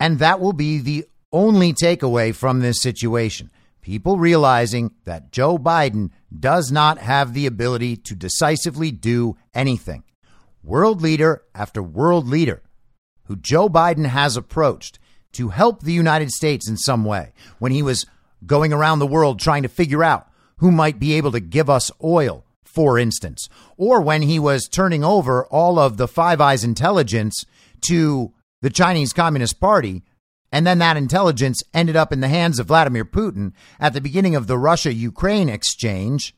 And 0.00 0.18
that 0.18 0.40
will 0.40 0.52
be 0.52 0.78
the 0.78 1.06
only 1.32 1.72
takeaway 1.72 2.34
from 2.34 2.60
this 2.60 2.80
situation. 2.80 3.50
People 3.80 4.18
realizing 4.18 4.92
that 5.04 5.32
Joe 5.32 5.58
Biden 5.58 6.10
does 6.36 6.70
not 6.70 6.98
have 6.98 7.32
the 7.32 7.46
ability 7.46 7.96
to 7.96 8.14
decisively 8.14 8.90
do 8.90 9.36
anything. 9.54 10.02
World 10.62 11.00
leader 11.00 11.42
after 11.54 11.82
world 11.82 12.28
leader 12.28 12.62
who 13.24 13.36
Joe 13.36 13.68
Biden 13.68 14.06
has 14.06 14.36
approached 14.36 14.98
to 15.32 15.50
help 15.50 15.82
the 15.82 15.92
United 15.92 16.30
States 16.30 16.68
in 16.68 16.76
some 16.76 17.04
way 17.04 17.32
when 17.58 17.72
he 17.72 17.82
was 17.82 18.06
going 18.44 18.72
around 18.72 18.98
the 18.98 19.06
world 19.06 19.38
trying 19.38 19.62
to 19.62 19.68
figure 19.68 20.02
out 20.02 20.28
who 20.56 20.70
might 20.70 20.98
be 20.98 21.14
able 21.14 21.32
to 21.32 21.40
give 21.40 21.70
us 21.70 21.90
oil, 22.02 22.44
for 22.78 22.96
instance, 22.96 23.48
or 23.76 24.00
when 24.00 24.22
he 24.22 24.38
was 24.38 24.68
turning 24.68 25.02
over 25.02 25.44
all 25.46 25.80
of 25.80 25.96
the 25.96 26.06
Five 26.06 26.40
Eyes 26.40 26.62
intelligence 26.62 27.44
to 27.88 28.32
the 28.62 28.70
Chinese 28.70 29.12
Communist 29.12 29.58
Party. 29.58 30.04
And 30.52 30.64
then 30.64 30.78
that 30.78 30.96
intelligence 30.96 31.60
ended 31.74 31.96
up 31.96 32.12
in 32.12 32.20
the 32.20 32.28
hands 32.28 32.60
of 32.60 32.68
Vladimir 32.68 33.04
Putin 33.04 33.50
at 33.80 33.94
the 33.94 34.00
beginning 34.00 34.36
of 34.36 34.46
the 34.46 34.56
Russia 34.56 34.94
Ukraine 34.94 35.48
exchange. 35.48 36.36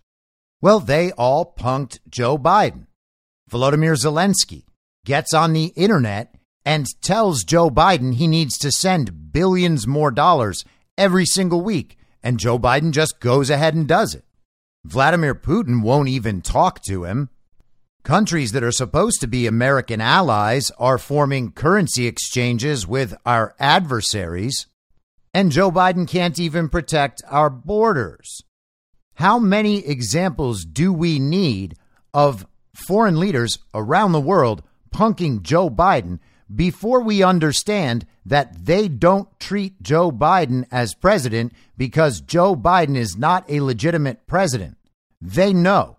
Well, 0.63 0.81
they 0.81 1.13
all 1.13 1.45
punked 1.45 1.99
Joe 2.09 2.39
Biden. 2.39 2.87
Volodymyr 3.51 3.95
Zelensky 4.03 4.65
gets 5.05 5.35
on 5.35 5.53
the 5.53 5.75
internet 5.77 6.35
and 6.65 6.87
tells 7.03 7.45
Joe 7.45 7.69
Biden 7.69 8.15
he 8.15 8.27
needs 8.27 8.57
to 8.61 8.71
send 8.71 9.31
billions 9.31 9.87
more 9.87 10.11
dollars 10.11 10.65
every 10.97 11.27
single 11.27 11.61
week. 11.61 11.99
And 12.23 12.41
Joe 12.41 12.59
Biden 12.59 12.93
just 12.93 13.21
goes 13.21 13.51
ahead 13.51 13.75
and 13.75 13.87
does 13.87 14.15
it. 14.15 14.25
Vladimir 14.85 15.35
Putin 15.35 15.83
won't 15.83 16.09
even 16.09 16.41
talk 16.41 16.83
to 16.83 17.05
him. 17.05 17.29
Countries 18.03 18.53
that 18.53 18.63
are 18.63 18.73
supposed 18.73 19.21
to 19.21 19.27
be 19.27 19.47
American 19.47 20.01
allies 20.01 20.71
are 20.79 20.97
forming 20.97 21.53
currency 21.53 22.07
exchanges 22.07 22.87
with 22.87 23.15
our 23.27 23.55
adversaries, 23.59 24.67
and 25.35 25.53
Joe 25.53 25.71
Biden 25.71 26.09
can't 26.09 26.39
even 26.39 26.71
protect 26.71 27.23
our 27.29 27.51
borders. 27.51 28.43
How 29.15 29.39
many 29.39 29.87
examples 29.87 30.65
do 30.65 30.95
we 30.95 31.19
need 31.19 31.77
of 32.15 32.47
foreign 32.75 33.21
leaders 33.21 33.59
around 33.75 34.13
the 34.13 34.21
world 34.21 34.63
punking 34.95 35.43
Joe 35.43 35.69
Biden 35.69 36.21
before 36.55 37.01
we 37.01 37.23
understand 37.23 38.07
that 38.27 38.67
they 38.67 38.89
don't 38.89 39.29
treat 39.39 39.81
Joe 39.83 40.11
Biden 40.11 40.67
as 40.71 40.95
president 40.95 41.53
because 41.77 42.21
Joe 42.21 42.57
Biden 42.57 42.97
is 42.97 43.17
not 43.17 43.49
a 43.49 43.61
legitimate 43.61 44.27
president? 44.27 44.77
They 45.21 45.53
know 45.53 45.99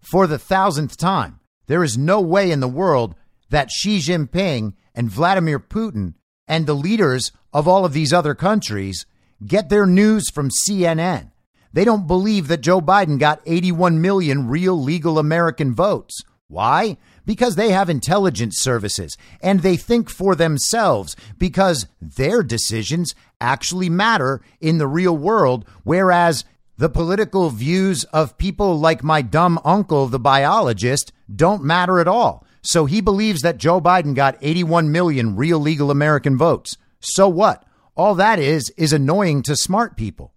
for 0.00 0.26
the 0.26 0.38
thousandth 0.38 0.96
time 0.96 1.40
there 1.66 1.84
is 1.84 1.96
no 1.96 2.20
way 2.20 2.50
in 2.50 2.60
the 2.60 2.68
world 2.68 3.14
that 3.50 3.70
Xi 3.70 3.98
Jinping 3.98 4.74
and 4.94 5.10
Vladimir 5.10 5.60
Putin 5.60 6.14
and 6.48 6.66
the 6.66 6.74
leaders 6.74 7.32
of 7.52 7.68
all 7.68 7.84
of 7.84 7.92
these 7.92 8.12
other 8.12 8.34
countries 8.34 9.06
get 9.46 9.68
their 9.68 9.86
news 9.86 10.30
from 10.30 10.50
CNN. 10.50 11.30
They 11.72 11.84
don't 11.84 12.06
believe 12.06 12.48
that 12.48 12.60
Joe 12.60 12.80
Biden 12.80 13.18
got 13.18 13.40
81 13.46 14.00
million 14.00 14.48
real 14.48 14.80
legal 14.80 15.18
American 15.18 15.74
votes. 15.74 16.22
Why? 16.48 16.98
Because 17.24 17.54
they 17.54 17.70
have 17.70 17.88
intelligence 17.88 18.58
services 18.58 19.16
and 19.40 19.60
they 19.60 19.76
think 19.76 20.10
for 20.10 20.34
themselves 20.34 21.14
because 21.38 21.86
their 22.00 22.42
decisions 22.42 23.14
actually 23.40 23.88
matter 23.88 24.40
in 24.60 24.78
the 24.78 24.88
real 24.88 25.16
world, 25.16 25.64
whereas 25.84 26.44
the 26.78 26.88
political 26.88 27.50
views 27.50 28.04
of 28.04 28.38
people 28.38 28.78
like 28.78 29.04
my 29.04 29.22
dumb 29.22 29.60
uncle, 29.64 30.08
the 30.08 30.18
biologist, 30.18 31.12
don't 31.34 31.62
matter 31.62 32.00
at 32.00 32.08
all. 32.08 32.44
So 32.62 32.86
he 32.86 33.00
believes 33.00 33.42
that 33.42 33.58
Joe 33.58 33.80
Biden 33.80 34.14
got 34.14 34.38
81 34.40 34.90
million 34.90 35.36
real 35.36 35.58
legal 35.58 35.90
American 35.90 36.38
votes. 36.38 36.76
So 37.00 37.28
what? 37.28 37.64
All 37.96 38.14
that 38.14 38.38
is, 38.38 38.72
is 38.76 38.92
annoying 38.92 39.42
to 39.42 39.56
smart 39.56 39.96
people. 39.96 40.32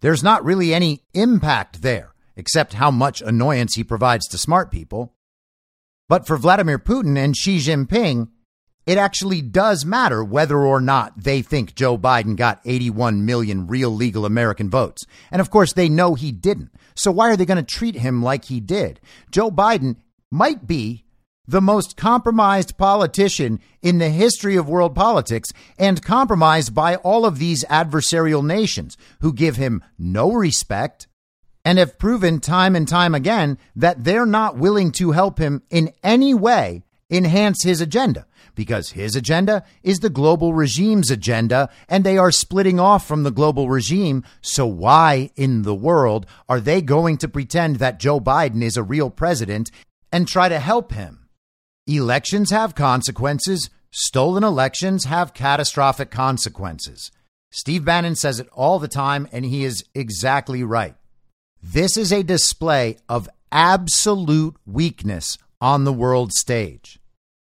There's 0.00 0.22
not 0.22 0.44
really 0.44 0.72
any 0.72 1.02
impact 1.14 1.82
there, 1.82 2.14
except 2.36 2.74
how 2.74 2.90
much 2.90 3.22
annoyance 3.22 3.74
he 3.74 3.82
provides 3.82 4.28
to 4.28 4.38
smart 4.38 4.70
people. 4.70 5.15
But 6.08 6.26
for 6.26 6.36
Vladimir 6.36 6.78
Putin 6.78 7.18
and 7.18 7.36
Xi 7.36 7.58
Jinping, 7.58 8.28
it 8.86 8.98
actually 8.98 9.42
does 9.42 9.84
matter 9.84 10.22
whether 10.22 10.58
or 10.58 10.80
not 10.80 11.24
they 11.24 11.42
think 11.42 11.74
Joe 11.74 11.98
Biden 11.98 12.36
got 12.36 12.60
81 12.64 13.26
million 13.26 13.66
real 13.66 13.90
legal 13.90 14.24
American 14.24 14.70
votes. 14.70 15.04
And 15.32 15.40
of 15.40 15.50
course, 15.50 15.72
they 15.72 15.88
know 15.88 16.14
he 16.14 16.30
didn't. 16.30 16.70
So 16.94 17.10
why 17.10 17.30
are 17.30 17.36
they 17.36 17.44
going 17.44 17.64
to 17.64 17.74
treat 17.74 17.96
him 17.96 18.22
like 18.22 18.44
he 18.44 18.60
did? 18.60 19.00
Joe 19.32 19.50
Biden 19.50 19.96
might 20.30 20.68
be 20.68 21.04
the 21.48 21.60
most 21.60 21.96
compromised 21.96 22.76
politician 22.76 23.60
in 23.82 23.98
the 23.98 24.10
history 24.10 24.56
of 24.56 24.68
world 24.68 24.94
politics 24.94 25.50
and 25.78 26.02
compromised 26.02 26.74
by 26.74 26.96
all 26.96 27.24
of 27.24 27.38
these 27.38 27.64
adversarial 27.64 28.44
nations 28.44 28.96
who 29.20 29.32
give 29.32 29.56
him 29.56 29.82
no 29.98 30.32
respect 30.32 31.05
and 31.66 31.80
have 31.80 31.98
proven 31.98 32.38
time 32.38 32.76
and 32.76 32.86
time 32.86 33.12
again 33.12 33.58
that 33.74 34.04
they're 34.04 34.24
not 34.24 34.56
willing 34.56 34.92
to 34.92 35.10
help 35.10 35.38
him 35.38 35.62
in 35.68 35.92
any 36.04 36.32
way 36.32 36.84
enhance 37.10 37.64
his 37.64 37.80
agenda 37.80 38.24
because 38.54 38.90
his 38.90 39.16
agenda 39.16 39.64
is 39.82 39.98
the 39.98 40.08
global 40.08 40.54
regime's 40.54 41.10
agenda 41.10 41.68
and 41.88 42.04
they 42.04 42.16
are 42.16 42.30
splitting 42.30 42.78
off 42.78 43.04
from 43.04 43.24
the 43.24 43.32
global 43.32 43.68
regime. 43.68 44.22
So 44.40 44.64
why 44.64 45.30
in 45.34 45.62
the 45.62 45.74
world 45.74 46.24
are 46.48 46.60
they 46.60 46.80
going 46.80 47.18
to 47.18 47.28
pretend 47.28 47.76
that 47.76 47.98
Joe 47.98 48.20
Biden 48.20 48.62
is 48.62 48.76
a 48.76 48.84
real 48.84 49.10
president 49.10 49.72
and 50.12 50.28
try 50.28 50.48
to 50.48 50.60
help 50.60 50.92
him? 50.92 51.26
Elections 51.88 52.52
have 52.52 52.76
consequences. 52.76 53.70
Stolen 53.90 54.44
elections 54.44 55.04
have 55.06 55.34
catastrophic 55.34 56.12
consequences. 56.12 57.10
Steve 57.50 57.84
Bannon 57.84 58.14
says 58.14 58.38
it 58.38 58.48
all 58.52 58.78
the 58.78 58.88
time, 58.88 59.26
and 59.32 59.44
he 59.44 59.64
is 59.64 59.84
exactly 59.94 60.62
right. 60.62 60.94
This 61.62 61.96
is 61.96 62.12
a 62.12 62.22
display 62.22 62.96
of 63.08 63.28
absolute 63.50 64.56
weakness 64.66 65.38
on 65.60 65.84
the 65.84 65.92
world 65.92 66.32
stage. 66.32 66.98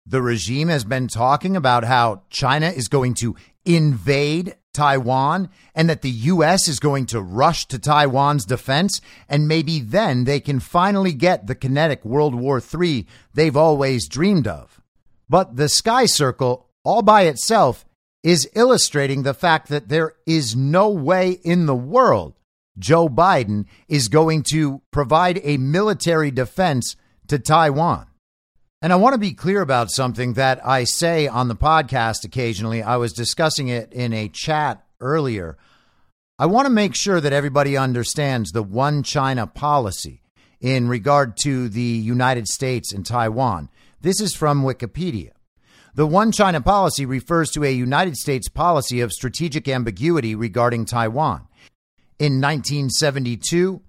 The 0.06 0.22
regime 0.22 0.68
has 0.68 0.84
been 0.84 1.08
talking 1.08 1.56
about 1.56 1.84
how 1.84 2.22
China 2.30 2.68
is 2.68 2.88
going 2.88 3.16
to 3.16 3.36
invade 3.66 4.56
Taiwan 4.74 5.49
and 5.74 5.89
that 5.89 6.01
the 6.01 6.12
U.S. 6.12 6.68
is 6.68 6.80
going 6.80 7.08
to 7.08 7.22
rush 7.22 7.66
to 7.68 7.80
Taiwan's 7.80 8.45
defense. 8.45 9.01
And 9.28 9.47
maybe 9.47 9.80
then 9.80 10.26
they 10.26 10.39
can 10.39 10.60
finally 10.60 11.14
get 11.14 11.47
the 11.47 11.56
kinetic 11.56 12.06
World 12.06 12.36
War 12.36 12.62
III 12.62 13.08
they've 13.34 13.58
always 13.58 14.08
dreamed 14.08 14.47
of. 14.47 14.80
But 15.28 15.56
the 15.56 15.70
Sky 15.70 16.06
Circle, 16.06 16.68
all 16.84 17.01
by 17.01 17.24
itself, 17.24 17.86
is 18.22 18.49
illustrating 18.53 19.24
the 19.24 19.34
fact 19.34 19.70
that 19.70 19.89
there 19.89 20.14
is 20.28 20.56
no 20.56 20.89
way 20.89 21.32
in 21.43 21.66
the 21.66 21.76
world 21.76 22.36
Joe 22.78 23.07
Biden 23.07 23.65
is 23.88 24.07
going 24.07 24.43
to 24.51 24.82
provide 24.91 25.39
a 25.43 25.57
military 25.57 26.32
defense 26.32 26.95
to 27.28 27.39
Taiwan. 27.39 28.07
And 28.82 28.93
I 28.93 28.97
want 28.97 29.13
to 29.13 29.19
be 29.19 29.34
clear 29.34 29.61
about 29.61 29.89
something 29.89 30.34
that 30.34 30.65
I 30.65 30.84
say 30.84 31.28
on 31.28 31.47
the 31.47 31.55
podcast 31.55 32.23
occasionally. 32.23 32.84
I 32.84 32.97
was 32.97 33.13
discussing 33.13 33.67
it 33.67 33.91
in 33.93 34.13
a 34.13 34.30
chat 34.30 34.86
earlier. 34.99 35.57
I 36.38 36.45
want 36.45 36.65
to 36.67 36.71
make 36.73 36.95
sure 36.95 37.21
that 37.21 37.34
everybody 37.34 37.78
understands 37.78 38.51
the 38.51 38.61
one 38.61 39.01
China 39.01 39.47
policy 39.47 40.21
in 40.59 40.88
regard 40.88 41.38
to 41.43 41.69
the 41.69 41.82
United 41.82 42.47
States 42.47 42.93
and 42.93 43.05
Taiwan. 43.05 43.69
This 44.01 44.19
is 44.19 44.36
from 44.36 44.63
Wikipedia. 44.63 45.32
The 45.95 46.05
one 46.05 46.34
China 46.34 46.59
policy 46.59 47.05
refers 47.05 47.49
to 47.51 47.63
a 47.63 47.71
United 47.71 48.17
States 48.17 48.49
policy 48.49 48.99
of 48.99 49.13
strategic 49.13 49.69
ambiguity 49.69 50.36
regarding 50.36 50.84
Taiwan. 50.84 51.47
In 52.18 52.39
1972, 52.39 53.82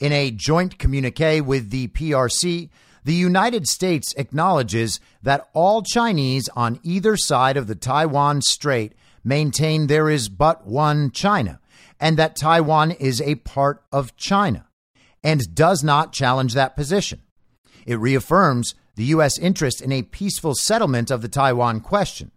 in 0.00 0.12
a 0.12 0.30
joint 0.30 0.78
communique 0.78 1.42
with 1.42 1.68
the 1.68 1.88
PRC, 1.88 2.70
the 3.04 3.14
United 3.14 3.66
States 3.66 4.14
acknowledges 4.16 4.98
that 5.22 5.48
all 5.52 5.82
Chinese 5.82 6.48
on 6.56 6.80
either 6.82 7.18
side 7.18 7.58
of 7.58 7.66
the 7.66 7.74
Taiwan 7.74 8.40
Strait 8.40 8.94
maintain 9.22 9.88
there 9.88 10.08
is 10.08 10.30
but 10.30 10.66
one 10.66 11.10
China 11.10 11.60
and 12.00 12.16
that 12.16 12.36
Taiwan 12.36 12.92
is 12.92 13.20
a 13.20 13.34
part 13.36 13.84
of 13.92 14.16
China 14.16 14.66
and 15.22 15.54
does 15.54 15.84
not 15.84 16.12
challenge 16.12 16.54
that 16.54 16.76
position. 16.76 17.20
It 17.84 17.98
reaffirms 17.98 18.74
the 18.94 19.04
U.S. 19.04 19.38
interest 19.38 19.82
in 19.82 19.92
a 19.92 20.02
peaceful 20.02 20.54
settlement 20.54 21.10
of 21.10 21.20
the 21.20 21.28
Taiwan 21.28 21.80
question. 21.80 22.30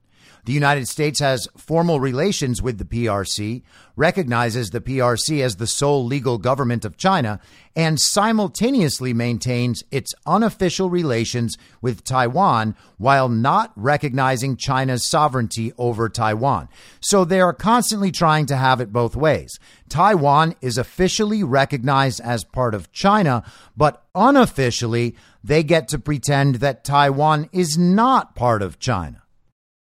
The 0.50 0.56
United 0.56 0.88
States 0.88 1.20
has 1.20 1.48
formal 1.56 2.00
relations 2.00 2.60
with 2.60 2.80
the 2.80 2.84
PRC, 2.84 3.62
recognizes 3.96 4.72
the 4.72 4.82
PRC 4.82 5.44
as 5.44 5.58
the 5.58 5.68
sole 5.68 6.04
legal 6.04 6.40
government 6.40 6.84
of 6.86 6.98
China, 6.98 7.40
and 7.76 8.00
simultaneously 8.00 9.14
maintains 9.14 9.84
its 9.92 10.12
unofficial 10.26 10.90
relations 10.90 11.56
with 11.84 12.04
Taiwan 12.04 12.76
while 12.98 13.30
not 13.30 13.72
recognizing 13.76 14.58
China's 14.58 15.08
sovereignty 15.08 15.72
over 15.78 16.10
Taiwan. 16.10 16.68
So 17.00 17.24
they 17.24 17.42
are 17.42 17.54
constantly 17.54 18.12
trying 18.12 18.48
to 18.48 18.58
have 18.58 18.82
it 18.82 18.92
both 18.92 19.16
ways. 19.16 19.60
Taiwan 19.88 20.56
is 20.62 20.80
officially 20.80 21.44
recognized 21.44 22.22
as 22.22 22.44
part 22.44 22.74
of 22.74 22.92
China, 22.92 23.44
but 23.78 24.04
unofficially, 24.16 25.16
they 25.44 25.62
get 25.62 25.88
to 25.90 26.00
pretend 26.00 26.56
that 26.56 26.84
Taiwan 26.84 27.50
is 27.52 27.78
not 27.78 28.34
part 28.34 28.64
of 28.64 28.80
China. 28.80 29.22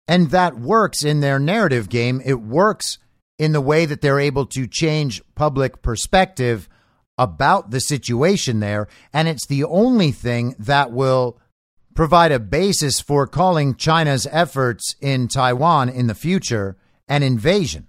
And 0.10 0.32
that 0.32 0.57
works 0.57 1.05
in 1.05 1.20
their 1.20 1.38
narrative 1.38 1.88
game. 1.88 2.20
It 2.26 2.41
works 2.41 2.97
in 3.38 3.51
the 3.51 3.62
way 3.62 3.86
that 3.86 4.01
they're 4.01 4.20
able 4.20 4.47
to 4.47 4.66
change 4.66 5.22
public 5.36 5.84
perspective 5.84 6.68
about 7.20 7.70
the 7.70 7.80
situation 7.80 8.60
there. 8.60 8.88
And 9.14 9.28
it's 9.28 9.45
the 9.45 9.64
only 9.66 10.12
thing 10.12 10.55
that 10.57 10.91
will 10.91 11.39
provide 11.93 12.32
a 12.32 12.39
basis 12.39 12.99
for 12.99 13.28
calling 13.28 13.76
China's 13.76 14.28
efforts 14.32 14.95
in 14.99 15.28
Taiwan 15.28 15.89
in 15.89 16.07
the 16.07 16.16
future 16.16 16.76
an 17.07 17.22
invasion. 17.22 17.88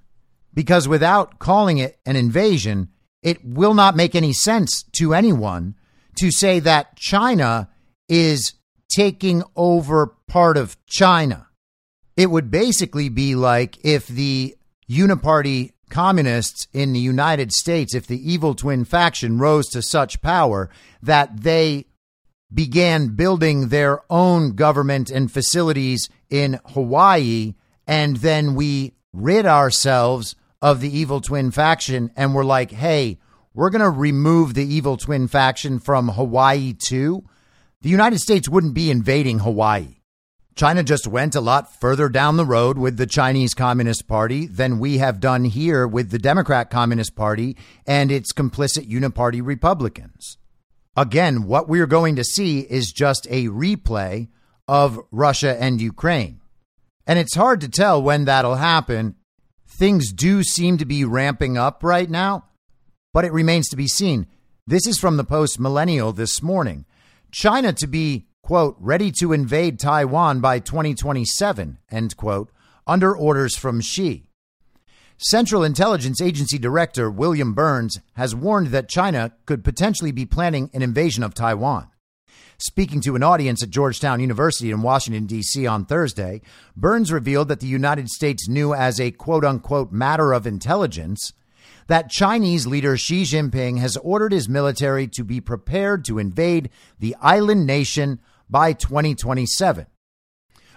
Because 0.53 0.87
without 0.87 1.39
calling 1.39 1.79
it 1.79 1.99
an 2.05 2.17
invasion, 2.17 2.91
it 3.23 3.43
will 3.43 3.73
not 3.73 3.97
make 3.97 4.15
any 4.15 4.35
sense 4.35 4.85
to 4.99 5.15
anyone 5.15 5.75
to 6.19 6.31
say 6.31 6.61
that 6.61 6.97
China 6.97 7.71
is 8.11 8.53
taking 8.91 9.43
over 9.57 10.19
part 10.29 10.59
of 10.59 10.77
China. 10.85 11.47
It 12.17 12.31
would 12.31 12.51
basically 12.51 13.09
be 13.09 13.35
like 13.35 13.79
if 13.85 14.07
the 14.07 14.57
uniparty 14.89 15.73
communists 15.91 16.67
in 16.73 16.93
the 16.93 17.01
United 17.01 17.53
States, 17.53 17.95
if 17.95 18.07
the 18.07 18.33
evil 18.33 18.55
twin 18.55 18.85
faction 18.85 19.39
rose 19.39 19.69
to 19.69 19.83
such 19.83 20.23
power 20.23 20.71
that 21.03 21.43
they 21.43 21.87
began 22.53 23.15
building 23.15 23.69
their 23.69 24.01
own 24.11 24.53
government 24.55 25.11
and 25.11 25.31
facilities 25.31 26.09
in 26.29 26.59
Hawaii, 26.67 27.55
and 27.87 28.17
then 28.17 28.55
we 28.55 28.93
rid 29.13 29.47
ourselves 29.47 30.35
of 30.63 30.81
the 30.81 30.97
evil 30.97 31.21
twin 31.21 31.51
faction 31.51 32.11
and 32.17 32.35
we're 32.35 32.45
like, 32.45 32.71
hey, 32.71 33.19
we're 33.55 33.71
going 33.71 33.83
to 33.83 33.91
remove 33.91 34.55
the 34.55 34.67
evil 34.67 34.97
twin 34.97 35.27
faction 35.27 35.79
from 35.79 36.09
Hawaii 36.09 36.73
too. 36.73 37.25
the 37.83 37.89
United 37.89 38.19
States 38.19 38.49
wouldn't 38.49 38.75
be 38.75 38.91
invading 38.91 39.39
Hawaii. 39.41 40.00
China 40.61 40.83
just 40.83 41.07
went 41.07 41.35
a 41.35 41.41
lot 41.41 41.75
further 41.75 42.11
down 42.11 42.37
the 42.37 42.45
road 42.45 42.77
with 42.77 42.99
the 42.99 43.07
Chinese 43.07 43.55
Communist 43.55 44.07
Party 44.07 44.47
than 44.47 44.79
we 44.79 44.99
have 44.99 45.19
done 45.19 45.47
here 45.47 45.89
with 45.89 46.11
the 46.11 46.19
Democrat 46.19 46.69
Communist 46.69 47.17
Party 47.17 47.57
and 47.87 48.13
its 48.13 48.31
complicit 48.35 48.87
uniparty 48.87 49.41
Republicans. 49.43 50.37
Again, 50.95 51.45
what 51.45 51.67
we're 51.67 51.87
going 51.87 52.15
to 52.17 52.25
see 52.25 52.61
is 52.61 52.93
just 52.93 53.27
a 53.31 53.47
replay 53.47 54.29
of 54.69 55.01
Russia 55.11 55.57
and 55.59 55.81
Ukraine. 55.81 56.43
And 57.07 57.19
it's 57.19 57.37
hard 57.37 57.63
to 57.63 57.69
tell 57.71 58.03
when 58.03 58.27
that'll 58.27 58.57
happen. 58.57 59.15
Things 59.67 60.13
do 60.13 60.43
seem 60.43 60.77
to 60.77 60.85
be 60.85 61.07
ramping 61.07 61.57
up 61.57 61.83
right 61.83 62.11
now, 62.11 62.45
but 63.15 63.25
it 63.25 63.33
remains 63.33 63.71
to 63.71 63.77
be 63.77 63.89
seen. 63.89 64.27
This 64.67 64.87
is 64.87 64.99
from 64.99 65.17
the 65.17 65.25
Post 65.25 65.59
Millennial 65.59 66.13
this 66.13 66.43
morning. 66.43 66.85
China 67.33 67.73
to 67.73 67.87
be 67.87 68.27
quote, 68.51 68.77
ready 68.81 69.13
to 69.13 69.33
invade 69.33 69.79
Taiwan 69.79 70.41
by 70.41 70.59
2027, 70.59 71.79
end 71.89 72.17
quote, 72.17 72.51
under 72.85 73.17
orders 73.17 73.57
from 73.57 73.81
Xi. 73.81 74.25
Central 75.19 75.63
Intelligence 75.63 76.21
Agency 76.21 76.59
Director 76.59 77.09
William 77.09 77.55
Burns 77.55 78.01
has 78.15 78.35
warned 78.35 78.73
that 78.73 78.89
China 78.89 79.31
could 79.47 79.63
potentially 79.63 80.11
be 80.11 80.27
planning 80.27 80.69
an 80.75 80.83
invasion 80.83 81.23
of 81.23 81.33
Taiwan. 81.33 81.91
Speaking 82.59 83.01
to 83.03 83.15
an 83.15 83.23
audience 83.23 83.63
at 83.63 83.71
Georgetown 83.71 84.19
University 84.19 84.73
in 84.73 84.83
Washington, 84.83 85.27
D.C. 85.27 85.65
on 85.69 85.85
Thursday, 85.85 86.43
Burns 86.77 87.13
revealed 87.13 87.47
that 87.47 87.61
the 87.61 87.69
United 87.69 88.09
States 88.09 88.49
knew 88.49 88.75
as 88.75 88.99
a 88.99 89.13
quote 89.13 89.45
unquote 89.45 89.93
matter 89.93 90.33
of 90.33 90.45
intelligence 90.45 91.35
that 91.87 92.09
Chinese 92.09 92.67
leader 92.67 92.97
Xi 92.97 93.23
Jinping 93.23 93.79
has 93.79 93.97
ordered 93.97 94.33
his 94.33 94.49
military 94.49 95.09
to 95.09 95.25
be 95.25 95.41
prepared 95.41 96.05
to 96.05 96.19
invade 96.19 96.71
the 96.99 97.17
island 97.21 97.67
nation 97.67 98.21
by 98.51 98.73
2027. 98.73 99.87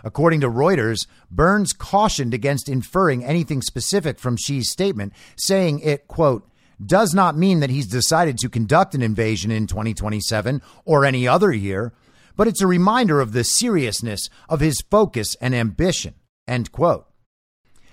According 0.04 0.42
to 0.42 0.50
Reuters, 0.50 1.08
Burns 1.32 1.72
cautioned 1.72 2.34
against 2.34 2.68
inferring 2.68 3.24
anything 3.24 3.62
specific 3.62 4.20
from 4.20 4.38
Xi's 4.38 4.70
statement, 4.70 5.14
saying 5.38 5.80
it, 5.80 6.08
quote, 6.08 6.48
does 6.86 7.14
not 7.14 7.38
mean 7.38 7.62
that 7.62 7.70
he's 7.70 7.88
decided 7.88 8.38
to 8.38 8.50
conduct 8.50 8.94
an 8.94 9.02
invasion 9.02 9.52
in 9.52 9.68
2027 9.68 10.62
or 10.86 11.06
any 11.06 11.28
other 11.28 11.52
year, 11.54 11.94
but 12.36 12.48
it's 12.48 12.62
a 12.62 12.68
reminder 12.68 13.22
of 13.22 13.32
the 13.32 13.44
seriousness 13.44 14.30
of 14.50 14.60
his 14.60 14.84
focus 14.90 15.36
and 15.40 15.56
ambition, 15.56 16.16
end 16.48 16.72
quote. 16.72 17.08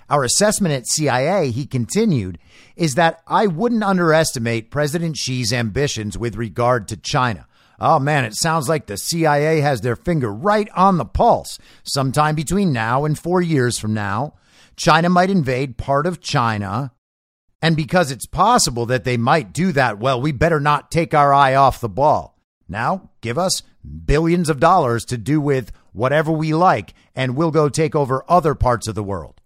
Our 0.09 0.24
assessment 0.24 0.74
at 0.74 0.89
CIA, 0.89 1.53
he 1.53 1.66
continued, 1.66 2.39
is 2.74 2.95
that 2.95 3.22
I 3.28 3.47
wouldn't 3.47 3.85
underestimate 3.85 4.72
President 4.72 5.16
Xi's 5.16 5.53
ambitions 5.53 6.18
with 6.18 6.35
regard 6.35 6.89
to 6.89 6.97
China. 6.97 7.47
Oh 7.81 7.99
man, 7.99 8.26
it 8.26 8.35
sounds 8.35 8.68
like 8.68 8.87
the 8.87 8.99
CIA 8.99 9.61
has 9.61 9.81
their 9.81 9.97
finger 9.97 10.31
right 10.31 10.68
on 10.76 10.99
the 10.99 11.07
pulse. 11.07 11.59
Sometime 11.83 12.35
between 12.35 12.72
now 12.72 13.07
and 13.07 13.18
four 13.18 13.41
years 13.41 13.78
from 13.78 13.95
now, 13.95 14.35
China 14.76 15.09
might 15.09 15.31
invade 15.31 15.78
part 15.78 16.07
of 16.07 16.20
China. 16.20 16.93
And 17.62 17.76
because 17.76 18.11
it's 18.11 18.26
possible 18.26 18.85
that 18.87 19.05
they 19.05 19.16
might 19.16 19.55
do 19.55 19.72
that, 19.72 19.99
well, 19.99 20.20
we 20.20 20.33
better 20.33 20.61
not 20.61 20.91
take 20.91 21.14
our 21.14 21.33
eye 21.33 21.55
off 21.55 21.81
the 21.81 21.89
ball. 21.89 22.39
Now, 22.68 23.11
give 23.22 23.39
us 23.39 23.62
billions 24.05 24.51
of 24.51 24.61
dollars 24.61 25.05
to 25.07 25.16
do 25.16 25.41
with 25.41 25.72
whatever 25.93 26.31
we 26.31 26.53
like, 26.53 26.93
and 27.14 27.35
we'll 27.35 27.51
go 27.51 27.68
take 27.68 27.95
over 27.95 28.24
other 28.28 28.55
parts 28.55 28.89
of 28.89 28.95
the 28.95 29.03
world. 29.03 29.41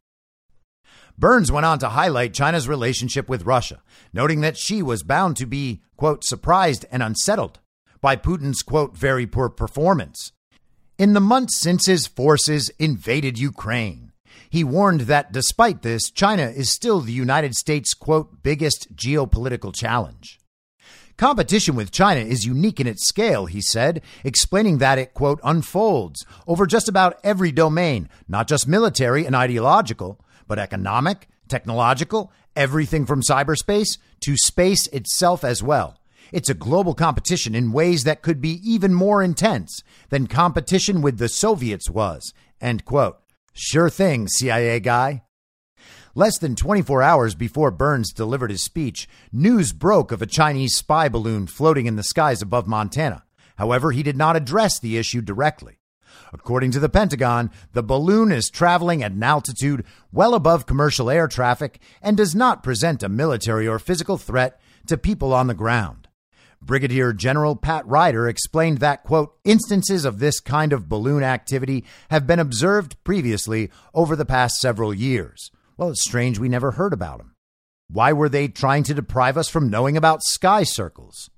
Burns 1.17 1.53
went 1.53 1.67
on 1.67 1.79
to 1.79 1.91
highlight 1.91 2.35
China's 2.35 2.69
relationship 2.69 3.29
with 3.29 3.47
Russia, 3.47 3.81
noting 4.13 4.41
that 4.41 4.59
Xi 4.59 4.83
was 4.83 5.05
bound 5.05 5.37
to 5.37 5.47
be, 5.47 5.83
quote, 5.97 6.25
surprised 6.25 6.85
and 6.91 7.03
unsettled 7.03 7.61
by 8.05 8.17
Putin's, 8.17 8.61
quote, 8.61 8.95
very 8.95 9.27
poor 9.27 9.49
performance. 9.49 10.33
In 10.99 11.15
the 11.15 11.21
months 11.21 11.59
since 11.59 11.87
his 11.87 12.07
forces 12.07 12.71
invaded 12.79 13.39
Ukraine, 13.39 14.13
he 14.51 14.63
warned 14.63 15.03
that 15.13 15.33
despite 15.33 15.81
this, 15.81 16.11
China 16.11 16.43
is 16.43 16.71
still 16.71 17.01
the 17.01 17.15
United 17.15 17.55
States' 17.55 17.95
quote, 17.95 18.43
biggest 18.43 18.95
geopolitical 18.95 19.75
challenge. 19.75 20.39
Competition 21.17 21.77
with 21.77 21.93
China 21.93 22.21
is 22.21 22.45
unique 22.45 22.79
in 22.79 22.87
its 22.87 23.09
scale, 23.09 23.47
he 23.47 23.63
said, 23.63 24.03
explaining 24.23 24.77
that 24.77 24.99
it, 24.99 25.15
quote, 25.15 25.41
unfolds 25.43 26.27
over 26.47 26.67
just 26.67 26.91
about 26.91 27.19
every 27.25 27.53
domain, 27.53 28.11
not 28.29 28.47
just 28.47 28.69
military 28.69 29.25
and 29.25 29.35
ideological, 29.35 30.21
but 30.47 30.59
economic, 30.59 31.27
technological, 31.49 32.31
everything 32.55 33.07
from 33.07 33.23
cyberspace 33.23 33.97
to 34.21 34.37
space 34.37 34.89
itself 34.89 35.43
as 35.43 35.63
well. 35.63 35.99
It's 36.33 36.51
a 36.51 36.55
global 36.55 36.95
competition 36.95 37.55
in 37.55 37.73
ways 37.73 38.05
that 38.05 38.23
could 38.23 38.41
be 38.41 38.61
even 38.69 38.95
more 38.95 39.23
intense 39.23 39.83
than 40.09 40.27
competition 40.27 41.03
with 41.03 41.19
the 41.19 41.29
Soviets 41.29 41.91
was. 41.91 42.33
End 42.61 42.85
quote. 42.85 43.19
Sure 43.53 43.91
thing, 43.91 44.27
CIA 44.29 44.81
guy. 44.81 45.23
Less 46.17 46.39
than 46.39 46.55
24 46.55 47.03
hours 47.03 47.35
before 47.35 47.71
Burns 47.71 48.13
delivered 48.13 48.51
his 48.51 48.65
speech, 48.65 49.09
news 49.33 49.73
broke 49.73 50.13
of 50.13 50.23
a 50.23 50.27
Chinese 50.27 50.77
spy 50.77 51.09
balloon 51.09 51.47
floating 51.47 51.87
in 51.87 51.97
the 51.97 52.05
skies 52.05 52.41
above 52.41 52.67
Montana. 52.69 53.25
However, 53.57 53.93
he 53.93 54.03
did 54.03 54.17
not 54.17 54.37
address 54.37 54.79
the 54.79 54.97
issue 54.97 55.21
directly. 55.21 55.81
According 56.33 56.73
to 56.73 56.81
the 56.81 56.89
Pentagon, 56.89 57.51
the 57.73 57.83
balloon 57.83 58.33
is 58.33 58.51
traveling 58.51 59.03
at 59.03 59.13
an 59.13 59.23
altitude 59.23 59.85
well 60.13 60.35
above 60.35 60.67
commercial 60.67 61.11
air 61.11 61.29
traffic 61.29 61.81
and 62.03 62.17
does 62.17 62.35
not 62.35 62.63
present 62.63 63.03
a 63.03 63.09
military 63.09 63.69
or 63.69 63.79
physical 63.79 64.19
threat 64.19 64.61
to 64.87 64.97
people 64.97 65.33
on 65.33 65.47
the 65.47 65.55
ground. 65.55 66.04
Brigadier 66.67 67.13
General 67.13 67.57
Pat 67.57 67.87
Ryder 67.87 68.29
explained 68.29 68.79
that, 68.79 69.05
quote, 69.05 69.37
instances 69.45 70.05
of 70.05 70.19
this 70.19 70.41
kind 70.41 70.73
of 70.73 70.89
balloon 70.89 71.23
activity 71.23 71.85
have 72.11 72.27
been 72.27 72.39
observed 72.39 72.97
previously 73.05 73.71
over 73.93 74.17
the 74.17 74.25
past 74.25 74.57
several 74.57 74.95
years. 74.95 75.51
Well, 75.77 75.91
it's 75.91 76.05
strange 76.05 76.39
we 76.39 76.49
never 76.49 76.73
heard 76.73 76.93
about 76.93 77.19
them. 77.19 77.35
Why 77.89 78.13
were 78.13 78.29
they 78.29 78.49
trying 78.49 78.85
to 78.85 78.95
deprive 78.95 79.37
us 79.37 79.49
from 79.49 79.69
knowing 79.69 79.97
about 79.97 80.23
sky 80.23 80.63
circles? 80.63 81.31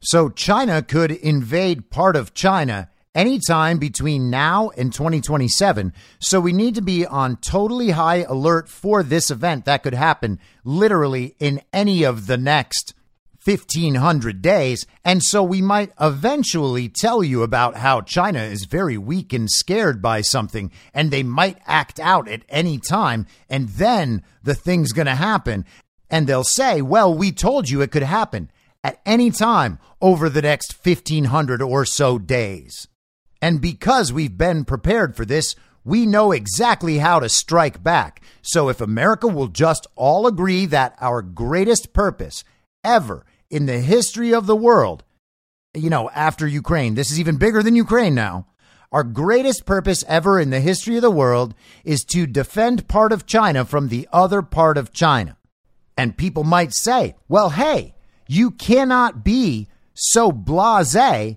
So 0.00 0.28
China 0.28 0.82
could 0.82 1.10
invade 1.10 1.90
part 1.90 2.14
of 2.14 2.34
China 2.34 2.90
anytime 3.14 3.78
between 3.78 4.30
now 4.30 4.70
and 4.76 4.92
2027. 4.92 5.92
So 6.20 6.40
we 6.40 6.52
need 6.52 6.74
to 6.76 6.82
be 6.82 7.04
on 7.04 7.36
totally 7.36 7.90
high 7.90 8.22
alert 8.22 8.68
for 8.68 9.02
this 9.02 9.30
event 9.30 9.64
that 9.64 9.82
could 9.82 9.94
happen 9.94 10.38
literally 10.62 11.34
in 11.38 11.62
any 11.72 12.04
of 12.04 12.26
the 12.26 12.36
next 12.36 12.94
1500 13.48 14.42
days. 14.42 14.86
And 15.06 15.22
so 15.22 15.42
we 15.42 15.62
might 15.62 15.92
eventually 15.98 16.90
tell 16.90 17.24
you 17.24 17.42
about 17.42 17.76
how 17.76 18.02
China 18.02 18.40
is 18.40 18.66
very 18.66 18.98
weak 18.98 19.32
and 19.32 19.50
scared 19.50 20.02
by 20.02 20.20
something, 20.20 20.70
and 20.92 21.10
they 21.10 21.22
might 21.22 21.56
act 21.66 21.98
out 21.98 22.28
at 22.28 22.42
any 22.50 22.76
time. 22.76 23.26
And 23.48 23.70
then 23.70 24.22
the 24.42 24.54
thing's 24.54 24.92
going 24.92 25.06
to 25.06 25.14
happen. 25.14 25.64
And 26.10 26.26
they'll 26.26 26.44
say, 26.44 26.82
well, 26.82 27.14
we 27.14 27.32
told 27.32 27.70
you 27.70 27.80
it 27.80 27.90
could 27.90 28.02
happen 28.02 28.50
at 28.84 29.00
any 29.06 29.30
time 29.30 29.78
over 30.02 30.28
the 30.28 30.42
next 30.42 30.74
1500 30.84 31.62
or 31.62 31.86
so 31.86 32.18
days. 32.18 32.86
And 33.40 33.62
because 33.62 34.12
we've 34.12 34.36
been 34.36 34.66
prepared 34.66 35.16
for 35.16 35.24
this, 35.24 35.54
we 35.84 36.04
know 36.04 36.32
exactly 36.32 36.98
how 36.98 37.20
to 37.20 37.30
strike 37.30 37.82
back. 37.82 38.20
So 38.42 38.68
if 38.68 38.82
America 38.82 39.26
will 39.26 39.48
just 39.48 39.86
all 39.96 40.26
agree 40.26 40.66
that 40.66 40.94
our 41.00 41.22
greatest 41.22 41.94
purpose 41.94 42.44
ever 42.84 43.24
in 43.50 43.66
the 43.66 43.80
history 43.80 44.32
of 44.34 44.46
the 44.46 44.56
world, 44.56 45.04
you 45.74 45.90
know, 45.90 46.10
after 46.10 46.46
Ukraine, 46.46 46.94
this 46.94 47.10
is 47.10 47.20
even 47.20 47.36
bigger 47.36 47.62
than 47.62 47.76
Ukraine 47.76 48.14
now. 48.14 48.46
Our 48.90 49.04
greatest 49.04 49.66
purpose 49.66 50.02
ever 50.08 50.40
in 50.40 50.50
the 50.50 50.60
history 50.60 50.96
of 50.96 51.02
the 51.02 51.10
world 51.10 51.54
is 51.84 52.04
to 52.06 52.26
defend 52.26 52.88
part 52.88 53.12
of 53.12 53.26
China 53.26 53.64
from 53.64 53.88
the 53.88 54.08
other 54.12 54.40
part 54.40 54.78
of 54.78 54.92
China. 54.92 55.36
And 55.96 56.16
people 56.16 56.44
might 56.44 56.72
say, 56.72 57.14
well, 57.28 57.50
hey, 57.50 57.94
you 58.26 58.50
cannot 58.50 59.24
be 59.24 59.68
so 59.92 60.32
blase 60.32 61.36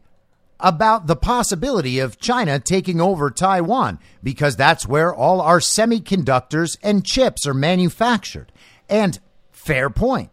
about 0.59 1.07
the 1.07 1.15
possibility 1.15 1.99
of 1.99 2.19
China 2.19 2.59
taking 2.59 3.01
over 3.01 3.31
Taiwan 3.31 3.99
because 4.23 4.55
that's 4.55 4.87
where 4.87 5.13
all 5.13 5.41
our 5.41 5.59
semiconductors 5.59 6.77
and 6.83 7.05
chips 7.05 7.47
are 7.47 7.53
manufactured. 7.53 8.51
And 8.87 9.19
fair 9.51 9.89
point. 9.89 10.29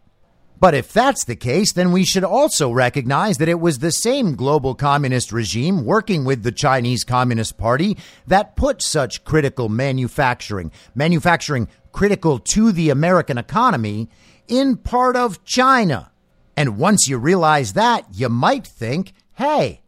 But 0.59 0.73
if 0.73 0.91
that's 0.91 1.23
the 1.23 1.37
case, 1.37 1.71
then 1.71 1.91
we 1.91 2.03
should 2.03 2.25
also 2.25 2.69
recognize 2.71 3.37
that 3.37 3.47
it 3.47 3.61
was 3.61 3.79
the 3.79 3.91
same 3.91 4.35
global 4.35 4.75
communist 4.75 5.31
regime 5.31 5.85
working 5.85 6.25
with 6.25 6.43
the 6.43 6.51
Chinese 6.51 7.03
Communist 7.05 7.57
Party 7.57 7.97
that 8.27 8.57
put 8.57 8.81
such 8.81 9.23
critical 9.23 9.69
manufacturing, 9.69 10.71
manufacturing 10.93 11.69
critical 11.93 12.39
to 12.39 12.71
the 12.71 12.89
American 12.89 13.37
economy, 13.37 14.09
in 14.47 14.75
part 14.75 15.15
of 15.15 15.43
China. 15.45 16.11
And 16.57 16.77
once 16.77 17.07
you 17.07 17.17
realize 17.17 17.73
that, 17.73 18.05
you 18.11 18.27
might 18.27 18.67
think, 18.67 19.13
hey, 19.35 19.81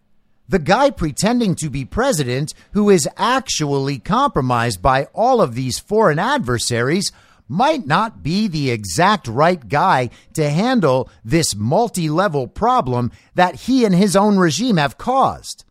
the 0.48 0.60
guy 0.60 0.90
pretending 0.90 1.56
to 1.56 1.70
be 1.70 1.84
president 1.84 2.54
who 2.72 2.90
is 2.90 3.08
actually 3.18 4.00
compromised 4.00 4.82
by 4.82 5.06
all 5.14 5.42
of 5.42 5.56
these 5.56 5.80
foreign 5.80 6.20
adversaries 6.20 7.12
might 7.52 7.86
not 7.86 8.24
be 8.24 8.48
the 8.48 8.72
exact 8.72 9.28
right 9.28 9.68
guy 9.68 10.10
to 10.34 10.50
handle 10.50 11.10
this 11.24 11.54
multi 11.54 12.10
level 12.10 12.48
problem 12.48 13.12
that 13.36 13.56
he 13.56 13.84
and 13.84 13.94
his 13.94 14.16
own 14.16 14.38
regime 14.38 14.78
have 14.78 14.98
caused. 14.98 15.66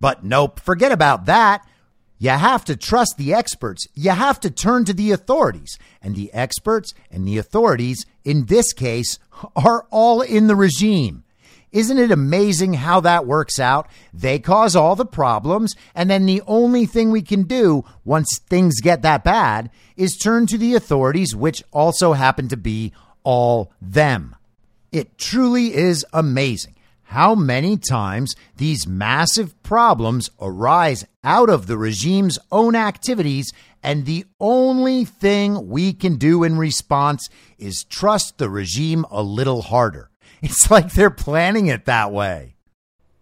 But 0.00 0.24
nope, 0.24 0.58
forget 0.58 0.90
about 0.90 1.26
that. 1.26 1.64
You 2.18 2.30
have 2.30 2.64
to 2.64 2.76
trust 2.76 3.14
the 3.16 3.32
experts. 3.32 3.86
You 3.94 4.10
have 4.10 4.40
to 4.40 4.50
turn 4.50 4.84
to 4.86 4.92
the 4.92 5.12
authorities. 5.12 5.78
And 6.02 6.16
the 6.16 6.34
experts 6.34 6.92
and 7.10 7.26
the 7.26 7.38
authorities, 7.38 8.04
in 8.24 8.46
this 8.46 8.72
case, 8.72 9.18
are 9.56 9.86
all 9.90 10.20
in 10.20 10.48
the 10.48 10.56
regime. 10.56 11.22
Isn't 11.72 11.98
it 11.98 12.10
amazing 12.10 12.74
how 12.74 13.00
that 13.00 13.26
works 13.26 13.60
out? 13.60 13.88
They 14.12 14.38
cause 14.38 14.74
all 14.74 14.96
the 14.96 15.06
problems, 15.06 15.74
and 15.94 16.10
then 16.10 16.26
the 16.26 16.42
only 16.46 16.84
thing 16.84 17.10
we 17.10 17.22
can 17.22 17.44
do 17.44 17.84
once 18.04 18.38
things 18.48 18.80
get 18.80 19.02
that 19.02 19.22
bad 19.22 19.70
is 19.96 20.16
turn 20.16 20.46
to 20.48 20.58
the 20.58 20.74
authorities, 20.74 21.34
which 21.34 21.62
also 21.70 22.14
happen 22.14 22.48
to 22.48 22.56
be 22.56 22.92
all 23.22 23.72
them. 23.80 24.34
It 24.90 25.16
truly 25.16 25.74
is 25.74 26.04
amazing 26.12 26.74
how 27.10 27.34
many 27.34 27.76
times 27.76 28.34
these 28.56 28.86
massive 28.86 29.60
problems 29.64 30.30
arise 30.40 31.04
out 31.24 31.50
of 31.50 31.66
the 31.66 31.76
regime's 31.76 32.38
own 32.52 32.76
activities, 32.76 33.52
and 33.82 34.06
the 34.06 34.24
only 34.38 35.04
thing 35.04 35.68
we 35.68 35.92
can 35.92 36.16
do 36.16 36.44
in 36.44 36.56
response 36.56 37.28
is 37.58 37.84
trust 37.84 38.38
the 38.38 38.48
regime 38.48 39.04
a 39.10 39.22
little 39.22 39.62
harder. 39.62 40.09
It's 40.42 40.70
like 40.70 40.92
they're 40.92 41.10
planning 41.10 41.66
it 41.66 41.84
that 41.84 42.12
way. 42.12 42.54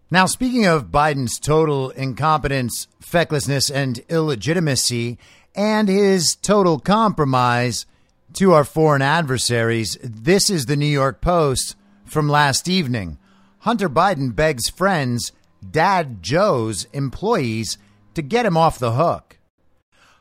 Now, 0.09 0.25
speaking 0.25 0.65
of 0.65 0.89
Biden's 0.89 1.37
total 1.37 1.89
incompetence, 1.89 2.87
fecklessness, 3.01 3.69
and 3.69 3.99
illegitimacy, 4.09 5.19
and 5.53 5.89
his 5.89 6.35
total 6.41 6.79
compromise 6.79 7.85
to 8.33 8.53
our 8.53 8.63
foreign 8.63 9.01
adversaries, 9.01 9.97
this 10.01 10.49
is 10.49 10.65
the 10.65 10.77
New 10.77 10.85
York 10.85 11.19
Post 11.19 11.75
from 12.05 12.29
last 12.29 12.69
evening. 12.69 13.17
Hunter 13.59 13.89
Biden 13.89 14.33
begs 14.33 14.69
friends, 14.69 15.31
Dad 15.69 16.23
Joe's 16.23 16.85
employees, 16.93 17.77
to 18.13 18.21
get 18.21 18.45
him 18.45 18.55
off 18.55 18.79
the 18.79 18.93
hook. 18.93 19.37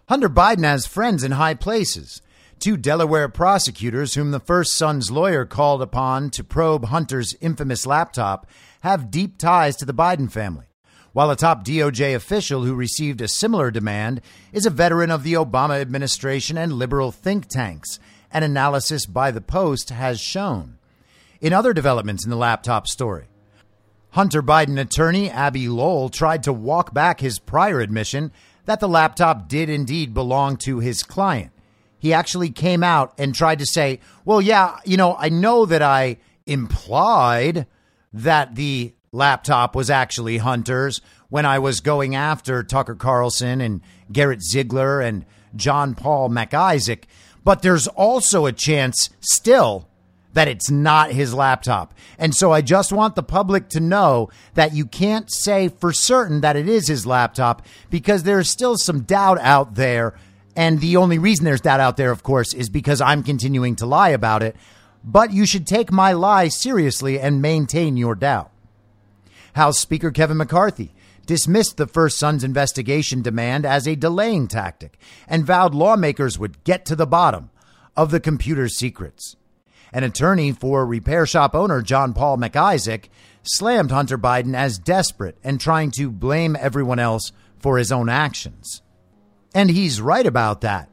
Hunter 0.08 0.28
Biden 0.28 0.64
has 0.64 0.86
friends 0.86 1.22
in 1.22 1.32
high 1.32 1.54
places. 1.54 2.20
Two 2.58 2.76
Delaware 2.76 3.28
prosecutors, 3.28 4.14
whom 4.14 4.32
the 4.32 4.40
first 4.40 4.72
son's 4.72 5.12
lawyer 5.12 5.44
called 5.44 5.80
upon 5.80 6.30
to 6.30 6.42
probe 6.42 6.86
Hunter's 6.86 7.36
infamous 7.40 7.86
laptop, 7.86 8.48
have 8.80 9.12
deep 9.12 9.38
ties 9.38 9.76
to 9.76 9.84
the 9.84 9.94
Biden 9.94 10.30
family. 10.30 10.66
While 11.12 11.30
a 11.30 11.36
top 11.36 11.64
DOJ 11.64 12.16
official 12.16 12.64
who 12.64 12.74
received 12.74 13.20
a 13.20 13.28
similar 13.28 13.70
demand 13.70 14.22
is 14.52 14.66
a 14.66 14.70
veteran 14.70 15.12
of 15.12 15.22
the 15.22 15.34
Obama 15.34 15.80
administration 15.80 16.58
and 16.58 16.72
liberal 16.72 17.12
think 17.12 17.46
tanks, 17.46 18.00
an 18.32 18.42
analysis 18.42 19.06
by 19.06 19.30
the 19.30 19.40
Post 19.40 19.90
has 19.90 20.20
shown. 20.20 20.78
In 21.40 21.52
other 21.52 21.72
developments 21.72 22.24
in 22.24 22.30
the 22.30 22.36
laptop 22.36 22.88
story, 22.88 23.26
Hunter 24.10 24.42
Biden 24.42 24.80
attorney 24.80 25.30
Abbe 25.30 25.68
Lowell 25.68 26.08
tried 26.08 26.42
to 26.42 26.52
walk 26.52 26.92
back 26.92 27.20
his 27.20 27.38
prior 27.38 27.78
admission 27.78 28.32
that 28.64 28.80
the 28.80 28.88
laptop 28.88 29.48
did 29.48 29.70
indeed 29.70 30.12
belong 30.12 30.56
to 30.56 30.80
his 30.80 31.04
client 31.04 31.52
he 31.98 32.12
actually 32.12 32.50
came 32.50 32.82
out 32.82 33.12
and 33.18 33.34
tried 33.34 33.58
to 33.58 33.66
say, 33.66 34.00
well, 34.24 34.40
yeah, 34.40 34.78
you 34.84 34.96
know, 34.96 35.16
I 35.16 35.28
know 35.28 35.66
that 35.66 35.82
I 35.82 36.18
implied 36.46 37.66
that 38.12 38.54
the 38.54 38.92
laptop 39.12 39.74
was 39.74 39.90
actually 39.90 40.38
Hunter's 40.38 41.00
when 41.28 41.44
I 41.44 41.58
was 41.58 41.80
going 41.80 42.14
after 42.14 42.62
Tucker 42.62 42.94
Carlson 42.94 43.60
and 43.60 43.80
Garrett 44.10 44.42
Ziegler 44.42 45.00
and 45.00 45.24
John 45.56 45.94
Paul 45.94 46.30
MacIsaac. 46.30 47.04
But 47.44 47.62
there's 47.62 47.86
also 47.88 48.46
a 48.46 48.52
chance 48.52 49.10
still 49.20 49.88
that 50.34 50.48
it's 50.48 50.70
not 50.70 51.10
his 51.10 51.34
laptop. 51.34 51.94
And 52.18 52.34
so 52.34 52.52
I 52.52 52.60
just 52.60 52.92
want 52.92 53.14
the 53.14 53.22
public 53.22 53.68
to 53.70 53.80
know 53.80 54.28
that 54.54 54.74
you 54.74 54.84
can't 54.84 55.30
say 55.32 55.68
for 55.68 55.92
certain 55.92 56.42
that 56.42 56.56
it 56.56 56.68
is 56.68 56.86
his 56.86 57.06
laptop 57.06 57.62
because 57.90 58.22
there's 58.22 58.50
still 58.50 58.76
some 58.76 59.00
doubt 59.00 59.38
out 59.40 59.74
there 59.74 60.14
and 60.58 60.80
the 60.80 60.96
only 60.96 61.18
reason 61.20 61.44
there's 61.44 61.60
that 61.60 61.78
out 61.78 61.96
there, 61.96 62.10
of 62.10 62.24
course, 62.24 62.52
is 62.52 62.68
because 62.68 63.00
I'm 63.00 63.22
continuing 63.22 63.76
to 63.76 63.86
lie 63.86 64.08
about 64.08 64.42
it. 64.42 64.56
But 65.04 65.32
you 65.32 65.46
should 65.46 65.68
take 65.68 65.92
my 65.92 66.10
lie 66.12 66.48
seriously 66.48 67.20
and 67.20 67.40
maintain 67.40 67.96
your 67.96 68.16
doubt. 68.16 68.50
House 69.52 69.78
Speaker 69.78 70.10
Kevin 70.10 70.36
McCarthy 70.36 70.92
dismissed 71.26 71.76
the 71.76 71.86
First 71.86 72.18
Son's 72.18 72.42
investigation 72.42 73.22
demand 73.22 73.64
as 73.64 73.86
a 73.86 73.94
delaying 73.94 74.48
tactic 74.48 74.98
and 75.28 75.46
vowed 75.46 75.76
lawmakers 75.76 76.40
would 76.40 76.64
get 76.64 76.84
to 76.86 76.96
the 76.96 77.06
bottom 77.06 77.50
of 77.96 78.10
the 78.10 78.18
computer's 78.18 78.76
secrets. 78.76 79.36
An 79.92 80.02
attorney 80.02 80.50
for 80.50 80.84
repair 80.84 81.24
shop 81.24 81.54
owner 81.54 81.82
John 81.82 82.14
Paul 82.14 82.36
McIsaac 82.36 83.04
slammed 83.44 83.92
Hunter 83.92 84.18
Biden 84.18 84.56
as 84.56 84.76
desperate 84.76 85.38
and 85.44 85.60
trying 85.60 85.92
to 85.92 86.10
blame 86.10 86.56
everyone 86.58 86.98
else 86.98 87.30
for 87.60 87.78
his 87.78 87.92
own 87.92 88.08
actions. 88.08 88.82
And 89.54 89.70
he's 89.70 90.00
right 90.00 90.26
about 90.26 90.60
that. 90.60 90.90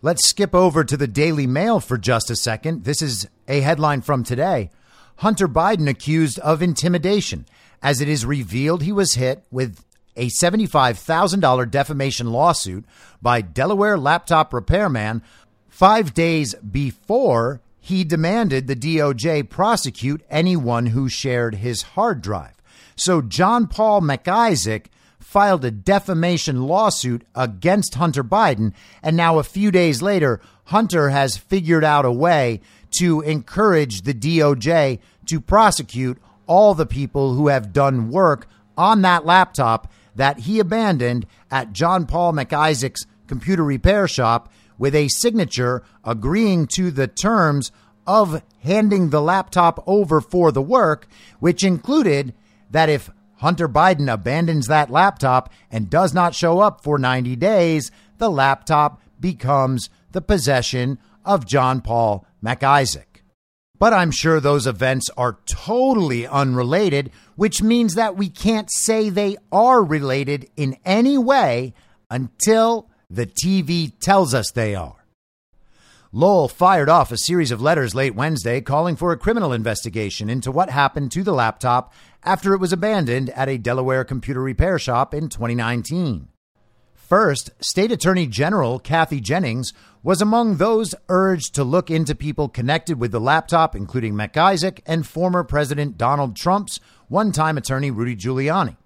Let's 0.00 0.26
skip 0.26 0.54
over 0.54 0.84
to 0.84 0.96
the 0.96 1.08
Daily 1.08 1.46
Mail 1.46 1.80
for 1.80 1.98
just 1.98 2.30
a 2.30 2.36
second. 2.36 2.84
This 2.84 3.02
is 3.02 3.28
a 3.48 3.60
headline 3.60 4.00
from 4.00 4.22
today. 4.22 4.70
Hunter 5.16 5.48
Biden 5.48 5.88
accused 5.88 6.38
of 6.38 6.62
intimidation 6.62 7.46
as 7.82 8.00
it 8.00 8.08
is 8.08 8.24
revealed 8.24 8.82
he 8.82 8.92
was 8.92 9.14
hit 9.14 9.44
with 9.50 9.84
a 10.16 10.28
$75,000 10.28 11.70
defamation 11.70 12.32
lawsuit 12.32 12.84
by 13.20 13.40
Delaware 13.40 13.98
laptop 13.98 14.52
repairman 14.52 15.22
five 15.68 16.14
days 16.14 16.54
before 16.56 17.60
he 17.80 18.04
demanded 18.04 18.66
the 18.66 18.76
DOJ 18.76 19.48
prosecute 19.48 20.22
anyone 20.28 20.86
who 20.86 21.08
shared 21.08 21.56
his 21.56 21.82
hard 21.82 22.20
drive. 22.20 22.54
So 22.96 23.22
John 23.22 23.66
Paul 23.66 24.00
MacIsaac 24.02 24.86
filed 25.18 25.64
a 25.64 25.70
defamation 25.70 26.62
lawsuit 26.62 27.22
against 27.34 27.94
Hunter 27.94 28.24
Biden. 28.24 28.72
And 29.02 29.16
now, 29.16 29.38
a 29.38 29.44
few 29.44 29.70
days 29.70 30.00
later, 30.02 30.40
Hunter 30.64 31.10
has 31.10 31.36
figured 31.36 31.84
out 31.84 32.04
a 32.04 32.12
way 32.12 32.60
to 32.98 33.20
encourage 33.22 34.02
the 34.02 34.14
DOJ 34.14 34.98
to 35.26 35.40
prosecute 35.40 36.18
all 36.46 36.74
the 36.74 36.86
people 36.86 37.34
who 37.34 37.48
have 37.48 37.72
done 37.72 38.10
work 38.10 38.46
on 38.76 39.02
that 39.02 39.26
laptop 39.26 39.92
that 40.14 40.40
he 40.40 40.58
abandoned 40.58 41.26
at 41.50 41.72
John 41.72 42.06
Paul 42.06 42.32
McIsaac's 42.32 43.06
computer 43.26 43.62
repair 43.62 44.08
shop 44.08 44.50
with 44.78 44.94
a 44.94 45.08
signature 45.08 45.82
agreeing 46.04 46.66
to 46.68 46.90
the 46.90 47.06
terms 47.06 47.70
of 48.06 48.42
handing 48.62 49.10
the 49.10 49.20
laptop 49.20 49.82
over 49.86 50.20
for 50.20 50.50
the 50.50 50.62
work, 50.62 51.06
which 51.40 51.62
included 51.62 52.34
that 52.70 52.88
if 52.88 53.10
Hunter 53.38 53.68
Biden 53.68 54.12
abandons 54.12 54.66
that 54.66 54.90
laptop 54.90 55.52
and 55.70 55.90
does 55.90 56.12
not 56.12 56.34
show 56.34 56.60
up 56.60 56.82
for 56.82 56.98
90 56.98 57.36
days, 57.36 57.90
the 58.18 58.30
laptop 58.30 59.00
becomes 59.20 59.90
the 60.12 60.20
possession 60.20 60.98
of 61.24 61.46
John 61.46 61.80
Paul 61.80 62.26
MacIsaac. 62.44 63.04
But 63.78 63.92
I'm 63.92 64.10
sure 64.10 64.40
those 64.40 64.66
events 64.66 65.08
are 65.16 65.38
totally 65.46 66.26
unrelated, 66.26 67.12
which 67.36 67.62
means 67.62 67.94
that 67.94 68.16
we 68.16 68.28
can't 68.28 68.68
say 68.72 69.08
they 69.08 69.36
are 69.52 69.84
related 69.84 70.50
in 70.56 70.76
any 70.84 71.16
way 71.16 71.74
until 72.10 72.90
the 73.08 73.26
TV 73.26 73.92
tells 74.00 74.34
us 74.34 74.50
they 74.50 74.74
are. 74.74 74.96
Lowell 76.10 76.48
fired 76.48 76.88
off 76.88 77.12
a 77.12 77.18
series 77.18 77.52
of 77.52 77.60
letters 77.60 77.94
late 77.94 78.14
Wednesday 78.14 78.62
calling 78.62 78.96
for 78.96 79.12
a 79.12 79.18
criminal 79.18 79.52
investigation 79.52 80.30
into 80.30 80.50
what 80.50 80.70
happened 80.70 81.12
to 81.12 81.22
the 81.22 81.34
laptop 81.34 81.92
after 82.22 82.52
it 82.54 82.58
was 82.60 82.72
abandoned 82.72 83.30
at 83.30 83.48
a 83.48 83.58
Delaware 83.58 84.04
computer 84.04 84.42
repair 84.42 84.78
shop 84.78 85.14
in 85.14 85.28
2019. 85.28 86.28
First, 86.94 87.50
State 87.60 87.90
Attorney 87.90 88.26
General 88.26 88.78
Kathy 88.78 89.20
Jennings 89.20 89.72
was 90.02 90.20
among 90.20 90.56
those 90.56 90.94
urged 91.08 91.54
to 91.54 91.64
look 91.64 91.90
into 91.90 92.14
people 92.14 92.50
connected 92.50 93.00
with 93.00 93.12
the 93.12 93.20
laptop, 93.20 93.74
including 93.74 94.14
MacIsaac 94.14 94.80
and 94.84 95.06
former 95.06 95.42
President 95.42 95.96
Donald 95.96 96.36
Trump's 96.36 96.80
one 97.08 97.32
time 97.32 97.56
attorney 97.56 97.90
Rudy 97.90 98.14
Giuliani. 98.14 98.76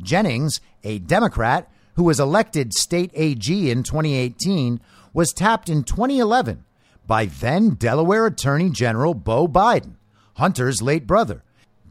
Jennings, 0.00 0.60
a 0.82 0.98
Democrat 0.98 1.70
who 1.96 2.04
was 2.04 2.18
elected 2.18 2.72
state 2.72 3.10
AG 3.14 3.70
in 3.70 3.82
2018, 3.82 4.80
was 5.12 5.32
tapped 5.32 5.68
in 5.68 5.84
2011 5.84 6.64
by 7.06 7.26
then 7.26 7.74
Delaware 7.74 8.26
Attorney 8.26 8.70
General 8.70 9.12
Beau 9.12 9.46
Biden, 9.46 9.96
Hunter's 10.36 10.80
late 10.80 11.06
brother, 11.06 11.42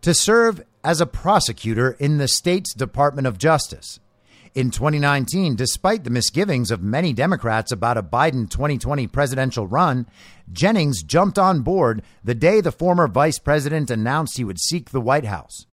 to 0.01 0.13
serve 0.13 0.63
as 0.83 0.99
a 0.99 1.05
prosecutor 1.05 1.91
in 1.99 2.17
the 2.17 2.27
state's 2.27 2.73
Department 2.73 3.27
of 3.27 3.37
Justice. 3.37 3.99
In 4.53 4.69
2019, 4.69 5.55
despite 5.55 6.03
the 6.03 6.09
misgivings 6.09 6.71
of 6.71 6.83
many 6.83 7.13
Democrats 7.13 7.71
about 7.71 7.97
a 7.97 8.03
Biden 8.03 8.49
2020 8.49 9.07
presidential 9.07 9.65
run, 9.65 10.07
Jennings 10.51 11.03
jumped 11.03 11.39
on 11.39 11.61
board 11.61 12.01
the 12.23 12.35
day 12.35 12.59
the 12.59 12.71
former 12.71 13.07
vice 13.07 13.39
president 13.39 13.89
announced 13.89 14.37
he 14.37 14.43
would 14.43 14.59
seek 14.59 14.89
the 14.89 14.99
White 14.99 15.25
House. 15.25 15.67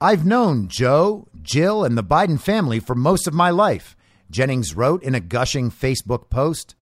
I've 0.00 0.26
known 0.26 0.68
Joe, 0.68 1.28
Jill, 1.40 1.84
and 1.84 1.96
the 1.96 2.04
Biden 2.04 2.38
family 2.38 2.78
for 2.78 2.94
most 2.94 3.26
of 3.26 3.32
my 3.32 3.48
life, 3.48 3.96
Jennings 4.30 4.74
wrote 4.74 5.02
in 5.02 5.14
a 5.14 5.20
gushing 5.20 5.70
Facebook 5.70 6.28
post. 6.28 6.74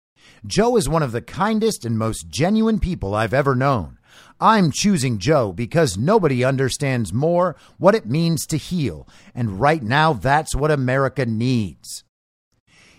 Joe 0.45 0.75
is 0.77 0.89
one 0.89 1.03
of 1.03 1.11
the 1.11 1.21
kindest 1.21 1.85
and 1.85 1.99
most 1.99 2.29
genuine 2.29 2.79
people 2.79 3.13
I've 3.13 3.33
ever 3.33 3.55
known. 3.55 3.99
I'm 4.39 4.71
choosing 4.71 5.19
Joe 5.19 5.51
because 5.53 5.97
nobody 5.97 6.43
understands 6.43 7.13
more 7.13 7.55
what 7.77 7.95
it 7.95 8.05
means 8.05 8.45
to 8.47 8.57
heal, 8.57 9.07
and 9.35 9.59
right 9.59 9.83
now 9.83 10.13
that's 10.13 10.55
what 10.55 10.71
America 10.71 11.25
needs. 11.25 12.03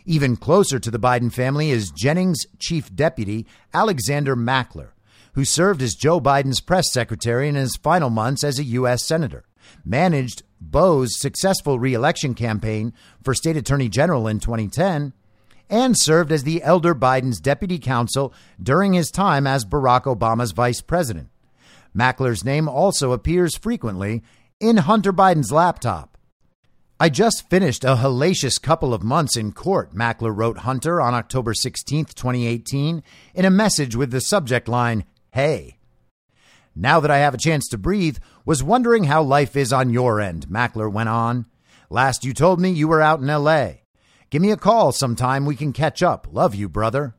Even 0.05 0.37
closer 0.37 0.79
to 0.79 0.91
the 0.91 0.99
Biden 0.99 1.33
family 1.33 1.71
is 1.71 1.91
Jennings' 1.91 2.47
chief 2.59 2.95
deputy, 2.95 3.47
Alexander 3.73 4.35
Mackler, 4.35 4.91
who 5.35 5.45
served 5.45 5.83
as 5.83 5.95
Joe 5.95 6.21
Biden's 6.21 6.61
press 6.61 6.93
secretary 6.93 7.49
in 7.49 7.55
his 7.55 7.77
final 7.77 8.11
months 8.11 8.43
as 8.43 8.59
a 8.59 8.65
U.S. 8.65 9.07
Senator, 9.07 9.45
managed 9.85 10.43
Beau's 10.61 11.19
successful 11.19 11.79
reelection 11.79 12.35
campaign 12.35 12.93
for 13.23 13.35
state 13.35 13.57
attorney 13.57 13.89
general 13.89 14.27
in 14.27 14.41
2010, 14.41 15.13
and 15.73 15.99
served 15.99 16.31
as 16.31 16.45
the 16.45 16.63
elder 16.63 16.95
Biden's 16.95 17.41
deputy 17.41 17.79
counsel 17.79 18.33
during 18.63 18.93
his 18.93 19.11
time 19.11 19.47
as 19.47 19.65
Barack 19.65 20.03
Obama's 20.03 20.53
vice 20.53 20.83
president. 20.83 21.31
Mackler's 21.97 22.45
name 22.45 22.69
also 22.69 23.13
appears 23.13 23.57
frequently 23.57 24.23
in 24.61 24.77
Hunter 24.77 25.15
Biden's 25.15 25.51
laptop. 25.51 26.19
I 27.01 27.09
just 27.09 27.49
finished 27.49 27.85
a 27.85 27.97
hellacious 27.97 28.61
couple 28.61 28.93
of 28.93 29.03
months 29.03 29.37
in 29.37 29.53
court, 29.53 29.95
Mackler 29.95 30.37
wrote 30.37 30.59
Hunter 30.59 31.01
on 31.01 31.15
October 31.15 31.55
16, 31.55 32.05
2018, 32.05 33.03
in 33.35 33.45
a 33.45 33.51
message 33.51 33.97
with 33.97 34.11
the 34.11 34.21
subject 34.21 34.69
line, 34.69 35.05
Hey. 35.33 35.79
Now 36.77 37.01
that 37.01 37.11
I 37.11 37.19
have 37.19 37.35
a 37.35 37.39
chance 37.39 37.67
to 37.69 37.79
breathe, 37.79 38.19
was 38.45 38.63
wondering 38.63 39.05
how 39.05 39.23
life 39.23 39.57
is 39.57 39.73
on 39.73 39.91
your 39.91 40.21
end, 40.21 40.49
Mackler 40.49 40.93
went 40.93 41.09
on. 41.09 41.47
Last 41.89 42.25
you 42.25 42.35
told 42.35 42.61
me 42.61 42.71
you 42.71 42.89
were 42.89 43.03
out 43.03 43.21
in 43.21 43.27
LA. 43.27 43.82
Give 44.33 44.41
me 44.41 44.51
a 44.51 44.57
call 44.57 44.93
sometime 44.93 45.45
we 45.45 45.57
can 45.57 45.75
catch 45.75 46.03
up. 46.03 46.27
Love 46.33 46.55
you, 46.55 46.67
brother. 46.67 47.15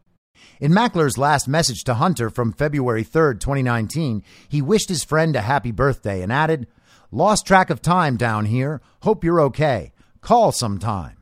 In 0.60 0.72
Mackler's 0.72 1.16
last 1.16 1.48
message 1.48 1.84
to 1.84 1.94
Hunter 1.94 2.32
from 2.32 2.52
February 2.52 3.04
3, 3.04 3.36
2019, 3.36 4.24
he 4.50 4.64
wished 4.64 4.90
his 4.90 5.04
friend 5.04 5.36
a 5.36 5.42
happy 5.42 5.70
birthday 5.70 6.24
and 6.24 6.34
added, 6.34 6.66
Lost 7.12 7.46
track 7.46 7.70
of 7.70 7.84
time 7.84 8.18
down 8.18 8.46
here. 8.46 8.82
Hope 9.04 9.24
you're 9.24 9.42
okay. 9.42 9.94
Call 10.22 10.52
sometime. 10.52 11.18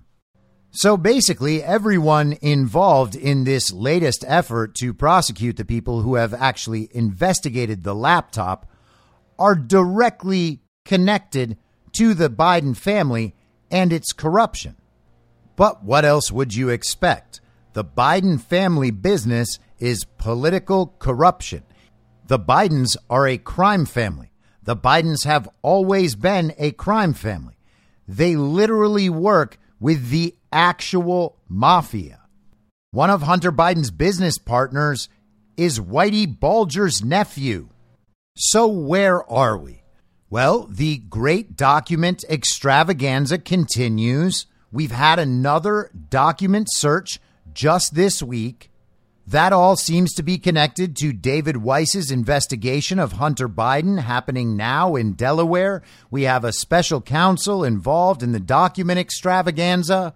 So 0.69 0.95
basically, 0.95 1.61
everyone 1.61 2.37
involved 2.41 3.17
in 3.17 3.43
this 3.43 3.73
latest 3.73 4.23
effort 4.25 4.75
to 4.75 4.93
prosecute 4.93 5.57
the 5.57 5.65
people 5.65 6.03
who 6.03 6.15
have 6.15 6.33
actually 6.33 6.87
investigated 6.93 7.83
the 7.83 7.93
laptop 7.93 8.65
are 9.37 9.55
directly 9.55 10.61
connected 10.85 11.57
to 11.97 12.13
the 12.13 12.29
Biden 12.29 12.77
family 12.77 13.35
and 13.69 13.91
its 13.91 14.13
corruption. 14.13 14.77
But 15.55 15.83
what 15.83 16.05
else 16.05 16.31
would 16.31 16.55
you 16.55 16.69
expect? 16.69 17.41
The 17.73 17.85
Biden 17.85 18.39
family 18.39 18.91
business 18.91 19.59
is 19.79 20.05
political 20.17 20.95
corruption. 20.99 21.63
The 22.27 22.39
Bidens 22.39 22.95
are 23.09 23.27
a 23.27 23.37
crime 23.37 23.85
family. 23.85 24.31
The 24.63 24.75
Bidens 24.75 25.25
have 25.25 25.49
always 25.61 26.15
been 26.15 26.53
a 26.57 26.71
crime 26.71 27.13
family. 27.13 27.55
They 28.07 28.35
literally 28.35 29.09
work 29.09 29.57
with 29.79 30.09
the 30.09 30.35
actual 30.51 31.37
mafia. 31.47 32.19
One 32.91 33.09
of 33.09 33.23
Hunter 33.23 33.51
Biden's 33.51 33.91
business 33.91 34.37
partners 34.37 35.09
is 35.57 35.79
Whitey 35.79 36.39
Bulger's 36.39 37.03
nephew. 37.03 37.69
So, 38.35 38.67
where 38.67 39.29
are 39.31 39.57
we? 39.57 39.83
Well, 40.29 40.67
the 40.69 40.97
great 40.97 41.55
document 41.57 42.23
extravaganza 42.29 43.37
continues. 43.37 44.45
We've 44.71 44.91
had 44.91 45.19
another 45.19 45.91
document 46.09 46.67
search 46.71 47.19
just 47.53 47.93
this 47.93 48.23
week. 48.23 48.71
That 49.27 49.53
all 49.53 49.75
seems 49.75 50.13
to 50.13 50.23
be 50.23 50.37
connected 50.37 50.95
to 50.97 51.13
David 51.13 51.57
Weiss's 51.57 52.09
investigation 52.09 52.97
of 52.97 53.13
Hunter 53.13 53.47
Biden 53.47 53.99
happening 53.99 54.57
now 54.57 54.95
in 54.95 55.13
Delaware. 55.13 55.83
We 56.09 56.23
have 56.23 56.43
a 56.43 56.51
special 56.51 57.01
counsel 57.01 57.63
involved 57.63 58.23
in 58.23 58.31
the 58.31 58.39
document 58.39 58.99
extravaganza. 58.99 60.15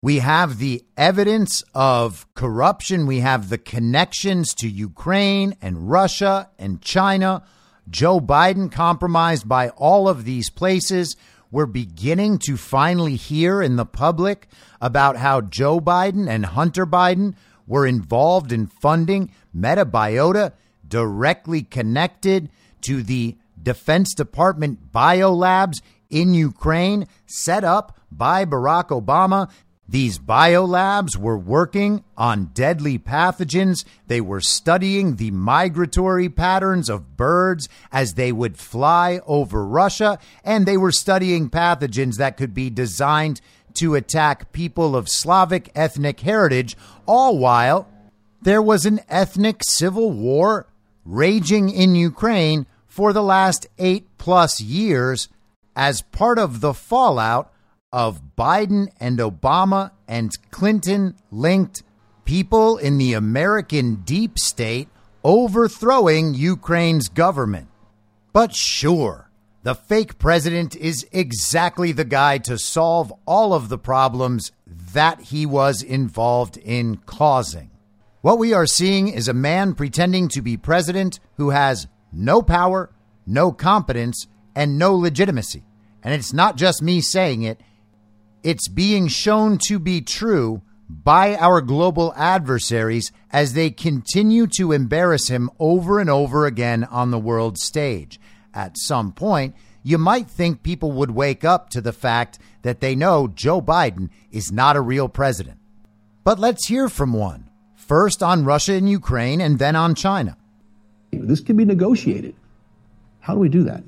We 0.00 0.20
have 0.20 0.58
the 0.58 0.84
evidence 0.96 1.62
of 1.74 2.26
corruption. 2.34 3.06
We 3.06 3.20
have 3.20 3.48
the 3.48 3.58
connections 3.58 4.54
to 4.54 4.68
Ukraine 4.68 5.56
and 5.60 5.90
Russia 5.90 6.50
and 6.58 6.80
China. 6.80 7.42
Joe 7.90 8.20
Biden 8.20 8.70
compromised 8.70 9.48
by 9.48 9.70
all 9.70 10.08
of 10.08 10.24
these 10.24 10.50
places 10.50 11.16
we're 11.50 11.66
beginning 11.66 12.38
to 12.38 12.56
finally 12.56 13.16
hear 13.16 13.62
in 13.62 13.76
the 13.76 13.86
public 13.86 14.48
about 14.80 15.16
how 15.16 15.40
Joe 15.40 15.80
Biden 15.80 16.28
and 16.28 16.44
Hunter 16.44 16.86
Biden 16.86 17.34
were 17.66 17.86
involved 17.86 18.52
in 18.52 18.66
funding 18.66 19.30
Metabiota 19.56 20.52
directly 20.86 21.62
connected 21.62 22.50
to 22.82 23.02
the 23.02 23.36
Defense 23.62 24.14
Department 24.14 24.92
biolabs 24.92 25.80
in 26.10 26.34
Ukraine 26.34 27.06
set 27.26 27.64
up 27.64 27.98
by 28.10 28.44
Barack 28.44 28.88
Obama 28.88 29.50
these 29.88 30.18
biolabs 30.18 31.16
were 31.16 31.38
working 31.38 32.04
on 32.14 32.50
deadly 32.52 32.98
pathogens. 32.98 33.86
They 34.06 34.20
were 34.20 34.42
studying 34.42 35.16
the 35.16 35.30
migratory 35.30 36.28
patterns 36.28 36.90
of 36.90 37.16
birds 37.16 37.70
as 37.90 38.14
they 38.14 38.30
would 38.30 38.58
fly 38.58 39.20
over 39.26 39.64
Russia, 39.64 40.18
and 40.44 40.66
they 40.66 40.76
were 40.76 40.92
studying 40.92 41.48
pathogens 41.48 42.16
that 42.16 42.36
could 42.36 42.52
be 42.52 42.68
designed 42.68 43.40
to 43.74 43.94
attack 43.94 44.52
people 44.52 44.94
of 44.94 45.08
Slavic 45.08 45.70
ethnic 45.74 46.20
heritage, 46.20 46.76
all 47.06 47.38
while 47.38 47.88
there 48.42 48.62
was 48.62 48.84
an 48.84 49.00
ethnic 49.08 49.62
civil 49.62 50.12
war 50.12 50.66
raging 51.06 51.70
in 51.70 51.94
Ukraine 51.94 52.66
for 52.86 53.14
the 53.14 53.22
last 53.22 53.66
eight 53.78 54.06
plus 54.18 54.60
years 54.60 55.28
as 55.74 56.02
part 56.02 56.38
of 56.38 56.60
the 56.60 56.74
fallout 56.74 57.52
of 57.92 58.20
Biden 58.36 58.88
and 59.00 59.18
Obama 59.18 59.92
and 60.06 60.30
Clinton 60.50 61.14
linked 61.30 61.82
people 62.24 62.76
in 62.76 62.98
the 62.98 63.14
American 63.14 63.96
deep 63.96 64.38
state 64.38 64.88
overthrowing 65.24 66.34
Ukraine's 66.34 67.08
government. 67.08 67.68
But 68.32 68.54
sure, 68.54 69.30
the 69.62 69.74
fake 69.74 70.18
president 70.18 70.76
is 70.76 71.06
exactly 71.12 71.92
the 71.92 72.04
guy 72.04 72.38
to 72.38 72.58
solve 72.58 73.12
all 73.26 73.54
of 73.54 73.68
the 73.68 73.78
problems 73.78 74.52
that 74.66 75.20
he 75.20 75.46
was 75.46 75.82
involved 75.82 76.56
in 76.58 76.96
causing. 76.98 77.70
What 78.20 78.38
we 78.38 78.52
are 78.52 78.66
seeing 78.66 79.08
is 79.08 79.28
a 79.28 79.34
man 79.34 79.74
pretending 79.74 80.28
to 80.28 80.42
be 80.42 80.56
president 80.56 81.20
who 81.36 81.50
has 81.50 81.86
no 82.12 82.42
power, 82.42 82.90
no 83.26 83.52
competence, 83.52 84.26
and 84.54 84.78
no 84.78 84.94
legitimacy. 84.94 85.64
And 86.02 86.14
it's 86.14 86.32
not 86.32 86.56
just 86.56 86.82
me 86.82 87.00
saying 87.00 87.42
it, 87.42 87.60
it's 88.42 88.68
being 88.68 89.08
shown 89.08 89.58
to 89.66 89.78
be 89.78 90.00
true 90.00 90.62
by 90.88 91.36
our 91.36 91.60
global 91.60 92.14
adversaries 92.16 93.12
as 93.30 93.52
they 93.52 93.70
continue 93.70 94.46
to 94.46 94.72
embarrass 94.72 95.28
him 95.28 95.50
over 95.58 96.00
and 96.00 96.08
over 96.08 96.46
again 96.46 96.84
on 96.84 97.10
the 97.10 97.18
world 97.18 97.58
stage. 97.58 98.18
At 98.54 98.78
some 98.78 99.12
point, 99.12 99.54
you 99.82 99.98
might 99.98 100.28
think 100.28 100.62
people 100.62 100.92
would 100.92 101.10
wake 101.10 101.44
up 101.44 101.70
to 101.70 101.80
the 101.80 101.92
fact 101.92 102.38
that 102.62 102.80
they 102.80 102.94
know 102.94 103.28
Joe 103.28 103.60
Biden 103.60 104.10
is 104.30 104.50
not 104.50 104.76
a 104.76 104.80
real 104.80 105.08
president. 105.08 105.58
But 106.24 106.38
let's 106.38 106.66
hear 106.66 106.88
from 106.88 107.12
one, 107.12 107.50
first 107.74 108.22
on 108.22 108.44
Russia 108.44 108.74
and 108.74 108.88
Ukraine, 108.88 109.40
and 109.40 109.58
then 109.58 109.76
on 109.76 109.94
China. 109.94 110.36
This 111.12 111.40
can 111.40 111.56
be 111.56 111.64
negotiated. 111.64 112.34
How 113.20 113.34
do 113.34 113.40
we 113.40 113.48
do 113.48 113.62
that? 113.64 113.82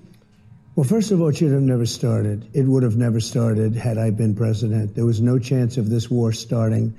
Well, 0.80 0.88
first 0.88 1.10
of 1.10 1.20
all, 1.20 1.28
it 1.28 1.36
should 1.36 1.52
have 1.52 1.60
never 1.60 1.84
started. 1.84 2.48
It 2.54 2.62
would 2.62 2.84
have 2.84 2.96
never 2.96 3.20
started 3.20 3.74
had 3.74 3.98
I 3.98 4.08
been 4.08 4.34
president. 4.34 4.94
There 4.94 5.04
was 5.04 5.20
no 5.20 5.38
chance 5.38 5.76
of 5.76 5.90
this 5.90 6.10
war 6.10 6.32
starting. 6.32 6.96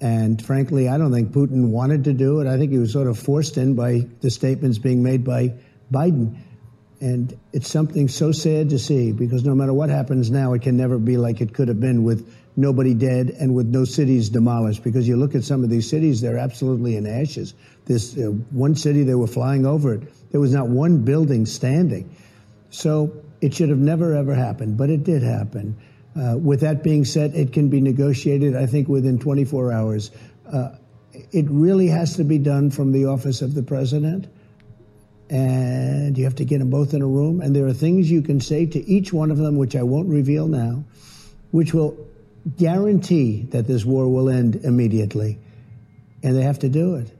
And 0.00 0.42
frankly, 0.42 0.88
I 0.88 0.96
don't 0.96 1.12
think 1.12 1.30
Putin 1.30 1.68
wanted 1.68 2.04
to 2.04 2.14
do 2.14 2.40
it. 2.40 2.46
I 2.46 2.56
think 2.56 2.72
he 2.72 2.78
was 2.78 2.94
sort 2.94 3.08
of 3.08 3.18
forced 3.18 3.58
in 3.58 3.74
by 3.74 4.06
the 4.22 4.30
statements 4.30 4.78
being 4.78 5.02
made 5.02 5.22
by 5.22 5.52
Biden. 5.92 6.38
And 7.02 7.38
it's 7.52 7.70
something 7.70 8.08
so 8.08 8.32
sad 8.32 8.70
to 8.70 8.78
see 8.78 9.12
because 9.12 9.44
no 9.44 9.54
matter 9.54 9.74
what 9.74 9.90
happens 9.90 10.30
now, 10.30 10.54
it 10.54 10.62
can 10.62 10.78
never 10.78 10.98
be 10.98 11.18
like 11.18 11.42
it 11.42 11.52
could 11.52 11.68
have 11.68 11.78
been 11.78 12.04
with 12.04 12.34
nobody 12.56 12.94
dead 12.94 13.36
and 13.38 13.54
with 13.54 13.66
no 13.66 13.84
cities 13.84 14.30
demolished. 14.30 14.82
Because 14.82 15.06
you 15.06 15.18
look 15.18 15.34
at 15.34 15.44
some 15.44 15.62
of 15.62 15.68
these 15.68 15.90
cities, 15.90 16.22
they're 16.22 16.38
absolutely 16.38 16.96
in 16.96 17.06
ashes. 17.06 17.52
This 17.84 18.16
uh, 18.16 18.30
one 18.50 18.76
city, 18.76 19.02
they 19.02 19.14
were 19.14 19.26
flying 19.26 19.66
over 19.66 19.92
it. 19.92 20.08
There 20.30 20.40
was 20.40 20.54
not 20.54 20.68
one 20.68 21.04
building 21.04 21.44
standing. 21.44 22.16
So 22.70 23.12
it 23.40 23.54
should 23.54 23.68
have 23.68 23.78
never, 23.78 24.14
ever 24.14 24.34
happened, 24.34 24.76
but 24.76 24.90
it 24.90 25.04
did 25.04 25.22
happen. 25.22 25.76
Uh, 26.16 26.36
with 26.38 26.60
that 26.60 26.82
being 26.82 27.04
said, 27.04 27.34
it 27.34 27.52
can 27.52 27.68
be 27.68 27.80
negotiated, 27.80 28.56
I 28.56 28.66
think, 28.66 28.88
within 28.88 29.18
24 29.18 29.72
hours. 29.72 30.10
Uh, 30.50 30.70
it 31.12 31.46
really 31.48 31.88
has 31.88 32.16
to 32.16 32.24
be 32.24 32.38
done 32.38 32.70
from 32.70 32.92
the 32.92 33.06
office 33.06 33.42
of 33.42 33.54
the 33.54 33.62
president. 33.62 34.26
And 35.28 36.18
you 36.18 36.24
have 36.24 36.34
to 36.36 36.44
get 36.44 36.58
them 36.58 36.70
both 36.70 36.92
in 36.92 37.02
a 37.02 37.06
room. 37.06 37.40
And 37.40 37.54
there 37.54 37.66
are 37.66 37.72
things 37.72 38.10
you 38.10 38.22
can 38.22 38.40
say 38.40 38.66
to 38.66 38.84
each 38.88 39.12
one 39.12 39.30
of 39.30 39.38
them, 39.38 39.56
which 39.56 39.76
I 39.76 39.82
won't 39.82 40.08
reveal 40.08 40.48
now, 40.48 40.84
which 41.52 41.72
will 41.72 41.96
guarantee 42.56 43.42
that 43.50 43.66
this 43.66 43.84
war 43.84 44.08
will 44.08 44.28
end 44.28 44.56
immediately. 44.56 45.38
And 46.22 46.36
they 46.36 46.42
have 46.42 46.58
to 46.60 46.68
do 46.68 46.96
it. 46.96 47.12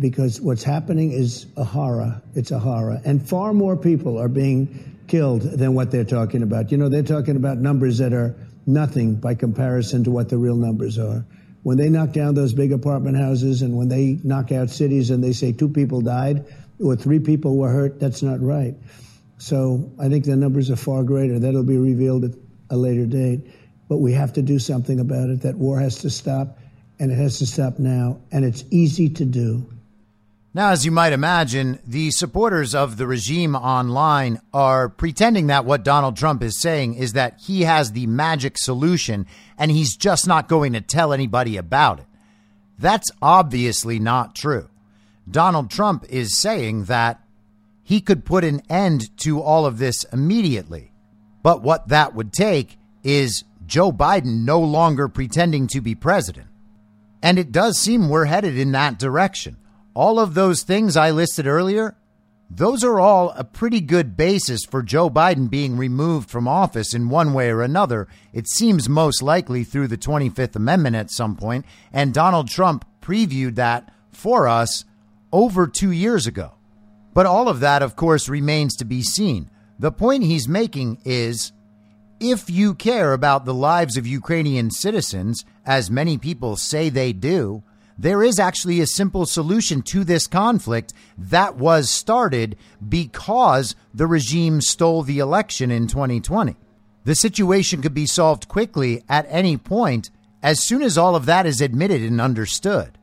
Because 0.00 0.40
what's 0.40 0.62
happening 0.62 1.12
is 1.12 1.46
a 1.56 1.64
horror. 1.64 2.20
It's 2.34 2.50
a 2.50 2.58
horror. 2.58 3.00
And 3.04 3.26
far 3.26 3.52
more 3.52 3.76
people 3.76 4.18
are 4.18 4.28
being 4.28 4.98
killed 5.06 5.42
than 5.42 5.74
what 5.74 5.90
they're 5.90 6.04
talking 6.04 6.42
about. 6.42 6.72
You 6.72 6.78
know, 6.78 6.88
they're 6.88 7.02
talking 7.02 7.36
about 7.36 7.58
numbers 7.58 7.98
that 7.98 8.12
are 8.12 8.34
nothing 8.66 9.16
by 9.16 9.34
comparison 9.34 10.04
to 10.04 10.10
what 10.10 10.28
the 10.28 10.38
real 10.38 10.56
numbers 10.56 10.98
are. 10.98 11.24
When 11.62 11.76
they 11.76 11.88
knock 11.88 12.12
down 12.12 12.34
those 12.34 12.52
big 12.52 12.72
apartment 12.72 13.16
houses 13.16 13.62
and 13.62 13.76
when 13.76 13.88
they 13.88 14.18
knock 14.22 14.52
out 14.52 14.70
cities 14.70 15.10
and 15.10 15.22
they 15.22 15.32
say 15.32 15.52
two 15.52 15.68
people 15.68 16.00
died 16.00 16.44
or 16.82 16.94
three 16.96 17.18
people 17.18 17.56
were 17.56 17.70
hurt, 17.70 17.98
that's 17.98 18.22
not 18.22 18.40
right. 18.40 18.74
So 19.38 19.92
I 19.98 20.08
think 20.08 20.24
the 20.24 20.36
numbers 20.36 20.70
are 20.70 20.76
far 20.76 21.02
greater. 21.02 21.38
That'll 21.38 21.62
be 21.62 21.78
revealed 21.78 22.24
at 22.24 22.30
a 22.70 22.76
later 22.76 23.06
date. 23.06 23.40
But 23.88 23.98
we 23.98 24.12
have 24.12 24.32
to 24.34 24.42
do 24.42 24.58
something 24.58 24.98
about 24.98 25.30
it. 25.30 25.42
That 25.42 25.56
war 25.56 25.78
has 25.78 25.98
to 25.98 26.10
stop, 26.10 26.58
and 26.98 27.12
it 27.12 27.16
has 27.16 27.38
to 27.38 27.46
stop 27.46 27.78
now. 27.78 28.18
And 28.32 28.44
it's 28.44 28.64
easy 28.70 29.08
to 29.10 29.24
do. 29.24 29.68
Now, 30.56 30.70
as 30.70 30.86
you 30.86 30.90
might 30.90 31.12
imagine, 31.12 31.80
the 31.86 32.10
supporters 32.10 32.74
of 32.74 32.96
the 32.96 33.06
regime 33.06 33.54
online 33.54 34.40
are 34.54 34.88
pretending 34.88 35.48
that 35.48 35.66
what 35.66 35.84
Donald 35.84 36.16
Trump 36.16 36.42
is 36.42 36.58
saying 36.58 36.94
is 36.94 37.12
that 37.12 37.38
he 37.42 37.64
has 37.64 37.92
the 37.92 38.06
magic 38.06 38.56
solution 38.56 39.26
and 39.58 39.70
he's 39.70 39.98
just 39.98 40.26
not 40.26 40.48
going 40.48 40.72
to 40.72 40.80
tell 40.80 41.12
anybody 41.12 41.58
about 41.58 41.98
it. 41.98 42.06
That's 42.78 43.10
obviously 43.20 43.98
not 43.98 44.34
true. 44.34 44.70
Donald 45.30 45.70
Trump 45.70 46.06
is 46.08 46.40
saying 46.40 46.84
that 46.84 47.20
he 47.82 48.00
could 48.00 48.24
put 48.24 48.42
an 48.42 48.62
end 48.70 49.14
to 49.18 49.42
all 49.42 49.66
of 49.66 49.76
this 49.76 50.04
immediately. 50.04 50.90
But 51.42 51.60
what 51.60 51.88
that 51.88 52.14
would 52.14 52.32
take 52.32 52.78
is 53.04 53.44
Joe 53.66 53.92
Biden 53.92 54.46
no 54.46 54.60
longer 54.60 55.06
pretending 55.08 55.66
to 55.66 55.82
be 55.82 55.94
president. 55.94 56.46
And 57.22 57.38
it 57.38 57.52
does 57.52 57.78
seem 57.78 58.08
we're 58.08 58.24
headed 58.24 58.56
in 58.56 58.72
that 58.72 58.98
direction 58.98 59.58
all 59.96 60.20
of 60.20 60.34
those 60.34 60.62
things 60.62 60.94
I 60.94 61.10
listed 61.10 61.46
earlier, 61.46 61.96
those 62.50 62.84
are 62.84 63.00
all 63.00 63.30
a 63.30 63.44
pretty 63.44 63.80
good 63.80 64.14
basis 64.14 64.60
for 64.66 64.82
Joe 64.82 65.08
Biden 65.08 65.48
being 65.48 65.78
removed 65.78 66.28
from 66.28 66.46
office 66.46 66.92
in 66.92 67.08
one 67.08 67.32
way 67.32 67.48
or 67.48 67.62
another. 67.62 68.06
It 68.34 68.46
seems 68.46 68.90
most 68.90 69.22
likely 69.22 69.64
through 69.64 69.88
the 69.88 69.96
25th 69.96 70.54
Amendment 70.54 70.96
at 70.96 71.10
some 71.10 71.34
point, 71.34 71.64
and 71.94 72.12
Donald 72.12 72.48
Trump 72.48 72.84
previewed 73.00 73.54
that 73.54 73.90
for 74.12 74.46
us 74.46 74.84
over 75.32 75.66
two 75.66 75.92
years 75.92 76.26
ago. 76.26 76.52
But 77.14 77.24
all 77.24 77.48
of 77.48 77.60
that, 77.60 77.80
of 77.80 77.96
course, 77.96 78.28
remains 78.28 78.76
to 78.76 78.84
be 78.84 79.00
seen. 79.00 79.48
The 79.78 79.92
point 79.92 80.24
he's 80.24 80.46
making 80.46 80.98
is 81.06 81.52
if 82.20 82.50
you 82.50 82.74
care 82.74 83.14
about 83.14 83.46
the 83.46 83.54
lives 83.54 83.96
of 83.96 84.06
Ukrainian 84.06 84.70
citizens, 84.70 85.42
as 85.64 85.90
many 85.90 86.18
people 86.18 86.56
say 86.56 86.90
they 86.90 87.14
do, 87.14 87.62
there 87.98 88.22
is 88.22 88.38
actually 88.38 88.80
a 88.80 88.86
simple 88.86 89.26
solution 89.26 89.82
to 89.82 90.04
this 90.04 90.26
conflict 90.26 90.92
that 91.16 91.56
was 91.56 91.88
started 91.88 92.56
because 92.86 93.74
the 93.94 94.06
regime 94.06 94.60
stole 94.60 95.02
the 95.02 95.18
election 95.18 95.70
in 95.70 95.86
2020. 95.86 96.56
The 97.04 97.14
situation 97.14 97.82
could 97.82 97.94
be 97.94 98.06
solved 98.06 98.48
quickly 98.48 99.02
at 99.08 99.26
any 99.28 99.56
point 99.56 100.10
as 100.42 100.66
soon 100.66 100.82
as 100.82 100.98
all 100.98 101.16
of 101.16 101.26
that 101.26 101.46
is 101.46 101.60
admitted 101.60 102.02
and 102.02 102.20
understood. 102.20 102.98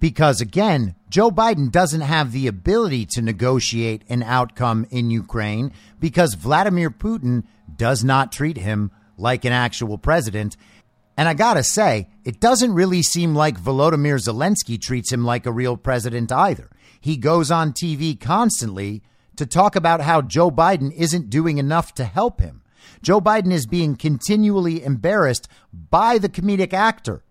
Because 0.00 0.40
again, 0.40 0.94
Joe 1.10 1.30
Biden 1.30 1.72
doesn't 1.72 2.02
have 2.02 2.30
the 2.30 2.46
ability 2.46 3.06
to 3.06 3.22
negotiate 3.22 4.02
an 4.08 4.22
outcome 4.22 4.86
in 4.90 5.10
Ukraine 5.10 5.72
because 5.98 6.34
Vladimir 6.34 6.90
Putin 6.90 7.44
does 7.76 8.04
not 8.04 8.30
treat 8.30 8.58
him 8.58 8.92
like 9.16 9.44
an 9.44 9.52
actual 9.52 9.98
president 9.98 10.56
and 11.18 11.28
I 11.28 11.34
gotta 11.34 11.64
say, 11.64 12.08
it 12.24 12.38
doesn't 12.38 12.74
really 12.74 13.02
seem 13.02 13.34
like 13.34 13.60
Volodymyr 13.60 14.20
Zelensky 14.20 14.80
treats 14.80 15.12
him 15.12 15.24
like 15.24 15.46
a 15.46 15.52
real 15.52 15.76
president 15.76 16.30
either. 16.30 16.70
He 17.00 17.16
goes 17.16 17.50
on 17.50 17.72
TV 17.72 18.18
constantly 18.18 19.02
to 19.34 19.44
talk 19.44 19.74
about 19.74 20.00
how 20.00 20.22
Joe 20.22 20.48
Biden 20.48 20.92
isn't 20.94 21.28
doing 21.28 21.58
enough 21.58 21.92
to 21.94 22.04
help 22.04 22.40
him. 22.40 22.62
Joe 23.02 23.20
Biden 23.20 23.52
is 23.52 23.66
being 23.66 23.96
continually 23.96 24.84
embarrassed 24.84 25.48
by 25.72 26.18
the 26.18 26.28
comedic 26.28 26.72
actor 26.72 27.24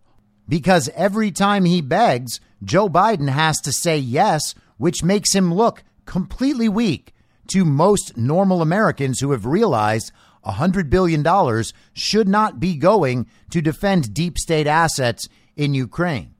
because 0.50 0.90
every 0.94 1.32
time 1.32 1.64
he 1.64 1.80
begs, 1.80 2.42
Joe 2.62 2.90
Biden 2.90 3.30
has 3.30 3.58
to 3.62 3.72
say 3.72 3.98
yes, 3.98 4.54
which 4.76 5.02
makes 5.02 5.34
him 5.34 5.54
look 5.54 5.86
completely 6.06 6.68
weak 6.68 7.14
to 7.54 7.64
most 7.64 8.18
normal 8.18 8.62
Americans 8.62 9.22
who 9.22 9.32
have 9.32 9.46
realized 9.46 10.12
$100 10.48 10.90
billion 10.90 11.64
should 11.94 12.28
not 12.28 12.60
be 12.60 12.76
going 12.76 13.28
to 13.52 13.62
defend 13.62 14.14
deep 14.14 14.38
state 14.38 14.68
assets 14.68 15.28
in 15.56 15.74
Ukraine. 15.74 16.34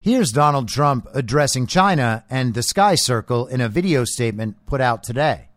Here's 0.00 0.32
Donald 0.32 0.68
Trump 0.68 1.06
addressing 1.14 1.66
China 1.66 2.24
and 2.28 2.54
the 2.54 2.62
Sky 2.62 2.96
Circle 2.96 3.46
in 3.46 3.60
a 3.60 3.68
video 3.68 4.04
statement 4.04 4.56
put 4.66 4.80
out 4.80 5.04
today. 5.04 5.48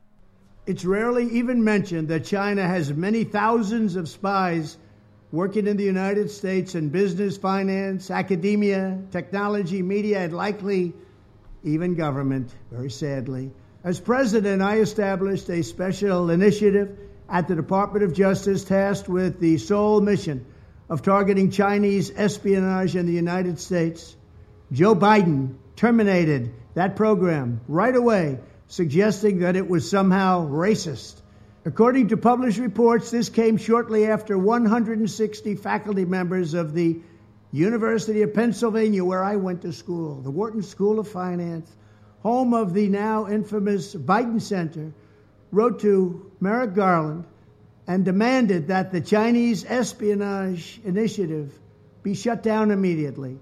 It's 0.68 0.86
rarely 0.86 1.26
even 1.30 1.64
mentioned 1.64 2.08
that 2.10 2.26
China 2.26 2.68
has 2.68 2.94
many 2.94 3.24
thousands 3.24 3.96
of 3.96 4.10
spies 4.10 4.78
working 5.32 5.68
in 5.68 5.78
the 5.78 5.84
United 5.84 6.30
States 6.32 6.76
in 6.76 6.90
business, 6.90 7.38
finance, 7.38 8.10
academia, 8.10 9.00
technology, 9.12 9.82
media, 9.82 10.20
and 10.20 10.34
likely 10.34 10.94
even 11.64 11.96
government, 11.96 12.54
very 12.72 12.90
sadly. 12.90 13.52
As 13.84 14.00
president, 14.00 14.62
I 14.62 14.78
established 14.78 15.50
a 15.50 15.62
special 15.64 16.30
initiative 16.30 16.98
at 17.30 17.48
the 17.48 17.56
Department 17.56 18.04
of 18.04 18.14
Justice 18.14 18.64
tasked 18.64 19.10
with 19.10 19.40
the 19.40 19.58
sole 19.58 20.02
mission 20.02 20.46
of 20.90 21.02
targeting 21.02 21.52
Chinese 21.52 22.12
espionage 22.16 22.96
in 22.96 23.06
the 23.06 23.14
United 23.14 23.60
States. 23.60 24.16
Joe 24.72 24.96
Biden 24.96 25.56
terminated 25.76 26.54
that 26.76 26.96
program 26.96 27.62
right 27.68 27.96
away, 27.96 28.40
suggesting 28.68 29.40
that 29.40 29.56
it 29.56 29.68
was 29.68 29.90
somehow 29.90 30.48
racist. 30.48 31.22
According 31.66 32.10
to 32.10 32.18
published 32.18 32.60
reports, 32.60 33.10
this 33.10 33.30
came 33.30 33.58
shortly 33.58 34.06
after 34.06 34.38
160 34.38 35.56
faculty 35.56 36.06
members 36.06 36.54
of 36.54 36.74
the 36.74 37.00
University 37.52 38.22
of 38.22 38.34
Pennsylvania, 38.34 39.04
where 39.04 39.24
I 39.24 39.38
went 39.38 39.64
to 39.64 39.74
school, 39.74 40.22
the 40.22 40.30
Wharton 40.30 40.62
School 40.62 41.00
of 41.00 41.08
Finance, 41.08 41.72
home 42.22 42.54
of 42.54 42.74
the 42.74 42.90
now 42.90 43.28
infamous 43.28 43.96
Biden 43.96 44.42
Center, 44.42 44.94
wrote 45.52 45.80
to 45.80 46.32
Merrick 46.46 46.76
Garland 46.76 47.26
and 47.88 48.06
demanded 48.06 48.68
that 48.68 48.92
the 48.92 49.02
Chinese 49.02 49.66
espionage 49.66 50.80
initiative 50.86 51.58
be 52.04 52.14
shut 52.14 52.44
down 52.44 52.70
immediately. 52.70 53.40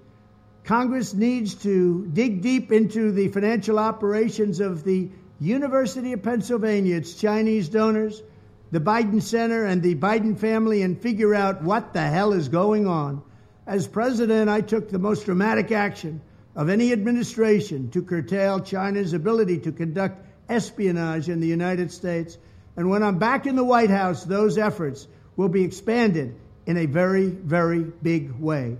Congress 0.63 1.13
needs 1.13 1.53
to 1.55 2.07
dig 2.13 2.41
deep 2.41 2.71
into 2.71 3.11
the 3.11 3.27
financial 3.27 3.77
operations 3.77 4.61
of 4.61 4.85
the 4.85 5.09
University 5.41 6.13
of 6.13 6.23
Pennsylvania, 6.23 6.95
its 6.95 7.15
Chinese 7.15 7.67
donors, 7.67 8.23
the 8.71 8.79
Biden 8.79 9.21
Center, 9.21 9.65
and 9.65 9.83
the 9.83 9.95
Biden 9.95 10.37
family, 10.39 10.81
and 10.81 10.97
figure 10.97 11.35
out 11.35 11.61
what 11.61 11.91
the 11.91 11.99
hell 11.99 12.31
is 12.31 12.47
going 12.47 12.87
on. 12.87 13.21
As 13.67 13.85
president, 13.85 14.49
I 14.49 14.61
took 14.61 14.89
the 14.89 14.97
most 14.97 15.25
dramatic 15.25 15.73
action 15.73 16.21
of 16.55 16.69
any 16.69 16.93
administration 16.93 17.89
to 17.91 18.01
curtail 18.01 18.61
China's 18.61 19.11
ability 19.11 19.59
to 19.59 19.73
conduct 19.73 20.25
espionage 20.47 21.27
in 21.27 21.41
the 21.41 21.47
United 21.47 21.91
States. 21.91 22.37
And 22.75 22.89
when 22.89 23.03
I'm 23.03 23.19
back 23.19 23.45
in 23.45 23.55
the 23.55 23.63
White 23.63 23.89
House, 23.89 24.23
those 24.23 24.57
efforts 24.57 25.07
will 25.35 25.49
be 25.49 25.63
expanded 25.63 26.35
in 26.65 26.77
a 26.77 26.85
very, 26.85 27.27
very 27.27 27.83
big 27.83 28.31
way. 28.31 28.77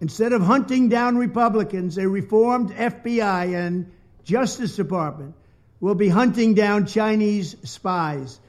Instead 0.00 0.32
of 0.32 0.42
hunting 0.42 0.88
down 0.88 1.16
Republicans, 1.16 1.96
a 1.96 2.08
reformed 2.08 2.70
FBI 2.70 3.54
and 3.54 3.90
Justice 4.24 4.76
Department 4.76 5.34
will 5.80 5.94
be 5.94 6.08
hunting 6.08 6.54
down 6.54 6.86
Chinese 6.86 7.56
spies. 7.64 8.40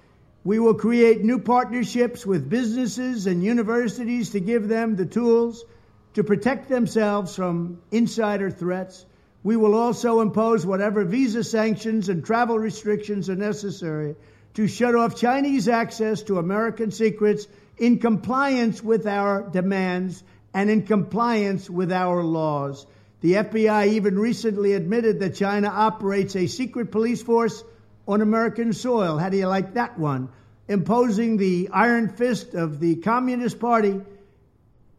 We 0.43 0.59
will 0.59 0.73
create 0.73 1.23
new 1.23 1.39
partnerships 1.39 2.25
with 2.25 2.49
businesses 2.49 3.27
and 3.27 3.43
universities 3.43 4.31
to 4.31 4.39
give 4.39 4.67
them 4.67 4.95
the 4.95 5.05
tools 5.05 5.63
to 6.13 6.23
protect 6.23 6.69
themselves 6.69 7.35
from 7.35 7.81
insider 7.91 8.49
threats. 8.49 9.05
We 9.43 9.55
will 9.57 9.75
also 9.75 10.21
impose 10.21 10.65
whatever 10.65 11.03
visa 11.03 11.43
sanctions 11.43 12.09
and 12.09 12.25
travel 12.25 12.57
restrictions 12.57 13.29
are 13.29 13.35
necessary 13.35 14.15
to 14.55 14.67
shut 14.67 14.95
off 14.95 15.15
Chinese 15.15 15.67
access 15.67 16.23
to 16.23 16.39
American 16.39 16.91
secrets 16.91 17.47
in 17.77 17.99
compliance 17.99 18.83
with 18.83 19.05
our 19.05 19.43
demands 19.49 20.23
and 20.53 20.69
in 20.69 20.83
compliance 20.83 21.69
with 21.69 21.91
our 21.91 22.23
laws. 22.23 22.85
The 23.21 23.33
FBI 23.33 23.87
even 23.93 24.17
recently 24.17 24.73
admitted 24.73 25.19
that 25.19 25.35
China 25.35 25.67
operates 25.67 26.35
a 26.35 26.47
secret 26.47 26.91
police 26.91 27.21
force 27.21 27.63
on 28.07 28.21
American 28.21 28.73
soil. 28.73 29.17
How 29.17 29.29
do 29.29 29.37
you 29.37 29.47
like 29.47 29.73
that 29.73 29.99
one? 29.99 30.29
Imposing 30.67 31.37
the 31.37 31.69
iron 31.71 32.09
fist 32.09 32.53
of 32.53 32.79
the 32.79 32.95
Communist 32.95 33.59
Party. 33.59 34.01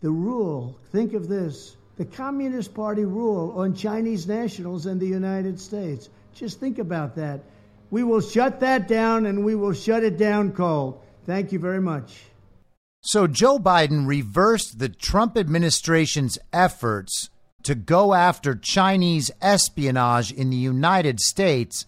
The 0.00 0.10
rule, 0.10 0.78
think 0.92 1.14
of 1.14 1.28
this 1.28 1.76
the 1.98 2.04
Communist 2.04 2.74
Party 2.74 3.04
rule 3.04 3.54
on 3.56 3.74
Chinese 3.74 4.28
nationals 4.28 4.86
in 4.86 5.00
the 5.00 5.06
United 5.06 5.60
States. 5.60 6.08
Just 6.34 6.60
think 6.60 6.78
about 6.78 7.16
that. 7.16 7.40
We 7.90 8.02
will 8.02 8.20
shut 8.20 8.60
that 8.60 8.86
down 8.88 9.26
and 9.26 9.44
we 9.44 9.54
will 9.54 9.72
shut 9.72 10.04
it 10.04 10.18
down 10.18 10.52
cold. 10.52 11.00
Thank 11.26 11.52
you 11.52 11.58
very 11.58 11.80
much. 11.80 12.24
So 13.00 13.26
Joe 13.26 13.58
Biden 13.58 14.06
reversed 14.06 14.78
the 14.78 14.88
Trump 14.88 15.36
administration's 15.38 16.38
efforts 16.52 17.30
to 17.62 17.74
go 17.74 18.14
after 18.14 18.54
Chinese 18.54 19.30
espionage 19.40 20.32
in 20.32 20.50
the 20.50 20.56
United 20.56 21.20
States. 21.20 21.86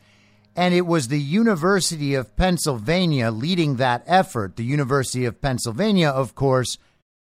And 0.57 0.75
it 0.75 0.87
was 0.87 1.09
the 1.09 1.21
University 1.21 2.15
of 2.15 2.37
Pennsylvania 2.37 3.31
leading 3.31 3.77
that 3.77 4.03
effort. 4.07 4.57
The 4.57 4.65
University 4.65 5.25
of 5.25 5.41
Pennsylvania, 5.41 6.09
of 6.09 6.35
course, 6.35 6.79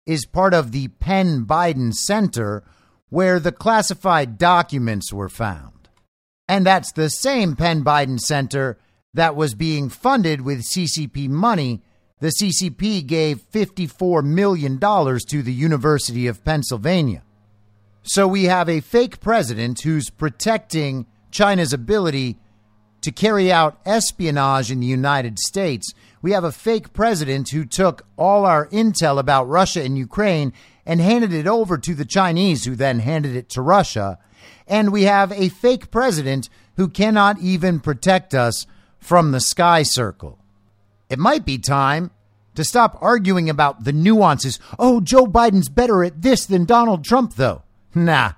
is 0.06 0.26
part 0.26 0.54
of 0.54 0.72
the 0.72 0.88
Penn 0.88 1.46
Biden 1.46 1.94
Center 1.94 2.64
where 3.10 3.40
the 3.40 3.52
classified 3.52 4.38
documents 4.38 5.14
were 5.14 5.30
found. 5.30 5.77
And 6.48 6.66
that's 6.66 6.92
the 6.94 7.10
same 7.10 7.56
Penn 7.56 7.84
Biden 7.84 8.20
Center 8.20 8.78
that 9.14 9.36
was 9.36 9.54
being 9.54 9.90
funded 9.90 10.42
with 10.42 10.62
CCP 10.62 11.30
money. 11.30 11.82
The 12.20 12.30
CCP 12.30 13.06
gave 13.06 13.50
$54 13.52 14.24
million 14.24 14.80
to 14.80 15.44
the 15.44 15.54
University 15.54 16.28
of 16.28 16.44
Pennsylvania. 16.44 17.24
So 18.04 18.28
we 18.28 18.46
have 18.46 18.70
a 18.70 18.80
fake 18.80 19.20
president 19.20 19.82
who's 19.82 20.10
protecting 20.10 21.06
China's 21.30 21.74
ability 21.74 22.38
to 23.02 23.12
carry 23.12 23.52
out 23.52 23.80
espionage 23.86 24.72
in 24.72 24.80
the 24.80 24.88
United 24.88 25.40
States. 25.40 25.94
We 26.22 26.32
have 26.32 26.44
a 26.44 26.52
fake 26.52 26.94
president 26.94 27.50
who 27.50 27.66
took 27.66 28.06
all 28.18 28.46
our 28.46 28.68
intel 28.68 29.20
about 29.20 29.50
Russia 29.50 29.84
and 29.84 29.98
Ukraine 29.98 30.54
and 30.86 31.02
handed 31.02 31.34
it 31.34 31.48
over 31.48 31.78
to 31.78 31.94
the 31.94 32.06
Chinese, 32.06 32.66
who 32.66 32.76
then 32.76 33.00
handed 33.00 33.36
it 33.36 33.50
to 33.50 33.62
Russia. 33.62 34.18
And 34.68 34.92
we 34.92 35.04
have 35.04 35.32
a 35.32 35.50
fake 35.50 35.92
president 35.92 36.50
who 36.76 36.88
cannot 36.88 37.40
even 37.40 37.80
protect 37.80 38.34
us 38.34 38.66
from 39.00 39.32
the 39.32 39.40
sky 39.40 39.84
circle. 39.84 40.40
It 41.10 41.20
might 41.20 41.46
be 41.46 41.58
time 41.58 42.12
to 42.56 42.64
stop 42.64 42.98
arguing 43.02 43.50
about 43.50 43.84
the 43.84 43.94
nuances. 43.94 44.60
Oh, 44.78 45.00
Joe 45.00 45.26
Biden's 45.26 45.70
better 45.70 46.04
at 46.04 46.22
this 46.22 46.46
than 46.46 46.66
Donald 46.66 47.06
Trump, 47.06 47.36
though. 47.36 47.64
Nah, 47.96 48.34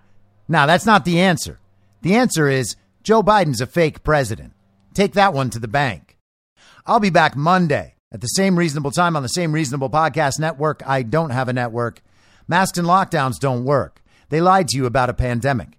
nah, 0.47 0.65
that's 0.65 0.85
not 0.85 1.05
the 1.05 1.19
answer. 1.19 1.59
The 2.01 2.15
answer 2.15 2.47
is 2.47 2.75
Joe 3.01 3.23
Biden's 3.23 3.61
a 3.61 3.65
fake 3.65 4.03
president. 4.03 4.53
Take 4.93 5.13
that 5.13 5.33
one 5.33 5.49
to 5.51 5.59
the 5.59 5.67
bank. 5.67 6.17
I'll 6.85 6.99
be 6.99 7.09
back 7.09 7.35
Monday 7.35 7.95
at 8.11 8.21
the 8.21 8.27
same 8.27 8.57
reasonable 8.57 8.91
time 8.91 9.15
on 9.15 9.23
the 9.23 9.29
same 9.29 9.51
reasonable 9.51 9.89
podcast 9.89 10.39
network. 10.39 10.81
I 10.85 11.03
don't 11.03 11.29
have 11.29 11.47
a 11.47 11.53
network. 11.53 12.01
Masks 12.47 12.77
and 12.77 12.87
lockdowns 12.87 13.39
don't 13.39 13.63
work. 13.63 14.01
They 14.29 14.41
lied 14.41 14.67
to 14.69 14.77
you 14.77 14.85
about 14.85 15.09
a 15.09 15.13
pandemic, 15.13 15.78